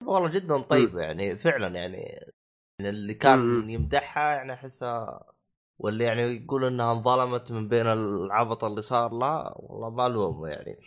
والله 0.06 0.28
جدا 0.28 0.58
طيبة 0.58 1.00
يعني 1.00 1.36
فعلا 1.36 1.68
يعني 1.68 1.96
يعني 2.78 2.90
اللي 2.90 3.14
كان. 3.14 3.70
يمدحها 3.70 4.34
يعني 4.34 4.52
أحسها 4.52 5.32
واللي 5.78 6.04
يعني 6.04 6.22
يقول 6.22 6.64
إنها 6.64 6.92
انظلمت 6.92 7.52
من 7.52 7.68
بين 7.68 7.86
العبط 7.86 8.64
اللي 8.64 8.82
صار 8.82 9.12
لها 9.12 9.54
والله 9.56 9.90
ما 9.90 10.06
ألومه 10.06 10.48
يعني. 10.48 10.80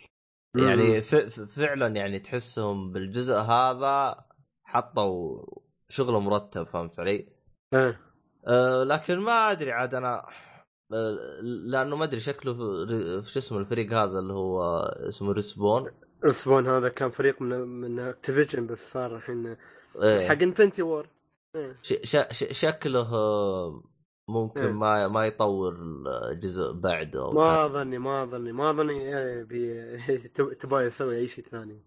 يعني 0.56 1.02
فعلا 1.46 1.86
يعني 1.96 2.18
تحسهم 2.18 2.92
بالجزء 2.92 3.34
هذا 3.34 4.24
حطوا 4.64 5.42
شغل 5.88 6.22
مرتب 6.22 6.62
فهمت 6.62 7.00
علي؟ 7.00 7.28
إيه. 7.74 8.00
أه 8.46 8.84
لكن 8.84 9.18
ما 9.18 9.50
أدري 9.50 9.72
عاد 9.72 9.94
أنا 9.94 10.26
لأنه 11.70 11.96
ما 11.96 12.04
أدري 12.04 12.20
شكله 12.20 12.54
شو 13.22 13.38
اسمه 13.38 13.58
الفريق 13.58 13.92
هذا 13.92 14.18
اللي 14.18 14.32
هو 14.32 14.62
اسمه 15.08 15.32
Respawn 15.32 15.90
Respawn 16.24 16.66
هذا 16.66 16.88
كان 16.88 17.10
فريق 17.10 17.42
من 17.42 17.58
من 17.60 17.98
Activision 17.98 18.66
بس 18.66 18.92
صار 18.92 19.16
الحين 19.16 19.56
إيه. 20.02 20.28
حق 20.28 20.42
Infinity 20.42 20.82
Ward 20.82 21.06
إيه. 21.56 21.76
ش... 21.82 21.92
ش... 21.92 22.16
ش... 22.30 22.60
شكله 22.60 23.08
ممكن 24.28 24.60
إيه. 24.60 24.72
ما 24.72 25.08
ما 25.08 25.26
يطور 25.26 25.76
الجزء 26.32 26.72
بعده 26.72 27.22
أو 27.22 27.32
ما 27.32 27.56
حاجة. 27.56 27.68
ظني 27.72 27.98
ما 27.98 28.24
ظني 28.24 28.52
ما 28.52 28.72
ظني 28.72 29.18
إيه 29.18 29.42
بي 29.42 29.96
تب- 30.34 30.52
تبغى 30.52 30.84
يسوي 30.84 31.16
أي 31.16 31.28
شيء 31.28 31.44
ثاني 31.44 31.82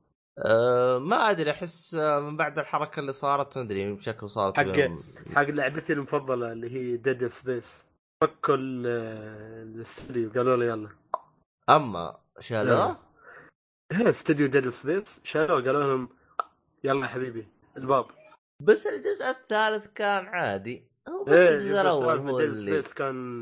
أه 0.45 0.97
ما 0.97 1.15
أدري 1.31 1.51
أحس 1.51 1.95
من 1.95 2.37
بعد 2.37 2.59
الحركة 2.59 2.99
اللي 2.99 3.13
صارت 3.13 3.57
ما 3.57 3.63
أدري 3.63 3.93
بشكله 3.93 4.27
صارت 4.29 4.57
حق- 4.57 4.89
حق 5.35 5.49
لعبتي 5.49 5.93
المفضلة 5.93 6.51
اللي 6.51 6.71
هي 6.71 6.97
Dead 6.97 7.27
Space 7.27 7.83
فكوا 8.23 8.55
ال- 8.55 8.87
الاستوديو 9.75 10.29
قالوا 10.29 10.55
له 10.57 10.65
يلا. 10.65 10.89
أما 11.69 12.17
شالوه 12.39 12.87
إيه. 12.89 12.97
إيه، 14.01 14.09
استوديو 14.09 14.47
Dead 14.47 14.69
Space. 14.69 15.21
شالوه 15.23 15.61
قالوا 15.65 15.83
لهم 15.83 16.09
يلا 16.83 17.07
حبيبي 17.07 17.47
الباب. 17.77 18.05
بس 18.61 18.87
الجزء 18.87 19.25
الثالث 19.29 19.87
كان 19.87 20.25
عادي. 20.25 20.83
هو 21.09 21.23
بس 21.23 21.37
إيه 21.39 21.55
الجزء 21.57 21.81
الأول 21.81 22.17
هو 22.17 22.39
اللي. 22.39 22.81
Space 22.81 22.93
كان 22.93 23.41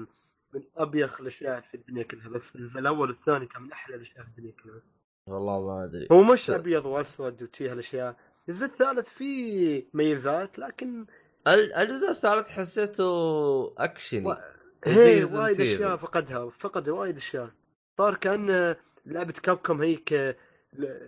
من 0.53 0.63
أبيخ 0.77 1.21
الأشياء 1.21 1.61
في 1.61 1.77
الدنيا 1.77 2.03
كلها 2.03 2.29
بس 2.29 2.55
الجزء 2.55 2.79
الأول 2.79 3.09
والثاني 3.09 3.45
كان 3.45 3.61
من 3.61 3.71
أحلى 3.71 3.95
الأشياء 3.95 4.23
في 4.23 4.29
الدنيا 4.29 4.53
كلها. 4.63 4.81
والله 5.29 5.59
ما 5.67 5.83
أدري. 5.83 6.07
هو 6.11 6.21
مش 6.23 6.49
أبيض 6.49 6.85
وأسود 6.85 7.43
وشي 7.43 7.69
هالأشياء. 7.69 8.15
الجزء 8.49 8.65
الثالث 8.65 9.07
فيه 9.09 9.85
ميزات 9.93 10.59
لكن 10.59 11.05
ال- 11.47 11.73
الجزء 11.73 12.09
الثالث 12.09 12.49
حسيته 12.49 13.73
أكشني. 13.77 14.27
و- 14.27 14.37
هي 14.87 15.23
وايد. 15.23 15.61
أشياء 15.61 15.97
فقدها 15.97 16.49
فقد 16.49 16.89
وايد 16.89 17.17
أشياء. 17.17 17.49
صار 17.97 18.15
كأن 18.15 18.75
لعبة 19.05 19.33
Capcom 19.33 19.81
هيك 19.81 20.37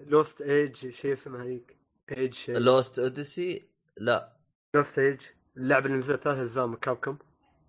Lost 0.08 0.42
Age 0.42 0.90
شيء 0.90 1.14
اسمها 1.14 1.44
هيك؟ 1.44 1.78
Age 2.18 2.52
Lost 2.52 3.00
Odyssey 3.00 3.66
لا. 3.98 4.34
Lost 4.76 5.00
Age 5.00 5.22
اللعبة 5.58 5.86
اللي 5.86 5.98
نزلت 5.98 6.22
ثلاث 6.24 6.38
اجزاء 6.38 6.66
من 6.68 6.76
Capcom. 6.76 7.18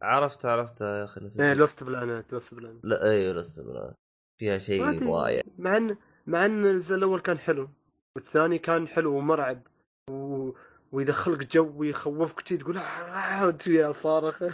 عرفت 0.02 0.46
عرفت 0.46 0.80
يا 0.80 1.04
أخي 1.04 1.20
نسيت. 1.20 1.40
إيه 1.40 1.52
Lost 1.54 1.84
Planet 1.84 2.32
Lost 2.32 2.54
Planet 2.54 2.80
لا 2.84 3.10
أيوه 3.10 3.32
Lost 3.34 3.60
Planet. 3.60 3.94
فيها 4.38 4.58
شيء 4.58 4.98
ضايع 5.10 5.42
مع 5.58 5.76
إن 5.76 5.96
مع 6.26 6.46
إن 6.46 6.66
الجزء 6.66 6.94
الأول 6.94 7.20
كان 7.20 7.38
حلو 7.38 7.68
والثاني 8.16 8.58
كان 8.58 8.88
حلو 8.88 9.16
ومرعب 9.16 9.62
و... 10.10 10.50
ويدخلك 10.92 11.52
جو 11.52 11.72
ويخوفك 11.76 12.48
شي 12.48 12.56
تقول 12.56 12.78
آه 12.78 13.92
صارخ 13.92 14.42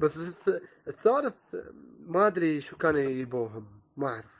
بس 0.00 0.18
الث- 0.18 0.62
الثالث 0.88 1.34
ما 2.06 2.26
أدري 2.26 2.60
شو 2.60 2.76
كانوا 2.76 3.00
يبوهم 3.00 3.80
ما 3.96 4.08
أعرف. 4.08 4.38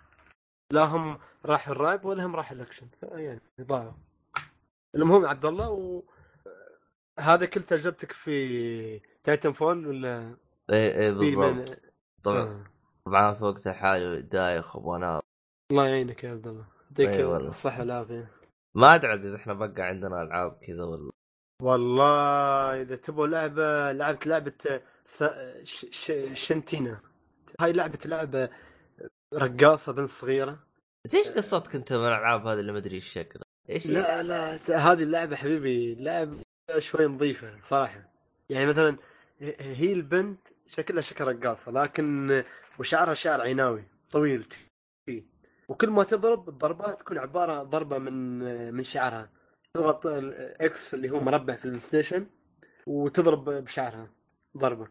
لا 0.72 0.84
هم 0.84 1.18
راح 1.44 1.68
الرعب 1.68 2.04
ولا 2.04 2.26
هم 2.26 2.36
راح 2.36 2.50
الأكشن 2.52 2.86
يعني 3.02 3.40
ضاعوا 3.60 3.92
المهم 4.94 5.26
عبد 5.26 5.44
الله 5.44 5.70
و... 5.70 6.02
هذا 7.20 7.46
كل 7.46 7.62
تجربتك 7.62 8.12
في 8.12 9.00
Titanfall 9.24 9.86
ولا؟ 9.86 10.36
اي 10.70 11.06
اي 11.06 11.14
في 11.14 11.36
من... 11.36 11.54
بالضبط. 11.54 11.78
طبعا. 12.22 12.42
آه. 12.42 12.64
طبعا 13.06 13.34
في 13.34 13.44
وقت 13.44 13.66
الحالي 13.66 14.22
دايخ 14.22 14.76
وأنا 14.76 15.22
الله 15.72 15.86
يعينك 15.86 16.24
يا 16.24 16.30
عبد 16.30 16.46
الله. 16.46 16.66
يعطيك 16.90 17.08
والله. 17.26 17.48
الصحة 17.48 17.80
والعافية. 17.80 18.30
ما 18.74 18.94
أدري 18.94 19.14
إذا 19.14 19.36
إحنا 19.36 19.54
بقى 19.54 19.82
عندنا 19.82 20.22
ألعاب 20.22 20.58
كذا 20.66 20.84
ولا. 20.84 21.10
والله 21.62 22.82
إذا 22.82 22.96
تبغوا 22.96 23.26
لعبة 23.26 23.92
لعبت. 23.92 24.68
ش... 24.68 24.80
شنتينا 26.34 27.00
هاي 27.60 27.72
لعبة 27.72 27.98
لعبة 28.04 28.48
رقاصة 29.34 29.92
بنت 29.92 30.08
صغيرة 30.08 30.58
إيش 31.14 31.28
قصتك 31.28 31.74
أنت 31.74 31.92
من 31.92 31.98
الالعاب 31.98 32.46
هذه 32.46 32.60
اللي 32.60 32.72
ما 32.72 32.78
أدري 32.78 32.96
إيش 32.96 33.12
شكلها؟ 33.12 33.44
إيش؟ 33.70 33.86
لا 33.86 34.22
لا 34.22 34.56
هذه 34.76 35.02
اللعبة 35.02 35.36
حبيبي 35.36 35.94
لعبة 35.94 36.42
شوي 36.78 37.06
نظيفة 37.06 37.60
صراحة 37.60 38.08
يعني 38.50 38.66
مثلا 38.66 38.96
هي 39.58 39.92
البنت 39.92 40.40
شكلها 40.66 41.02
شكل 41.02 41.24
رقاصة 41.24 41.72
لكن 41.72 42.42
وشعرها 42.78 43.14
شعر 43.14 43.40
عيناوي 43.40 43.84
طويل. 44.10 44.46
وكل 45.68 45.90
ما 45.90 46.04
تضرب 46.04 46.48
الضربات 46.48 47.00
تكون 47.00 47.18
عبارة 47.18 47.62
ضربة 47.62 47.98
من 47.98 48.38
من 48.74 48.84
شعرها 48.84 49.30
تضغط 49.74 50.06
إكس 50.60 50.94
اللي 50.94 51.10
هو 51.10 51.20
مربع 51.20 51.56
في 51.56 51.64
البلاي 51.64 51.80
ستيشن 51.80 52.26
وتضرب 52.86 53.50
بشعرها 53.50 54.10
ضربة 54.56 54.88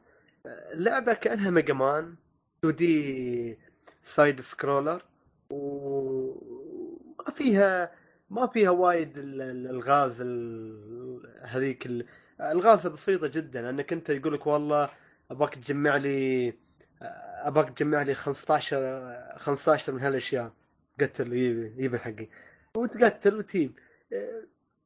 اللعبة 0.74 1.14
كأنها 1.14 1.50
Mega 1.50 1.74
Man 1.74 2.16
2 2.60 2.76
D 2.76 3.58
side 4.04 4.42
scroller 4.42 5.02
وما 5.50 7.32
فيها 7.36 7.92
ما 8.30 8.48
فيها 8.48 8.70
وايد 8.70 9.18
ال- 9.18 9.42
ال- 9.42 9.68
الغاز 9.68 10.22
ال- 10.22 11.40
هذيك 11.42 11.86
ال- 11.86 12.06
الغاز 12.42 12.88
بسيطة 12.88 13.28
جدا 13.28 13.70
انك 13.70 13.94
أنت 13.94 14.10
يقول 14.10 14.34
لك 14.34 14.48
والله 14.48 14.90
ابغاك 15.32 15.56
تجمع 15.56 15.96
لي 15.98 16.54
ابغاك 17.44 17.70
تجمع 17.70 18.02
لي 18.02 18.14
15 18.14 19.14
15 19.38 19.94
من 19.94 20.00
هالأشياء 20.02 20.52
قتل 21.02 21.34
يجيب 21.34 21.96
حقي 21.96 22.28
وتقتل 22.76 23.36
وتجيب 23.36 23.80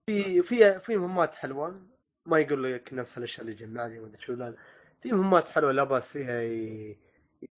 في 0.05 0.41
في 0.43 0.79
في 0.79 0.97
مهمات 0.97 1.33
حلوة 1.35 1.81
ما 2.25 2.39
يقول 2.39 2.73
لك 2.73 2.93
نفس 2.93 3.17
الأشياء 3.17 3.41
اللي 3.41 3.53
جمع 3.55 3.85
لي 3.85 3.99
ولا 3.99 4.17
شو 4.19 4.33
لا. 4.33 4.55
في 5.01 5.11
مهمات 5.11 5.47
حلوة 5.47 5.71
لا 5.71 5.83
باس 5.83 6.11
فيها 6.11 6.41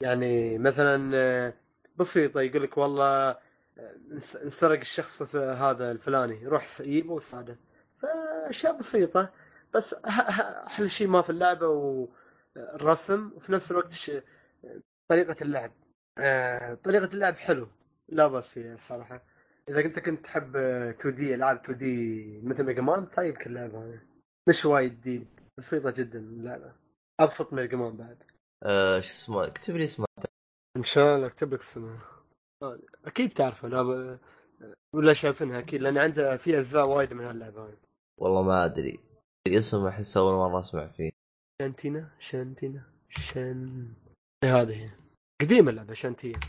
يعني 0.01 0.57
مثلا 0.57 1.53
بسيطة 1.97 2.41
يقول 2.41 2.63
لك 2.63 2.77
والله 2.77 3.37
انس- 4.11 4.35
انسرق 4.35 4.79
الشخص 4.79 5.35
هذا 5.35 5.91
الفلاني 5.91 6.47
روح 6.47 6.81
جيبه 6.81 7.13
وساعده 7.13 7.57
فأشياء 8.01 8.77
بسيطة 8.77 9.29
بس 9.73 9.93
أحلى 9.93 10.89
شيء 10.89 11.07
ما 11.07 11.21
في 11.21 11.29
اللعبة 11.29 11.67
والرسم 11.67 13.31
وفي 13.35 13.51
نفس 13.51 13.71
الوقت 13.71 13.93
طريقة 15.07 15.35
اللعب. 15.41 15.71
آه، 16.17 16.73
طريقة 16.73 17.05
اللعب 17.13 17.33
حلو 17.35 17.67
لا 18.09 18.27
باس 18.27 18.53
فيها 18.53 18.73
الصراحة. 18.73 19.23
إذا 19.69 19.79
انت 19.79 19.99
كنت 19.99 20.23
تحب 20.23 20.55
2 20.55 21.15
D 21.15 21.35
ألعاب 21.35 21.57
2 21.57 21.77
D 21.77 22.41
مثل 22.43 22.63
Mega 22.63 22.81
Man 22.81 23.09
تعجبك 23.11 23.47
اللعبة 23.47 23.85
هذه. 23.85 23.99
مش 24.47 24.65
وايد 24.65 25.01
دي 25.01 25.27
بسيطة 25.57 25.89
جدا 25.91 26.19
اللعبة. 26.19 26.71
أبسط 27.19 27.53
من 27.53 27.75
مان 27.75 27.97
بعد. 27.97 28.23
آه، 28.63 28.99
شو 28.99 29.13
اسمه؟ 29.13 29.47
اكتب 29.47 29.75
لي 29.75 29.83
اسمه. 29.83 30.05
إن 30.77 30.83
شاء 30.83 31.15
الله 31.15 31.27
أكتب 31.27 31.53
لك 31.53 31.61
اسمها 31.61 31.99
آه، 32.63 32.79
أكيد 33.05 33.29
تعرفها 33.29 33.69
لا 33.69 33.83
ب... 33.83 34.19
ولا 34.95 35.13
شايفينها 35.13 35.59
أكيد 35.59 35.81
لأن 35.81 35.97
عندها 35.97 36.37
في 36.37 36.59
أجزاء 36.59 36.87
وايد 36.87 37.13
من 37.13 37.25
هاللعبة. 37.25 37.77
والله 38.17 38.41
ما 38.41 38.65
أدري. 38.65 38.99
الاسم 39.47 39.87
احس 39.87 40.17
أول 40.17 40.33
مرة 40.33 40.59
أسمع 40.59 40.87
فيه. 40.87 41.11
شانتينا 41.61 42.09
شانتينا 42.19 42.83
شان. 43.09 43.93
إيه 44.43 44.61
هذه 44.61 44.83
هي. 44.83 44.89
قديمة 45.41 45.69
اللعبة 45.69 45.93
شانتينا. 45.93 46.39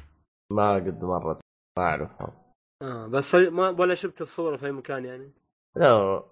ما 0.53 0.75
قد 0.75 1.05
مرت 1.05 1.41
ما 1.79 1.85
أعرفها. 1.85 2.55
آه 2.83 3.07
بس 3.07 3.35
ما 3.35 3.69
ولا 3.69 3.95
شفت 3.95 4.23
الصورة 4.23 4.57
في 4.57 4.67
أي 4.67 4.73
مكان 4.73 5.05
يعني. 5.05 5.33
لا 5.77 6.23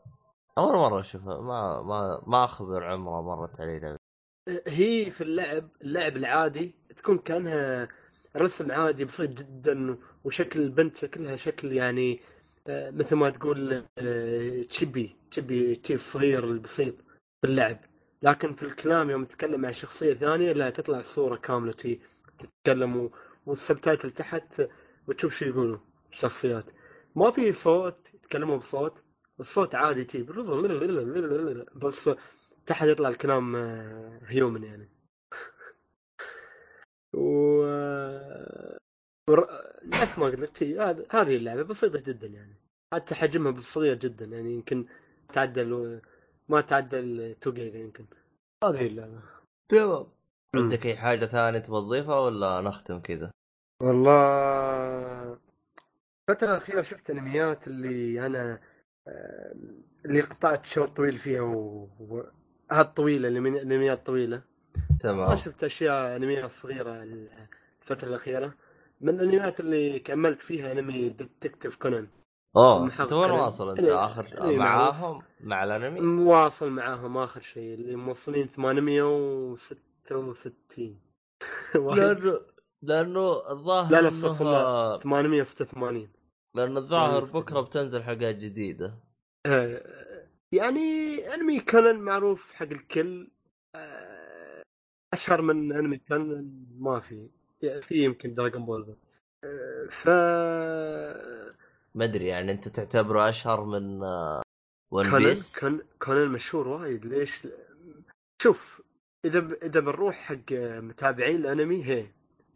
أول 0.59 0.75
مرة 0.75 1.01
أشوفها. 1.01 1.41
ما 1.41 1.83
ما 1.83 2.23
ما 2.27 2.45
أخبر 2.45 2.85
عمره 2.85 3.23
مرت 3.23 3.61
علي 3.61 3.79
لعبة. 3.79 4.02
هي 4.49 5.11
في 5.11 5.21
اللعب 5.21 5.69
اللعب 5.83 6.17
العادي 6.17 6.75
تكون 6.97 7.19
كأنها 7.19 7.89
رسم 8.37 8.73
عادي 8.73 9.05
بسيط 9.05 9.31
جدا 9.31 9.99
وشكل 10.25 10.61
البنت 10.61 10.97
شكلها 10.97 11.37
شكل 11.37 11.73
يعني 11.73 12.21
آه، 12.69 12.91
مثل 12.91 13.17
ما 13.17 13.31
تقول 13.31 13.85
تشبي 14.71 15.17
تشبي 15.31 15.77
تشي 15.77 15.95
الصغير 15.95 16.45
البسيط 16.45 16.95
في 17.41 17.47
اللعب. 17.49 17.79
لكن 18.23 18.55
في 18.55 18.63
الكلام 18.63 19.11
يوم 19.11 19.25
تتكلم 19.25 19.61
مع 19.61 19.71
شخصية 19.73 20.15
ثانية 20.15 20.53
لا 20.53 20.71
تطلع 20.71 21.01
الصورة 21.01 21.37
كاملة 21.37 21.73
تي 21.73 22.01
تتكلم 22.39 23.11
وال 23.47 23.60
subtitle 23.60 24.11
تحت 24.11 24.63
وتشوف 25.09 25.35
شو 25.35 25.45
يقولوا 25.45 25.79
الشخصيات. 26.13 26.65
ما 27.17 27.31
في 27.31 27.53
صوت 27.53 28.09
يتكلموا 28.15 28.57
بصوت 28.57 29.03
الصوت 29.41 29.75
عادي 29.75 30.05
تي 30.05 30.27
بس 31.75 32.11
تحت 32.67 32.87
يطلع 32.87 33.09
الكلام 33.09 33.57
human 34.27 34.65
يعني. 34.65 34.89
و 37.15 37.63
نفس 39.85 40.19
ما 40.19 40.27
قلت 40.27 40.63
لك 40.63 40.79
هذا- 40.79 41.07
هذه 41.11 41.37
اللعبة 41.37 41.63
بسيطة 41.63 42.01
جدا 42.01 42.27
يعني. 42.27 42.55
حتى 42.95 43.15
حجمها 43.15 43.61
صغير 43.61 43.95
جدا 43.95 44.25
يعني 44.25 44.53
يمكن 44.55 44.87
تعدل 45.33 46.01
ما 46.49 46.61
تعدل 46.61 47.21
2 47.21 47.55
جيجا 47.57 47.79
يمكن. 47.79 48.07
هذه 48.65 48.87
اللعبة. 48.87 49.23
تمام. 49.69 50.07
عندك 50.57 50.87
أي 50.87 50.97
حاجة 50.97 51.27
ثانية 51.27 51.59
تبغى 51.59 51.81
تضيفها 51.81 52.19
ولا 52.19 52.61
نختم 52.61 53.01
كذا؟ 53.01 53.31
والله 53.83 55.39
الفترة 56.31 56.51
الأخيرة 56.51 56.83
شفت 56.83 57.11
أنميات 57.11 57.67
اللي 57.67 58.27
أنا 58.27 58.61
آه، 59.09 59.55
اللي 60.05 60.21
قطعت 60.21 60.67
شوط 60.67 60.89
طويل 60.97 61.19
فيها 61.19 61.41
و... 61.43 61.89
و... 62.73 62.75
هالطويلة 62.75 63.29
الأنمي- 63.29 63.57
الأنميات 63.63 63.99
الطويلة 63.99 64.37
ما 64.37 64.43
تمام. 65.01 65.37
شفت 65.37 65.65
أشياء 65.65 66.17
أنميات 66.17 66.51
صغيرة 66.51 67.03
الفترة 67.83 68.09
الأخيرة. 68.09 68.55
من 69.01 69.09
الأنميات 69.21 69.61
اللي 69.61 69.99
كملت 69.99 70.41
فيها 70.41 70.73
أنمي 70.73 71.09
ديتكتيف 71.09 71.77
كونان 71.77 72.07
أوه 72.57 73.03
أنت 73.03 73.13
وين 73.13 73.31
واصل 73.31 73.71
أنت؟ 73.71 73.79
إيه، 73.81 74.05
آخر 74.07 74.45
إيه، 74.49 74.57
معاهم؟ 74.59 75.23
مع 75.41 75.65
الأنمي؟ 75.65 76.01
مواصل 76.01 76.71
معاهم 76.71 77.19
آخر 77.19 77.41
شيء 77.41 77.75
اللي 77.75 77.97
موصلين 77.97 78.47
866 78.47 81.01
واحد. 81.77 81.99
لأنه 81.99 82.41
لأنه 82.83 83.51
الظاهر 83.51 83.93
لا 83.93 84.01
لا 84.01 84.09
استغفر 84.09 84.45
الله 84.47 84.99
886 84.99 86.09
لأنه 86.55 86.81
الظاهر 86.81 87.25
بكرة. 87.25 87.61
بتنزل 87.61 88.03
حلقات 88.03 88.37
جديدة. 88.37 88.95
آه، 89.47 89.83
يعني 90.53 91.19
أنمي 91.35 91.61
كونان 91.61 92.01
معروف 92.01 92.53
حق 92.53 92.67
الكل 92.67 93.29
آه، 93.75 94.63
أشهر 95.15 95.43
من 95.43 95.73
أنمي 95.73 95.99
كونان 95.99 96.67
ما 96.79 97.01
في 97.01 97.29
يعني 97.63 97.83
في 97.83 98.05
يمكن 98.05 98.35
Dragon 98.35 98.65
Ball 98.65 98.83
بس. 98.83 99.23
آه، 99.45 99.87
ف 99.91 100.09
ما 101.95 102.05
أدري 102.05 102.27
يعني 102.27 102.53
أنت 102.53 102.69
تعتبره 102.69 103.29
أشهر 103.29 103.65
من 103.65 104.03
One 104.93 105.11
كونان 105.11 105.23
Piece 105.23 105.59
كون 105.59 105.81
كونان 105.99 106.29
مشهور 106.29 106.69
وايد. 106.69 107.07
ليش؟ 107.07 107.49
شوف 108.43 108.83
إذا 109.25 109.41
ب... 109.41 109.53
إذا 109.53 109.81
بنروح 109.81 110.17
حق 110.17 110.53
متابعين 110.53 111.37
الأنمي 111.37 111.85
هي 111.85 112.07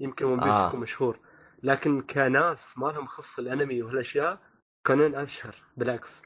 يمكن 0.01 0.25
One 0.25 0.41
Piece 0.41 0.55
آه. 0.55 0.69
يكون 0.69 0.81
مشهور. 0.81 1.19
لكن 1.63 2.03
كناس 2.03 2.79
ما 2.79 2.87
لهم 2.87 3.07
خص 3.07 3.39
الأنمي 3.39 3.83
وهالاشياء 3.83 4.41
كونان 4.87 5.15
أشهر 5.15 5.55
بالعكس. 5.77 6.23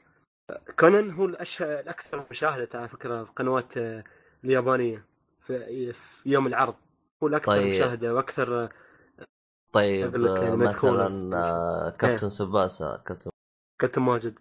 كونان 0.79 1.11
هو 1.11 1.25
الاشهر 1.25 1.79
الأكثر 1.79 2.25
مشاهدة 2.31 2.79
على 2.79 2.87
فكرة 2.87 3.23
في 3.23 3.29
القنوات 3.29 3.77
آه، 3.77 4.03
اليابانية 4.43 5.05
في... 5.47 5.93
في 5.93 6.29
يوم 6.29 6.47
العرض. 6.47 6.75
هو 7.23 7.27
الأكثر 7.27 7.51
طيب. 7.51 7.67
مشاهدة 7.67 8.15
وأكثر 8.15 8.69
طيب 9.73 10.15
لك 10.15 10.41
يعني 10.41 10.51
آه،. 10.51 10.55
مثلا 10.55 11.37
آه، 11.37 11.89
كابتن 11.89 12.29
سباسا 12.29 13.03
كابتن 13.05 13.31
كابتن 13.79 14.01
ماجد. 14.01 14.39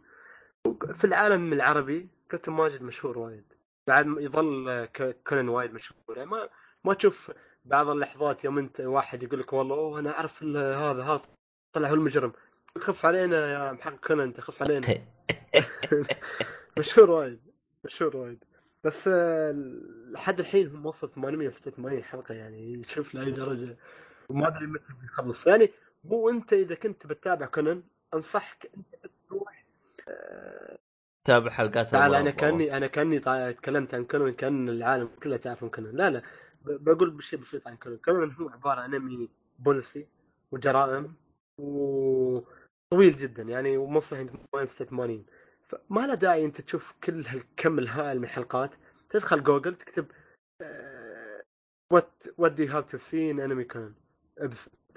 في 0.94 1.04
العالم 1.04 1.52
العربي 1.52 2.08
كابتن 2.28 2.52
ماجد 2.52 2.82
مشهور 2.82 3.18
وايد. 3.18 3.44
بعد 3.86 4.06
يظل 4.06 4.88
كونان 5.26 5.48
وايد 5.48 5.72
مشهور. 5.72 6.16
يعني 6.16 6.30
ما 6.30 6.48
ما 6.84 6.94
تشوف 6.94 7.32
بعض 7.64 7.88
اللحظات 7.88 8.44
يوم 8.44 8.58
انت 8.58 8.80
واحد 8.80 9.22
يقول 9.22 9.40
لك 9.40 9.52
والله 9.52 9.76
أوه 9.76 10.00
أنا 10.00 10.10
أعرف 10.10 10.42
هذا 10.42 11.02
هذا. 11.04 11.22
طلع 11.72 11.88
هو 11.88 11.94
المجرم. 11.94 12.32
خف 12.78 13.06
علينا 13.06 13.52
يا 13.52 13.72
محقق 13.72 14.06
كونان 14.06 14.34
خف 14.38 14.62
علينا. 14.62 14.86
مشهور 16.78 17.10
وايد 17.10 17.40
مشهور 17.84 18.16
وايد. 18.16 18.44
بس 18.84 19.08
آه، 19.08 19.52
لحد 20.10 20.40
الحين 20.40 20.66
هم 20.68 20.86
وصل 20.86 21.10
886 21.10 22.02
حلقة 22.02 22.34
يعني 22.34 22.82
شوف 22.84 23.14
لأي 23.14 23.30
درجة. 23.30 23.76
وما 24.28 24.48
أدري 24.48 24.66
متى 24.66 24.84
بيخلص 25.02 25.46
يعني 25.46 25.70
مو 26.04 26.30
أنت 26.30 26.52
إذا 26.52 26.74
كنت 26.74 27.06
بتتابع 27.06 27.46
كونان 27.46 27.82
أنصحك 28.14 28.70
أنت 28.76 29.12
تروح 29.28 29.64
آه، 30.08 30.78
تابع 31.24 31.50
حلقات 31.50 31.90
تعال 31.90 32.14
أنا. 32.14 32.30
كأني 32.30 32.76
أنا 32.76 32.86
كأني 32.86 33.18
تكلمت 33.52 33.94
عن 33.94 34.04
كونان 34.04 34.32
كأن 34.32 34.68
العالم 34.68 35.08
كله 35.22 35.36
تعرف 35.36 35.64
كونان. 35.64 35.96
لا 35.96 36.10
لا 36.10 36.22
بقول 36.64 37.10
بشيء 37.10 37.38
بسيط 37.38 37.68
عن 37.68 37.76
كونان. 37.76 37.98
كونان 38.04 38.32
هو 38.32 38.48
عبارة 38.48 38.80
عن 38.80 38.94
أنمي 38.94 39.28
بوليسي 39.58 40.06
وجرائم 40.50 41.14
وطويل 42.92 43.16
جدا 43.16 43.42
يعني 43.42 43.76
وموصل 43.76 44.16
عند 44.16 44.30
86 44.66 45.24
فما 45.68 46.06
له 46.06 46.14
داعي 46.14 46.44
أنت 46.44 46.60
تشوف 46.60 46.94
كل 47.04 47.26
هالكم 47.26 47.78
الهائل 47.78 48.18
من 48.18 48.24
الحلقات. 48.24 48.70
تدخل 49.10 49.42
جوجل 49.42 49.74
تكتب 49.74 50.06
what 51.92 52.10
what 52.38 52.52
do 52.52 52.64
have 52.66 52.90
to 52.90 52.98
see 52.98 53.30
in 53.30 53.40
anime 53.40 53.64
كونان 53.64 53.94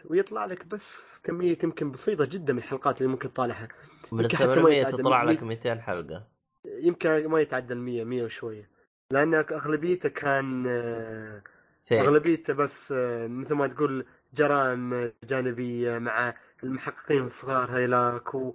ويطلع 0.05 0.45
لك 0.45 0.65
بس 0.65 1.19
كمية 1.23 1.57
يمكن 1.63 1.91
بسيطة 1.91 2.25
جدا 2.25 2.53
من 2.53 2.59
الحلقات 2.59 2.97
اللي 3.01 3.11
ممكن 3.11 3.33
تطالعها. 3.33 3.67
من 4.11 4.23
يمكن 4.23 4.37
حتى 4.37 4.47
ما 4.47 4.53
800 4.55 4.77
يتعدى 4.81 4.97
تطلع 4.97 5.25
مية- 5.25 5.29
لك 5.29 5.43
200 5.43 5.81
حلقة. 5.81 6.27
يمكن 6.65 7.27
ما 7.27 7.39
يتعدى 7.39 7.73
ال 7.73 7.79
100 7.81 8.03
100 8.03 8.23
وشوية. 8.23 8.69
لأن 9.11 9.33
أغلبيته 9.33 10.09
كان 10.09 10.65
آه، 10.67 11.41
فيك 11.85 11.99
أغلبيته 11.99 12.53
بس 12.53 12.91
آه، 12.91 13.27
مثل 13.27 13.53
ما 13.55 13.67
تقول 13.67 14.05
جرائم 14.33 15.11
جانبية 15.23 15.97
مع 15.97 16.33
المحققين 16.63 17.23
الصغار 17.23 17.71
هيلاك 17.71 18.35
و... 18.35 18.53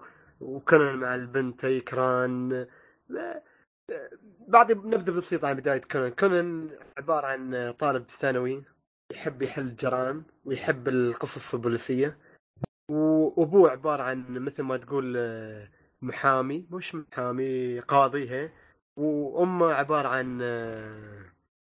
مع 0.73 1.15
البنت 1.15 1.65
يكران 1.65 2.67
لا 3.09 3.43
آه، 3.91 4.11
بعد 4.49 4.73
نبذه 4.73 5.11
بسيطه 5.11 5.49
عن 5.49 5.55
بداية 5.55 5.81
كونان. 5.81 6.11
كونان 6.11 6.71
عبارة 6.99 7.27
عن 7.27 7.75
طالب 7.79 8.11
ثانوي 8.11 8.65
يحب 9.13 9.43
يحل 9.43 9.63
الجرائم 9.63 10.25
ويحب 10.45 10.89
القصص 10.89 11.55
البوليسية. 11.55 12.19
وأبوه 12.91 13.71
عبارة 13.71 14.03
عن 14.03 14.25
مثل 14.29 14.63
ما 14.63 14.77
تقول 14.77 15.17
محامي. 16.03 16.67
مش 16.71 16.95
محامي 16.95 17.81
قاضي 17.81 18.31
هي. 18.31 18.51
وأمه 18.97 19.73
عبارة 19.73 20.09
عن 20.09 20.43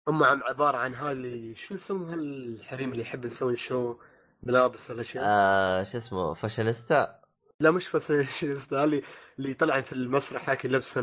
أمه 0.10 0.26
عبارة 0.26 0.78
عن 0.78 0.94
هالي 0.94 1.56
شو 1.56 1.76
يسمون 1.76 2.10
هالحريم 2.10 2.92
اللي 2.92 3.02
يحب 3.02 3.26
يسوون 3.26 3.56
شو؟ 3.56 3.96
ملابس 4.44 4.90
ولا 4.92 5.04
شيء. 5.04 5.22
آه 5.24 5.84
شو 5.84 5.98
اسمه 5.98 6.34
فاشينيستا؟ 6.34 7.20
لا 7.60 7.72
مش 7.72 7.88
شو 7.90 7.98
اللي 8.74 9.04
اللي 9.40 9.52
يطلع 9.52 9.82
في 9.82 9.94
المسرح 9.94 10.50
هيك 10.50 10.66
لبسا 10.66 11.02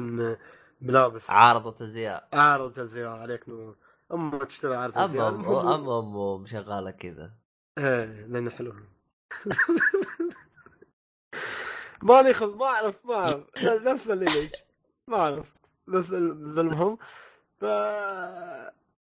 ملابس. 0.81 1.31
عارضة 1.31 1.85
ازياء 1.85 2.29
عارض 2.33 2.79
ازياء 2.79 3.11
عليك 3.11 3.49
نور. 3.49 3.77
أمه 4.13 4.45
تشتغل 4.45 4.73
عارض 4.73 4.99
ازياء 4.99 5.29
اما 5.29 5.37
المهم- 5.37 5.67
اما 5.69 5.99
امه 5.99 6.39
مشغاله 6.39 6.91
كذا. 6.91 7.31
إيه 7.79 8.27
لأنه 8.27 8.51
حلو. 8.51 8.75
ما 12.03 12.23
ناخذ 12.23 12.57
ما 12.57 12.65
أعرف 12.67 12.95
ما 13.07 13.15
أعرف. 13.15 13.45
لا 13.63 13.95
تسألني 13.95 14.25
ليش. 14.25 14.51
ما 15.09 15.17
أعرف. 15.17 15.47
بس 15.89 16.11
المهم 16.11 16.99
ف 17.61 17.65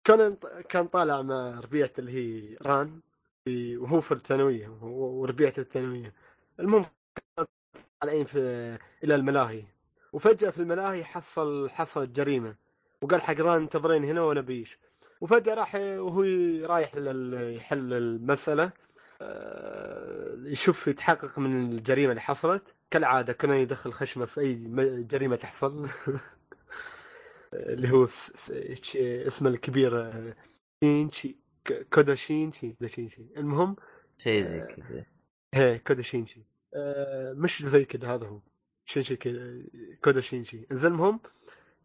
كان 0.05 0.37
كان 0.69 0.87
طالع 0.87 1.23
مع 1.23 1.61
ربيعته 1.61 2.01
اللي 2.01 2.13
هي 2.13 2.57
ران. 2.63 3.01
وهو 3.49 4.01
في 4.01 4.13
الثانوية 4.13 4.69
وربيعته 4.83 5.61
الثانوية. 5.61 6.15
المهم 6.61 6.87
طالعين 8.01 8.25
في 8.25 8.39
إلى 9.05 9.15
الملاهي 9.15 9.65
وفجأة 10.13 10.51
في 10.51 10.59
الملاهي 10.59 11.05
حصل 11.05 11.71
حصل 11.71 12.13
جريمة 12.13 12.57
وقال 13.03 13.23
حق 13.23 13.35
ران 13.41 13.63
انتظرين 13.63 14.05
هنا 14.05 14.23
وأنا 14.23 14.41
بيش. 14.41 14.79
وفجأة 15.21 15.55
راح 15.55 15.75
وهو 15.75 16.23
رايح 16.67 16.95
يحل 17.57 17.93
المسألة 17.93 18.71
آه، 19.23 20.37
يشوف 20.45 20.89
يتحقق 20.89 21.39
من 21.39 21.73
الجريمة 21.73 22.11
اللي 22.11 22.21
حصلت. 22.21 22.63
كالعادة 22.91 23.33
كان 23.33 23.51
يدخل 23.51 23.93
خشمة 23.93 24.27
في 24.27 24.41
أي 24.41 24.55
جريمة 25.03 25.37
تحصل. 25.37 25.89
اللي 27.55 27.91
هو 27.91 28.05
اسمه 29.27 29.49
الكبير 29.51 30.01
آه، 30.01 30.35
شينشي. 30.85 31.46
ك- 31.67 31.87
كودا 31.95 32.15
شينشي 32.15 32.77
ولا 32.81 32.89
شينشي 32.89 33.27
المهم 33.37 33.77
شيء 34.19 34.45
زي 34.45 34.61
كذا. 34.61 35.05
هي 35.55 35.79
كودا 35.79 36.03
شينشي 36.03 36.41
آه، 36.75 37.33
مش 37.33 37.63
زي 37.63 37.85
كذا 37.85 38.15
هذا 38.15 38.27
هو. 38.27 38.41
شينشي 38.85 39.17
كده 39.17 39.63
كودا 40.05 40.21
شينشي 40.21 40.67
زين 40.71 40.93
المهم 40.93 41.21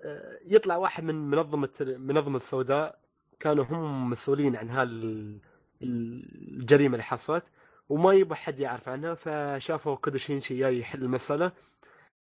آه، 0.01 0.39
يطلع 0.45 0.75
واحد 0.77 1.03
من 1.03 1.15
منظمة 1.15 1.69
المنظمة 1.81 2.35
السوداء. 2.35 3.01
كانوا 3.39 3.63
هم 3.65 4.09
مسؤولين 4.09 4.55
عن 4.55 4.69
هال 4.69 5.39
الجريمة 5.81 6.93
اللي 6.93 7.03
حصلت 7.03 7.43
وما 7.89 8.13
يبغى 8.13 8.35
حد 8.35 8.59
يعرف 8.59 8.89
عنها 8.89 9.13
فشافوا 9.13 9.95
كودا 9.95 10.17
شينشي 10.17 10.59
جاي 10.59 10.79
يحل 10.79 11.03
المسألة. 11.03 11.51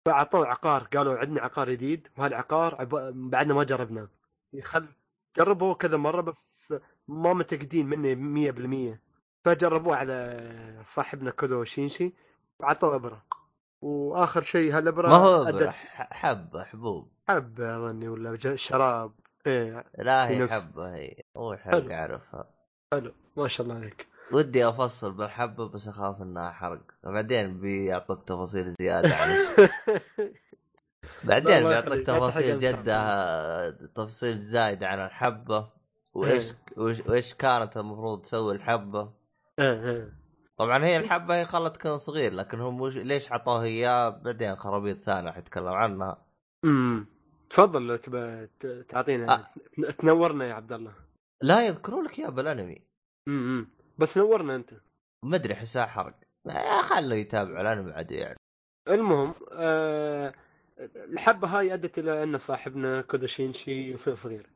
فأعطوه 0.07 0.47
عقار 0.47 0.83
قالوا 0.83 1.19
عندنا 1.19 1.41
عقار 1.41 1.71
جديد 1.71 2.09
وهالعقار. 2.19 2.85
بعدنا 3.15 3.55
ما 3.55 3.65
جربناه. 3.65 4.09
يخل 4.53 4.89
جربوه 5.37 5.75
كذا 5.75 5.97
مرة 5.97 6.21
بس 6.21 6.75
ما 7.09 7.33
متأكدين 7.33 7.87
منه 7.87 8.93
100% 8.95 8.99
فجربوه 9.45 9.97
على 9.97 10.83
صاحبنا 10.87 11.31
كودو 11.31 11.65
شينشي 11.65 12.13
وعطوه 12.61 12.95
إبرة. 12.95 13.25
وآخر 13.83 14.43
شيء 14.43 14.77
هالإبرة 14.77 15.09
ما 15.09 15.17
هو 15.17 15.45
أدت- 15.45 15.49
إبرة، 15.49 15.71
ح- 15.71 16.13
حبه 16.13 16.65
حبوب. 16.65 17.13
حبة 17.29 17.77
أظني 17.77 18.09
ولا 18.09 18.57
شراب. 18.57 19.13
إيه 19.47 19.85
لا 19.99 20.29
هي 20.29 20.49
حبه 20.49 20.95
هي. 20.95 21.23
هو. 21.37 21.57
حق 21.57 21.91
اعرفها 21.91 22.51
حلو. 22.93 23.13
ما 23.37 23.49
شاء 23.49 23.67
الله 23.67 23.77
عليك. 23.79 24.07
ودي 24.33 24.69
أفصل 24.69 25.13
بالحبه 25.13 25.69
بس 25.69 25.89
أخاف 25.89 26.23
إنها 26.23 26.51
حرق. 26.51 26.81
بعدين 27.05 27.61
بيعطوك 27.61 28.25
تفاصيل 28.25 28.71
زيادة 28.81 29.15
عن 29.17 29.29
بعدين 31.25 31.69
بيعطيك 31.69 32.07
تفاصيل. 32.07 32.59
جدة 32.59 33.71
تفاصيل 33.71 34.41
زايدة 34.43 34.87
عن 34.89 35.05
الحبة. 35.07 35.74
وإيش 36.15 36.45
وإيش- 36.53 37.09
وإيش 37.09 37.35
كانت 37.35 37.77
المفروض 37.77 38.21
تسوي 38.23 38.55
الحبة 38.55 39.13
إيه 39.59 39.91
إيه. 39.91 40.13
طبعا 40.57 40.85
هي 40.85 40.97
الحبة 40.97 41.37
هي 41.37 41.45
خلت 41.45 41.77
كان 41.77 41.97
صغير 41.97 42.33
لكن 42.33 42.61
هم 42.61 42.81
وش 42.81 42.97
ليش 42.97 43.33
عطوه 43.33 43.63
اياه 43.63 44.09
بعدين 44.09 44.57
خرابيط 44.57 45.03
ثانية 45.03 45.31
حيتكلم 45.31 45.69
عنها 45.69 46.25
أمم. 46.65 47.07
تفضل 47.51 47.87
لو 47.87 47.97
تبى 47.97 48.49
تعطينا 48.89 49.35
آه. 49.35 49.37
ت- 49.37 49.91
تنورنا 50.01 50.45
يا 50.49 50.55
عبد 50.55 50.73
الله 50.73 50.93
لا 51.43 51.67
يذكرون 51.67 52.05
لك 52.05 52.19
اياه 52.19 52.29
بالأنمي 52.29 52.83
أمم. 53.29 53.69
بس 53.99 54.19
نورنا 54.19 54.57
أنت 54.57 54.71
ما 55.25 55.37
أدري 55.37 55.55
أحسها 55.55 55.87
حرق 55.87 56.15
خلوا 56.81 57.15
يتابعوا 57.17 57.61
الأنمي 57.61 57.93
عاد 57.93 58.11
يعني 58.11 58.37
المهم 58.89 59.35
آه 59.53 60.35
الحبة 60.95 61.49
هاي 61.49 61.75
أدت 61.75 61.99
إلى 61.99 62.23
أن 62.23 62.39
صاحبنا 62.39 63.03
كوداشينشي 63.03 63.91
يصير 63.93 64.15
صغير. 64.15 64.47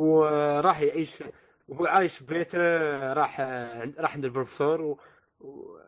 وراح 0.00 0.80
يعيش 0.80 1.22
وهو 1.68 1.86
عايش 1.86 2.22
ببيته 2.22 2.58
راح 3.12 3.40
راح 3.98 4.14
عند 4.14 4.24
البروفيسور 4.24 4.80
و... 4.80 4.98
و... 5.40 5.78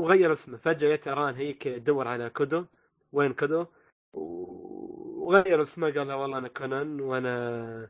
وغير 0.00 0.32
اسمه. 0.32 0.56
فجأة 0.56 0.96
جت 0.96 1.08
ران 1.08 1.34
هيك 1.34 1.62
تدور 1.62 2.08
على 2.08 2.30
كودو 2.30 2.64
وين 3.12 3.32
كودو؟ 3.32 3.66
وغير 4.14 5.62
اسمه 5.62 5.90
قال 5.90 6.06
لها 6.08 6.14
والله 6.16 6.38
أنا 6.38 6.48
كونان 6.48 7.00
وأنا 7.00 7.88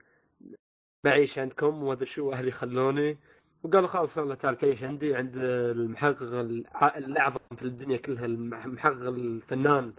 بعيش 1.05 1.39
عندكم 1.39 1.83
وما 1.83 1.93
أدري 1.93 2.07
شو 2.07 2.33
أهلي 2.33 2.51
خلوني. 2.51 3.19
وقالوا 3.63 3.89
خلاص 3.89 4.19
والله 4.19 4.35
تعال 4.35 4.59
تعيش 4.59 4.83
عندي 4.85 5.15
عند 5.15 5.37
المحقق 5.37 6.33
الاعظم 6.97 7.39
في 7.57 7.63
الدنيا 7.63 7.97
كلها 7.97 8.27
المح- 8.27 8.65
المحقق 8.65 9.01
الفنان 9.09 9.93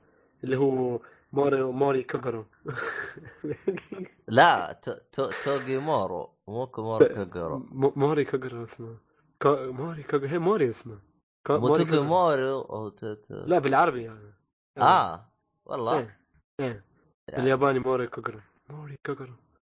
اللي 0.44 0.58
هو 0.58 1.00
موري 1.34 1.64
موري 1.64 2.04
كوغورو 2.04 2.46
لا. 4.28 4.80
توغي 5.44 5.78
مورو 5.78 6.30
مو 6.48 6.68
كومورو 6.68 7.06
كوغورو 7.08 7.58
م- 7.60 8.00
موري 8.00 8.26
كوغورو 8.26 8.64
اسمه. 8.64 8.98
موري 9.46 10.04
كوغورو 10.04 10.28
هي 10.30 10.40
موري 10.40 10.70
اسمه. 10.70 11.00
مو 11.50 11.58
موري 11.58 11.86
توغي. 11.86 12.00
مورو 12.00 12.62
أو. 12.62 12.92
لا 13.30 13.60
بالعربي 13.60 14.04
يعني 14.04 14.34
آه 14.78 15.26
والله 15.66 15.98
إيه 16.00 16.20
إيه 16.60 16.84
بالياباني 17.38 17.80
موري 17.80 18.08
كوغورو 18.08 18.40
موري 18.70 18.98
كوغورو 19.06 19.34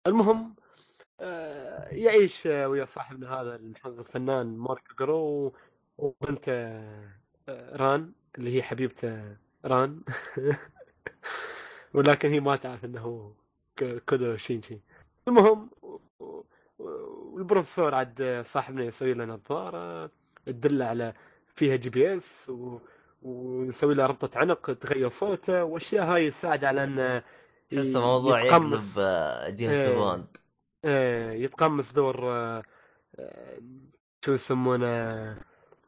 المهم 0.07 0.55
آه، 1.21 1.89
يعيش 1.89 2.47
ويا 2.47 2.85
صاحبنا 2.85 3.41
هذا 3.41 3.57
الفنان 3.87 4.59
موري 4.59 4.81
كوغورو 4.99 5.17
و- 5.19 5.53
وبنته 5.99 6.53
آه، 6.53 7.77
ران 7.77 8.13
اللي 8.39 8.57
هي 8.57 8.63
حبيبته 8.63 9.37
ران 9.65 10.01
ولكن 11.95 12.31
هي 12.31 12.41
ما 12.41 12.57
تعرف 12.57 12.85
إنه 12.85 13.33
كودو 14.09 14.37
شينشي 14.37 14.81
المهم 15.29 15.71
والبروفيسور 16.79 17.95
عاد 17.95 18.43
صاحبنا 18.47 18.85
يسوي 18.85 19.15
له 19.15 19.25
نظاره 19.25 20.11
تدل 20.47 20.83
على 20.83 21.15
فيها 21.55 21.77
GPS 21.77 22.49
و... 22.51 22.79
ويسوي 23.23 23.95
له 23.95 24.07
ربطة 24.07 24.39
عنق 24.39 24.73
تغير 24.73 25.09
صوته 25.09 25.65
واشياء 25.65 26.05
هاي 26.05 26.31
تساعد 26.31 26.65
على 26.65 26.85
إنه 26.85 27.23
تحس 27.69 27.97
موضوع 27.97 28.41
يقلب 28.41 28.67
يتقمص. 28.67 28.95
آه، 28.99 29.51
جيمس 29.51 29.79
إيه. 29.79 29.95
بوند 29.95 30.27
آه، 30.85 31.33
يتقمص 31.33 31.93
دور 31.93 32.31
آه، 32.31 32.63
شو 34.25 34.33
يسمونه 34.33 35.37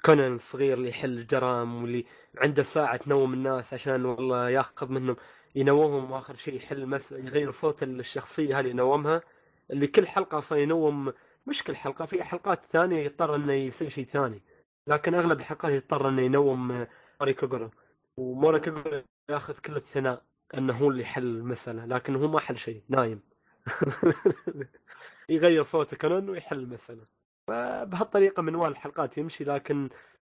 كونان 0.04 0.34
الصغير 0.34 0.78
اللي 0.78 0.88
يحل 0.88 1.18
الجرائم 1.18 1.82
واللي 1.82 2.04
عنده 2.38 2.62
ساعة 2.62 2.96
تنوم 2.96 3.34
الناس 3.34 3.74
عشان 3.74 4.04
والله 4.04 4.50
ياخذ 4.50 4.92
منهم 4.92 5.16
ينومهم 5.54 6.10
وآخر 6.10 6.36
شيء 6.36 6.54
يحل 6.54 6.86
مس... 6.86 7.12
يغير 7.12 7.52
صوت 7.52 7.82
الشخصية 7.82 8.60
هذه 8.60 8.66
ينومها 8.66 9.22
اللي 9.70 9.86
كل 9.86 10.06
حلقة 10.06 10.38
أصلا 10.38 10.58
ينوم 10.58 11.12
مش 11.46 11.64
كل 11.64 11.76
حلقة 11.76 12.06
في 12.06 12.22
حلقات 12.24 12.64
ثانية 12.64 13.04
يضطر 13.04 13.34
إنه 13.34 13.52
يصير 13.52 13.88
شيء 13.88 14.04
ثاني 14.04 14.42
لكن 14.86 15.14
أغلب 15.14 15.40
الحلقات 15.40 15.72
يضطر 15.72 16.08
إنه 16.08 16.22
ينوم 16.22 16.86
موري 17.20 17.34
كوغورو 17.34 17.70
وموري 18.16 18.60
كوغورو 18.60 19.02
ياخذ 19.30 19.58
كل 19.58 19.76
الثناء 19.76 20.22
إنه 20.54 20.72
هو 20.78 20.90
اللي 20.90 21.02
يحل 21.02 21.22
المسألة 21.22 21.86
لكن 21.86 22.16
هو 22.16 22.28
ما 22.28 22.40
حل 22.40 22.58
شيء 22.58 22.82
نايم. 22.88 23.20
يغير 25.28 25.62
صوته 25.62 25.96
كونان 25.96 26.30
ويحل 26.30 26.58
المسألة 26.58 27.02
فبهالطريقة 27.48 28.42
منوال 28.42 28.70
الحلقات 28.70 29.18
يمشي 29.18 29.44
لكن 29.44 29.88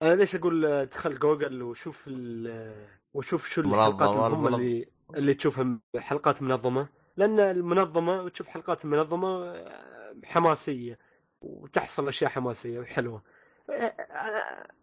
أنا 0.02 0.14
ليش 0.14 0.34
أقول 0.34 0.66
آه، 0.66 0.84
دخل 0.84 1.18
جوجل 1.18 1.62
وشوف 1.62 2.04
ال- 2.08 2.86
وشوف 3.14 3.48
شو 3.48 3.60
الحلقات 3.60 4.08
المهمة 4.10 4.28
منظمة. 4.38 4.56
اللي 4.56 4.88
اللي 5.14 5.34
تشوفها 5.34 5.78
حلقات 5.98 6.42
منظمة. 6.42 6.88
لأن 7.16 7.40
المنظمة 7.40 8.22
وتشوف 8.22 8.46
حلقات 8.48 8.84
المنظمة 8.84 9.44
آه، 9.44 10.14
حماسية 10.24 10.98
وتحصل 11.40 12.08
أشياء 12.08 12.30
حماسية 12.30 12.80
وحلوة. 12.80 13.22
آه، 13.70 13.92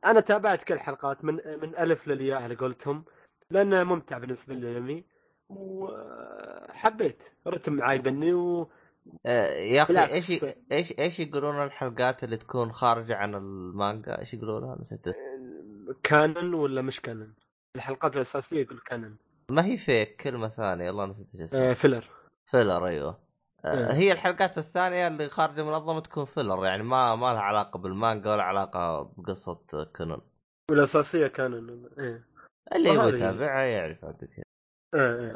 أنا 0.06 0.20
تابعت 0.20 0.64
كل 0.64 0.74
الحلقات 0.74 1.26
من 1.26 1.34
من 1.62 1.76
ألف 1.78 2.08
للياء 2.08 2.42
على 2.42 2.56
قولتهم 2.56 3.06
لأنه 3.52 3.84
ممتع 3.84 4.18
بالنسبة 4.18 4.54
لي 4.54 5.04
وحبيت 5.50 7.24
رتم 7.48 7.74
معاي 7.74 7.98
بني 7.98 8.34
و... 8.34 8.70
آه، 9.26 9.48
يا 9.54 9.84
أخي. 9.84 10.14
إيش 10.14 10.46
إيش 10.72 11.00
إيش 11.00 11.20
يقولون 11.20 11.64
الحلقات 11.64 12.24
اللي 12.24 12.38
تكون 12.38 12.72
خارجة 12.72 13.16
عن 13.16 13.36
المانجا؟ 13.36 14.20
إيش 14.20 14.34
يقولونها؟ 14.34 14.78
نسيت. 14.80 15.06
canon 16.04 16.54
ولا 16.54 16.82
مش 16.82 17.02
canon؟ 17.02 17.34
الحلقات 17.76 18.16
الأساسية 18.16 18.62
يقول 18.62 18.80
canon. 18.80 19.16
ما 19.50 19.66
هي 19.66 19.78
فيك 19.78 20.22
كلمة 20.22 20.48
ثانية. 20.48 20.88
والله 20.88 21.06
نسيت 21.06 21.36
إيش 21.36 21.42
اسمها. 21.42 21.70
آه 21.72 21.74
filler. 21.74 22.10
filler 22.46 22.88
أيوه. 22.88 23.20
آه، 23.66 23.92
إيه. 23.92 23.94
هي 23.94 24.12
الحلقات 24.12 24.58
الثانية 24.58 25.08
اللي 25.08 25.30
خارجة 25.30 25.62
من 25.62 25.68
المنظمه 25.68 26.00
تكون 26.00 26.26
filler 26.26 26.66
يعني 26.66 26.84
ما 26.84 27.16
ما 27.16 27.26
لها 27.26 27.42
علاقة 27.42 27.78
بالمانجا 27.78 28.32
ولا 28.32 28.44
علاقة 28.44 29.02
بقصة 29.18 29.60
كونان 29.96 30.22
والأساسية 30.72 31.28
canon 31.28 31.90
إيه. 32.00 32.26
اللي 32.76 32.90
يبغى 32.90 33.10
يتابعها 33.10 33.64
يعرف 33.64 34.06
عندك. 34.06 34.45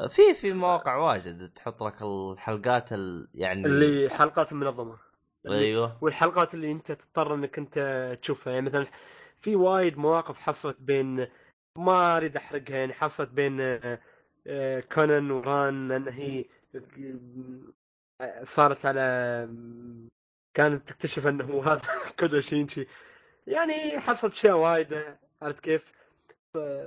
في 0.08 0.34
في 0.34 0.52
مواقع 0.52 0.96
واجد 0.96 1.48
تحط 1.48 1.82
لك 1.82 2.02
الحلقات 2.02 2.92
ال... 2.92 3.28
يعني 3.34 3.66
اللي 3.66 4.10
حلقات 4.10 4.52
المنظمه 4.52 4.98
اللي- 5.46 5.58
أيوه. 5.58 5.98
والحلقات 6.00 6.54
اللي 6.54 6.72
أنت 6.72 6.92
تضطر 6.92 7.34
إنك 7.34 7.58
أنت 7.58 7.78
تشوفها. 8.22 8.52
يعني 8.52 8.66
مثلا 8.66 8.86
في 9.40 9.56
وايد 9.56 9.98
مواقف 9.98 10.38
حصلت 10.38 10.76
بين 10.80 11.26
ما 11.78 12.16
أريد 12.16 12.36
أحرقها 12.36 12.76
يعني 12.76 12.92
حصلت 12.92 13.28
بين 13.30 13.60
آه، 14.46 14.80
كونان 14.80 15.30
وران 15.30 15.92
ان 15.92 16.08
هي 16.08 16.44
صارت 18.44 18.86
على 18.86 19.00
كانت 20.54 20.88
تكتشف 20.88 21.26
إنه 21.26 21.44
هو 21.44 21.62
هذا 21.62 21.82
كودو 22.20 22.40
شينشي 22.40 22.86
يعني 23.46 24.00
حصلت 24.00 24.32
أشياء 24.32 24.56
وايدة 24.56 25.20
عرفت 25.42 25.60
كيف؟ 25.60 25.92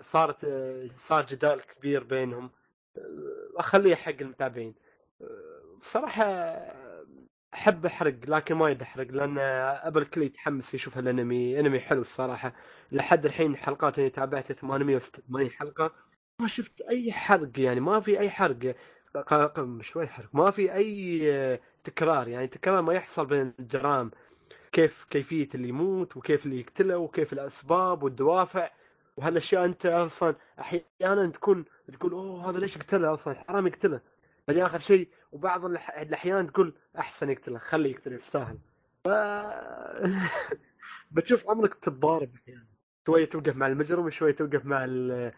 صارت 0.01 0.43
آه، 0.43 0.89
صار 0.97 1.25
جدال 1.25 1.61
كبير 1.61 2.03
بينهم. 2.03 2.51
أخليه 3.57 3.95
حق 3.95 4.15
المتابعين. 4.21 4.75
صراحة 5.81 6.23
أحب 7.53 7.85
أحرق 7.85 8.15
لكن 8.27 8.55
ما 8.55 8.69
يد 8.69 8.81
أحرق 8.81 9.07
لأن 9.11 9.37
ابى 9.39 9.99
الكل 9.99 10.21
يتحمس 10.23 10.73
يشوف 10.73 10.99
الانمي 10.99 11.59
أنمي 11.59 11.79
حلو 11.79 12.01
الصراحة. 12.01 12.53
لحد 12.91 13.25
الحين 13.25 13.51
الحلقات 13.51 13.99
اللي 13.99 14.09
تابعتها 14.09 14.53
886 14.53 15.49
حلقة. 15.49 15.91
ما 16.39 16.47
شفت 16.47 16.81
أي 16.81 17.11
حرق 17.11 17.59
يعني 17.59 17.79
ما 17.79 17.99
في 17.99 18.19
أي 18.19 18.29
حرق. 18.29 18.75
شوي 19.81 20.07
حرق. 20.07 20.29
ما 20.33 20.51
في 20.51 20.73
أي 20.73 21.59
تكرار 21.83 22.27
يعني 22.27 22.47
تكرار 22.47 22.81
ما 22.81 22.93
يحصل 22.93 23.25
بين 23.25 23.53
الجرائم. 23.59 24.11
كيف 24.71 25.05
كيفية 25.09 25.47
اللي 25.55 25.69
يموت 25.69 26.17
وكيف 26.17 26.45
اللي 26.45 26.59
يقتله 26.59 26.97
وكيف 26.97 27.33
الأسباب 27.33 28.03
والدوافع. 28.03 28.69
وهالأشياء 29.17 29.65
أنت 29.65 29.85
أصلا 29.85 30.35
أحيانا 30.59 31.27
تكون 31.27 31.65
تقول 31.93 32.11
أوه 32.11 32.49
هذا 32.49 32.59
ليش 32.59 32.77
قتله 32.77 33.13
أصلا؟ 33.13 33.33
حرام 33.33 33.67
يقتله. 33.67 34.01
بعدين 34.47 34.63
آخر 34.63 34.79
شيء. 34.79 35.09
وبعض 35.31 35.65
الأحيان 35.65 36.51
تقول 36.51 36.73
أحسن 36.99 37.29
يقتله 37.29 37.59
خليه 37.59 37.91
يقتله 37.91 38.15
يستاهل. 38.15 38.57
ف... 39.05 39.09
بتشوف 41.11 41.49
عمرك 41.49 41.73
تتضارب 41.73 42.35
أحيانا. 42.35 42.67
شوية 43.07 43.25
توقف 43.25 43.55
مع 43.55 43.67
المجرم 43.67 44.05
وشوية 44.05 44.35
توقف 44.35 44.65
مع 44.65 44.83
آه، 44.83 45.33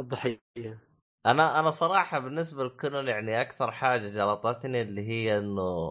الضحية. 0.00 0.40
أنا 1.26 1.60
أنا 1.60 1.70
صراحة 1.70 2.18
بالنسبة 2.18 2.64
لكونان 2.64 3.08
يعني 3.08 3.40
أكثر 3.40 3.70
حاجة 3.72 4.08
جلطتني 4.08 4.82
اللي 4.82 5.08
هي 5.08 5.38
إنه 5.38 5.90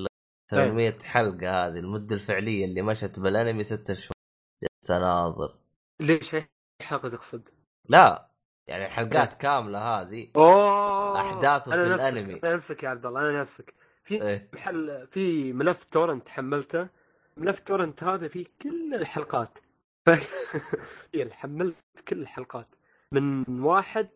قل 0.00 0.06
800 0.50 0.98
حلقة 0.98 1.66
هذه 1.66 1.78
المدة 1.78 2.14
الفعلية 2.14 2.64
اللي 2.64 2.82
مشت 2.82 3.20
بالأنمي 3.20 3.64
ستة 3.64 3.94
شهور. 3.94 4.14
جلست 4.62 4.90
اناظر 4.90 5.63
ليش 6.00 6.34
اي 6.34 6.48
حلقه 6.82 7.08
تقصد؟ 7.08 7.48
لا 7.88 8.28
يعني 8.66 8.88
حلقات 8.88 9.34
كاملة 9.34 9.78
هذه 9.78 10.30
أوه 10.36 11.20
أنا 11.20 11.60
في 11.60 11.70
نفسك- 11.70 11.72
الأنمي. 12.00 12.40
أنا 12.44 12.54
نفسك 12.54 12.82
يا 12.82 12.88
عبد 12.88 13.06
الله 13.06 13.20
أنا 13.30 13.40
نفسك. 13.40 13.74
في 14.04 14.22
إيه. 14.22 14.48
محل 14.52 15.06
في 15.10 15.52
ملف 15.52 15.84
تورنت 15.84 16.28
حملته. 16.28 16.88
ملف 17.36 17.58
تورنت 17.60 18.04
هذا 18.04 18.28
فيه 18.28 18.46
كل 18.62 18.94
الحلقات. 18.94 19.58
ف... 20.06 20.10
يعني 21.14 21.32
حملت 21.32 21.76
كل 22.08 22.18
الحلقات. 22.22 22.68
من 23.12 23.60
واحد 23.60 24.08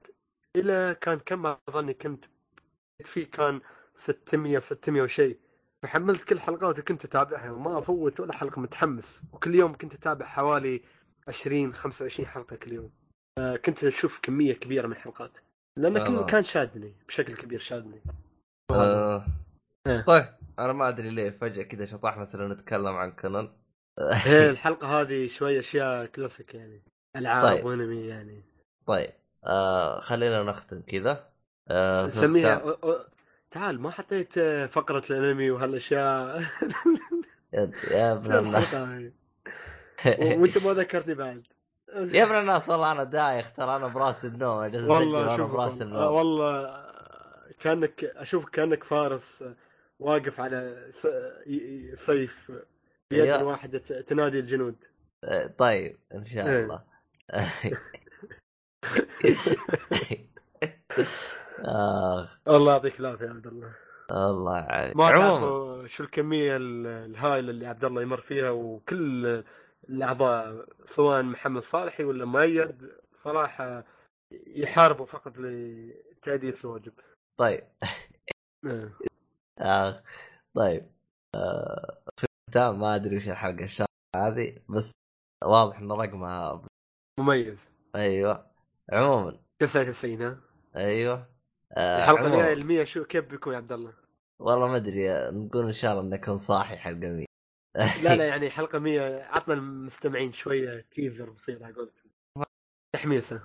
إلى 0.56 0.96
كان 1.00 1.18
كم؟ 1.18 1.46
أظني 1.68 1.94
كنت 1.94 2.24
فيه 3.04 3.30
كان 3.30 3.60
600 3.94 4.58
600 4.58 5.02
وشيء 5.02 5.38
فحملت 5.82 6.24
كل 6.24 6.34
الحلقات 6.34 6.78
وكنت 6.78 7.04
أتابعها 7.04 7.50
وما 7.50 7.78
افوت 7.78 8.20
ولا 8.20 8.32
حلقة 8.32 8.60
متحمس. 8.60 9.22
وكل 9.32 9.54
يوم 9.54 9.76
كنت 9.76 9.94
أتابع 9.94 10.26
حوالي 10.26 10.82
20 11.28 11.74
25 11.74 12.28
حلقة 12.28 12.56
كل 12.56 12.72
يوم 12.72 12.90
كنت 13.64 13.84
أشوف 13.84 14.20
كمية 14.22 14.52
كبيرة 14.54 14.86
من 14.86 14.92
الحلقات 14.92 15.30
لأنه 15.76 16.02
والله. 16.02 16.26
كان 16.26 16.44
شادني 16.44 16.92
بشكل 17.08 17.34
كبير 17.36 17.60
شادني 17.60 18.00
آه. 18.70 19.26
إيه. 19.86 20.00
طيب 20.00 20.24
أنا 20.58 20.72
ما 20.72 20.88
أدري 20.88 21.10
ليه 21.10 21.30
فجأة 21.30 21.62
كذا 21.62 21.84
شطحنا 21.84 22.24
صرنا 22.24 22.54
نتكلم 22.54 22.96
عن 22.96 23.12
كونان 23.12 23.48
الحلقة 24.50 25.00
هذه 25.00 25.28
شوية 25.28 25.58
أشياء 25.58 26.06
كلاسيك 26.06 26.54
يعني 26.54 26.82
ألعاب 27.16 27.56
طيب. 27.56 27.64
وانمي 27.64 28.06
يعني 28.06 28.42
طيب 28.86 29.10
آه 29.46 30.00
خلينا 30.00 30.42
نختم 30.42 30.80
كذا 30.82 31.28
آه 31.68 32.06
نسميها 32.06 32.56
ختام- 32.56 32.68
أو... 32.68 32.70
أو... 32.92 33.04
تعال 33.50 33.80
ما 33.80 33.90
حطيت 33.90 34.38
آه، 34.38 34.66
فقرة 34.66 35.02
الأنمي 35.10 35.50
وهالأشياء 35.50 36.42
يا- 37.90 38.12
ابن 38.12 38.32
هاي. 38.32 39.12
وانت 40.06 40.64
ما 40.66 40.72
ذكرتني 40.72 41.14
بعد. 41.14 41.42
يا 41.96 42.24
ابن 42.24 42.34
الناس 42.34 42.68
والله 42.68 42.92
أنا 42.92 43.04
دايخ 43.04 43.52
ترى 43.52 43.76
أنا 43.76 43.86
برأس 43.86 44.24
النوم 44.24 44.56
والله 44.90 45.36
شوف 45.36 45.50
برأس 45.50 45.80
والله, 45.80 45.98
النوم. 45.98 46.14
والله 46.14 46.84
كأنك 47.60 48.04
اشوفك 48.04 48.50
كأنك 48.50 48.84
فارس 48.84 49.42
آه، 49.42 49.54
واقف 50.00 50.40
على 50.40 50.90
ي- 51.46 51.96
سيف 51.96 52.52
بيد 53.10 53.20
أيوة. 53.20 53.44
واحدة 53.44 53.78
ت- 53.78 53.92
تنادي 53.92 54.38
الجنود. 54.38 54.74
آه، 55.24 55.46
طيب 55.58 55.96
إن 56.14 56.24
شاء 56.24 56.46
إيه. 56.48 56.62
الله. 56.64 56.82
آخ. 61.64 62.38
الله 62.48 62.72
يعطيك 62.72 63.00
العافية 63.00 63.24
يا 63.26 63.30
عبد 63.30 63.46
الله. 63.46 63.72
الله 64.10 64.58
يعافيك. 64.58 64.96
ما 64.96 65.10
تعرفوا 65.10 65.86
شو 65.86 66.02
الكمية 66.04 66.56
ال- 66.56 66.86
الهائلة 66.86 67.50
اللي 67.50 67.66
عبد 67.66 67.84
الله 67.84 68.02
يمر 68.02 68.20
فيها 68.20 68.50
وكل 68.50 69.44
الأعضاء 69.88 70.66
سواء 70.84 71.22
محمد 71.22 71.62
صالحي 71.62 72.04
ولا 72.04 72.24
مؤيد 72.24 72.90
صراحة 73.24 73.84
يحاربوا 74.46 75.06
فقط 75.06 75.32
لتأدية 75.38 76.54
الواجب. 76.64 76.92
طيب 77.40 77.64
إيه. 78.66 78.96
آه. 79.60 80.02
طيب 80.56 80.90
آه. 81.34 81.98
في 82.16 82.26
الختام 82.48 82.80
ما 82.80 82.94
أدري 82.96 83.16
وش 83.16 83.28
الحلقة 83.28 83.64
الشهر 83.64 83.86
هذه 84.16 84.62
بس 84.68 84.92
واضح 85.44 85.78
إن 85.78 85.92
رقمها 85.92 86.62
مميز 87.20 87.70
أيوه 87.96 88.50
عموما 88.92 89.40
99 89.62 90.22
ها 90.22 90.40
أيوه 90.76 91.26
آه 91.76 91.98
الحلقة. 91.98 92.26
الجايه 92.26 92.52
المية 92.52 92.84
شو 92.84 93.04
كيف 93.04 93.24
بيكون 93.30 93.52
يا 93.52 93.58
عبد 93.58 93.72
الله؟ 93.72 93.92
والله 94.40 94.68
ما 94.68 94.76
أدري 94.76 95.30
نقول 95.30 95.66
إن 95.66 95.72
شاء 95.72 95.92
الله 95.92 96.02
إنه 96.02 96.16
يكون 96.16 96.36
صاحي 96.36 96.76
حلقة 96.76 97.08
100 97.08 97.26
لا 98.04 98.16
لا 98.16 98.24
يعني 98.26 98.50
حلقة 98.50 98.78
100 98.78 99.22
عطنا 99.24 99.54
المستمعين 99.54 100.32
شوية 100.32 100.86
تيزر 100.90 101.30
بسيط 101.30 101.62
على 101.62 101.74
قولتهم. 101.74 102.10
تحميسة. 102.92 103.42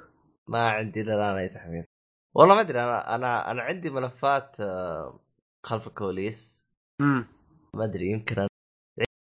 ما 0.47 0.69
عندي 0.71 1.01
إلا 1.01 1.15
الآن 1.15 1.37
أي 1.37 1.49
تحميس. 1.49 1.85
والله 2.33 2.55
ما 2.55 2.61
أدري 2.61 2.83
أنا 2.83 3.15
أنا 3.15 3.51
أنا 3.51 3.61
عندي 3.61 3.89
ملفات 3.89 4.59
آه، 4.59 5.19
خلف 5.63 5.87
الكواليس. 5.87 6.67
امم 7.01 7.27
ما 7.73 7.83
أدري 7.85 8.11
يمكن 8.11 8.35
عندي 8.39 8.49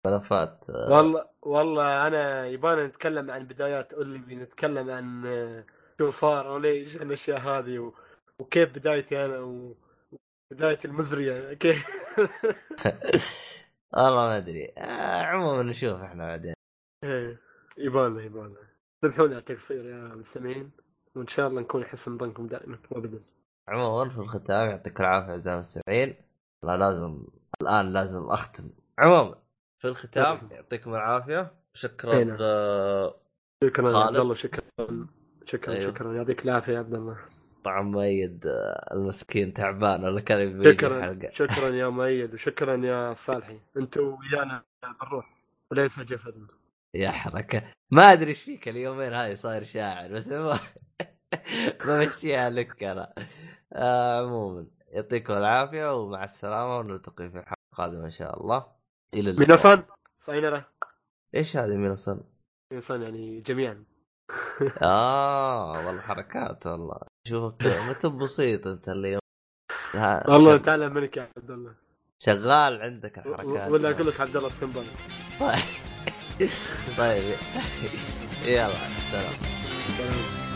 ملفات 0.07 0.70
آه، 0.70 0.91
والله 0.91 1.30
والله 1.41 2.07
أنا 2.07 2.47
يبانا 2.47 2.88
نتكلم 2.88 3.32
عن 3.32 3.47
بدايات 3.47 3.93
اوليفي 3.93 4.36
نتكلم 4.36 4.89
عن 4.89 5.26
آه، 5.26 5.66
شو 5.97 6.12
صار 6.12 6.47
وليش 6.47 6.95
الأشياء 6.95 7.39
هذه 7.39 7.80
و... 7.80 7.93
وكيف 8.39 8.70
بدايتي 8.76 9.26
أنا 9.26 9.39
و... 9.39 9.76
بداية 10.51 10.80
المزرية 10.86 11.53
كيف 11.53 11.88
والله 13.94 14.16
ما 14.28 14.38
أدري. 14.38 14.74
آه، 14.78 15.22
عموما 15.22 15.64
نشوف 15.64 16.02
إحنا 16.02 16.26
بعدين. 16.28 16.54
إيه، 17.04 17.40
يبانا 17.78 18.22
يبانا 18.22 18.56
سامحوني 19.02 19.34
على 19.34 19.40
التقصير 19.40 19.86
يا 19.86 20.16
مستمعين 20.16 20.72
وإن 21.16 21.28
شاء 21.28 21.48
الله 21.48 21.62
نكون 21.62 21.86
حسن 21.86 22.18
ظنكم 22.18 22.48
دائما 22.48 22.78
وابدا 22.92 23.20
عموما 23.70 24.10
في 24.10 24.18
الختام 24.18 24.70
يعطيك 24.70 25.00
العافية 25.02 25.32
أعزائي 25.32 25.56
المستمعين. 25.56 26.16
لا 26.64 26.78
لازم 26.78 27.28
الآن 27.62 27.94
لازم 27.94 28.30
أختم. 28.30 28.70
عموما 29.00 29.36
في 29.82 29.88
الختام 29.88 30.24
لازم. 30.34 30.52
يعطيكم 30.52 30.94
العافية. 30.94 31.52
شكرا 31.74 32.24
نعم. 32.24 32.38
آه، 32.42 33.16
شكرا. 33.64 33.98
عبد 33.98 34.18
الله 34.18 34.36
شكرا 34.36 34.64
شكرا 35.46 35.74
أيوه. 35.74 35.92
شكرا. 35.94 36.14
يعطيك 36.14 36.46
العافية 36.46 36.74
يا 36.74 36.80
عبد 36.80 36.94
الله. 36.94 37.18
طبعا 37.64 37.82
مؤيد 37.82 38.47
آه، 38.47 38.89
المسكين 38.93 39.53
تعبان 39.53 40.03
ولا 40.05 40.22
كان 40.22 40.64
شكرا 40.64 40.97
الحلقة 40.97 41.30
شكرا 41.47 41.70
يا 41.70 41.88
مؤيد 41.89 42.34
وشكرا 42.34 42.86
يا 42.86 43.14
صالحي. 43.14 43.60
أنتوا 43.78 44.18
ويانا 44.18 44.64
بالروح 45.01 45.36
وليس 45.72 45.99
جسد 45.99 46.47
يا 46.93 47.12
حركة. 47.12 47.74
ما 47.91 48.12
أدري 48.14 48.30
إيش 48.30 48.41
فيك 48.43 48.68
اليومين 48.68 49.14
هاي 49.14 49.36
صاير 49.36 49.64
شاعر 49.64 50.14
بس 50.14 50.28
ما 50.32 50.60
بمشيها 51.86 52.49
لك 52.49 52.84
أنا. 52.84 53.14
آه 53.74 54.22
عموما 54.22 54.68
يعطيكم 54.88 55.34
العافية 55.34 55.95
ومع 56.01 56.24
السلامة 56.24 56.78
ونلتقي 56.78 57.30
في 57.30 57.41
حلقه 57.41 57.55
قادمه 57.72 58.05
إن 58.05 58.10
شاء 58.10 58.41
الله. 58.41 58.66
إلى 59.14 59.30
اللقاء. 59.30 59.39
ميناسان 59.47 59.84
ساينرا 60.18 60.64
إيش 61.36 61.57
هذه 61.57 61.76
مينوسن؟ 61.76 62.20
ميناسان 62.72 63.01
يعني 63.01 63.41
جميعا. 63.41 63.84
آه 64.82 65.86
والله 65.86 66.02
حركات 66.02 66.68
والله. 66.68 67.00
شوفك 67.28 67.64
متى 67.90 68.08
بسيط 68.10 68.68
أنت 68.68 68.90
اليوم 68.90 69.20
والله 70.28 70.58
تعلم 70.58 70.94
منك 70.94 71.18
يا 71.18 71.30
عبد 71.38 71.52
الله. 71.52 71.74
شغال 72.24 72.82
عندك 72.82 73.18
الحركات. 73.18 73.72
ولا 73.72 73.90
أقول 73.92 74.08
لك 74.08 74.22
عبد 74.22 74.36
الله 74.36 74.48
السنبل 74.48 74.84
طيب. 75.40 75.60
يلا 78.46 78.70
سلام. 79.12 79.34
سلام. 79.98 80.49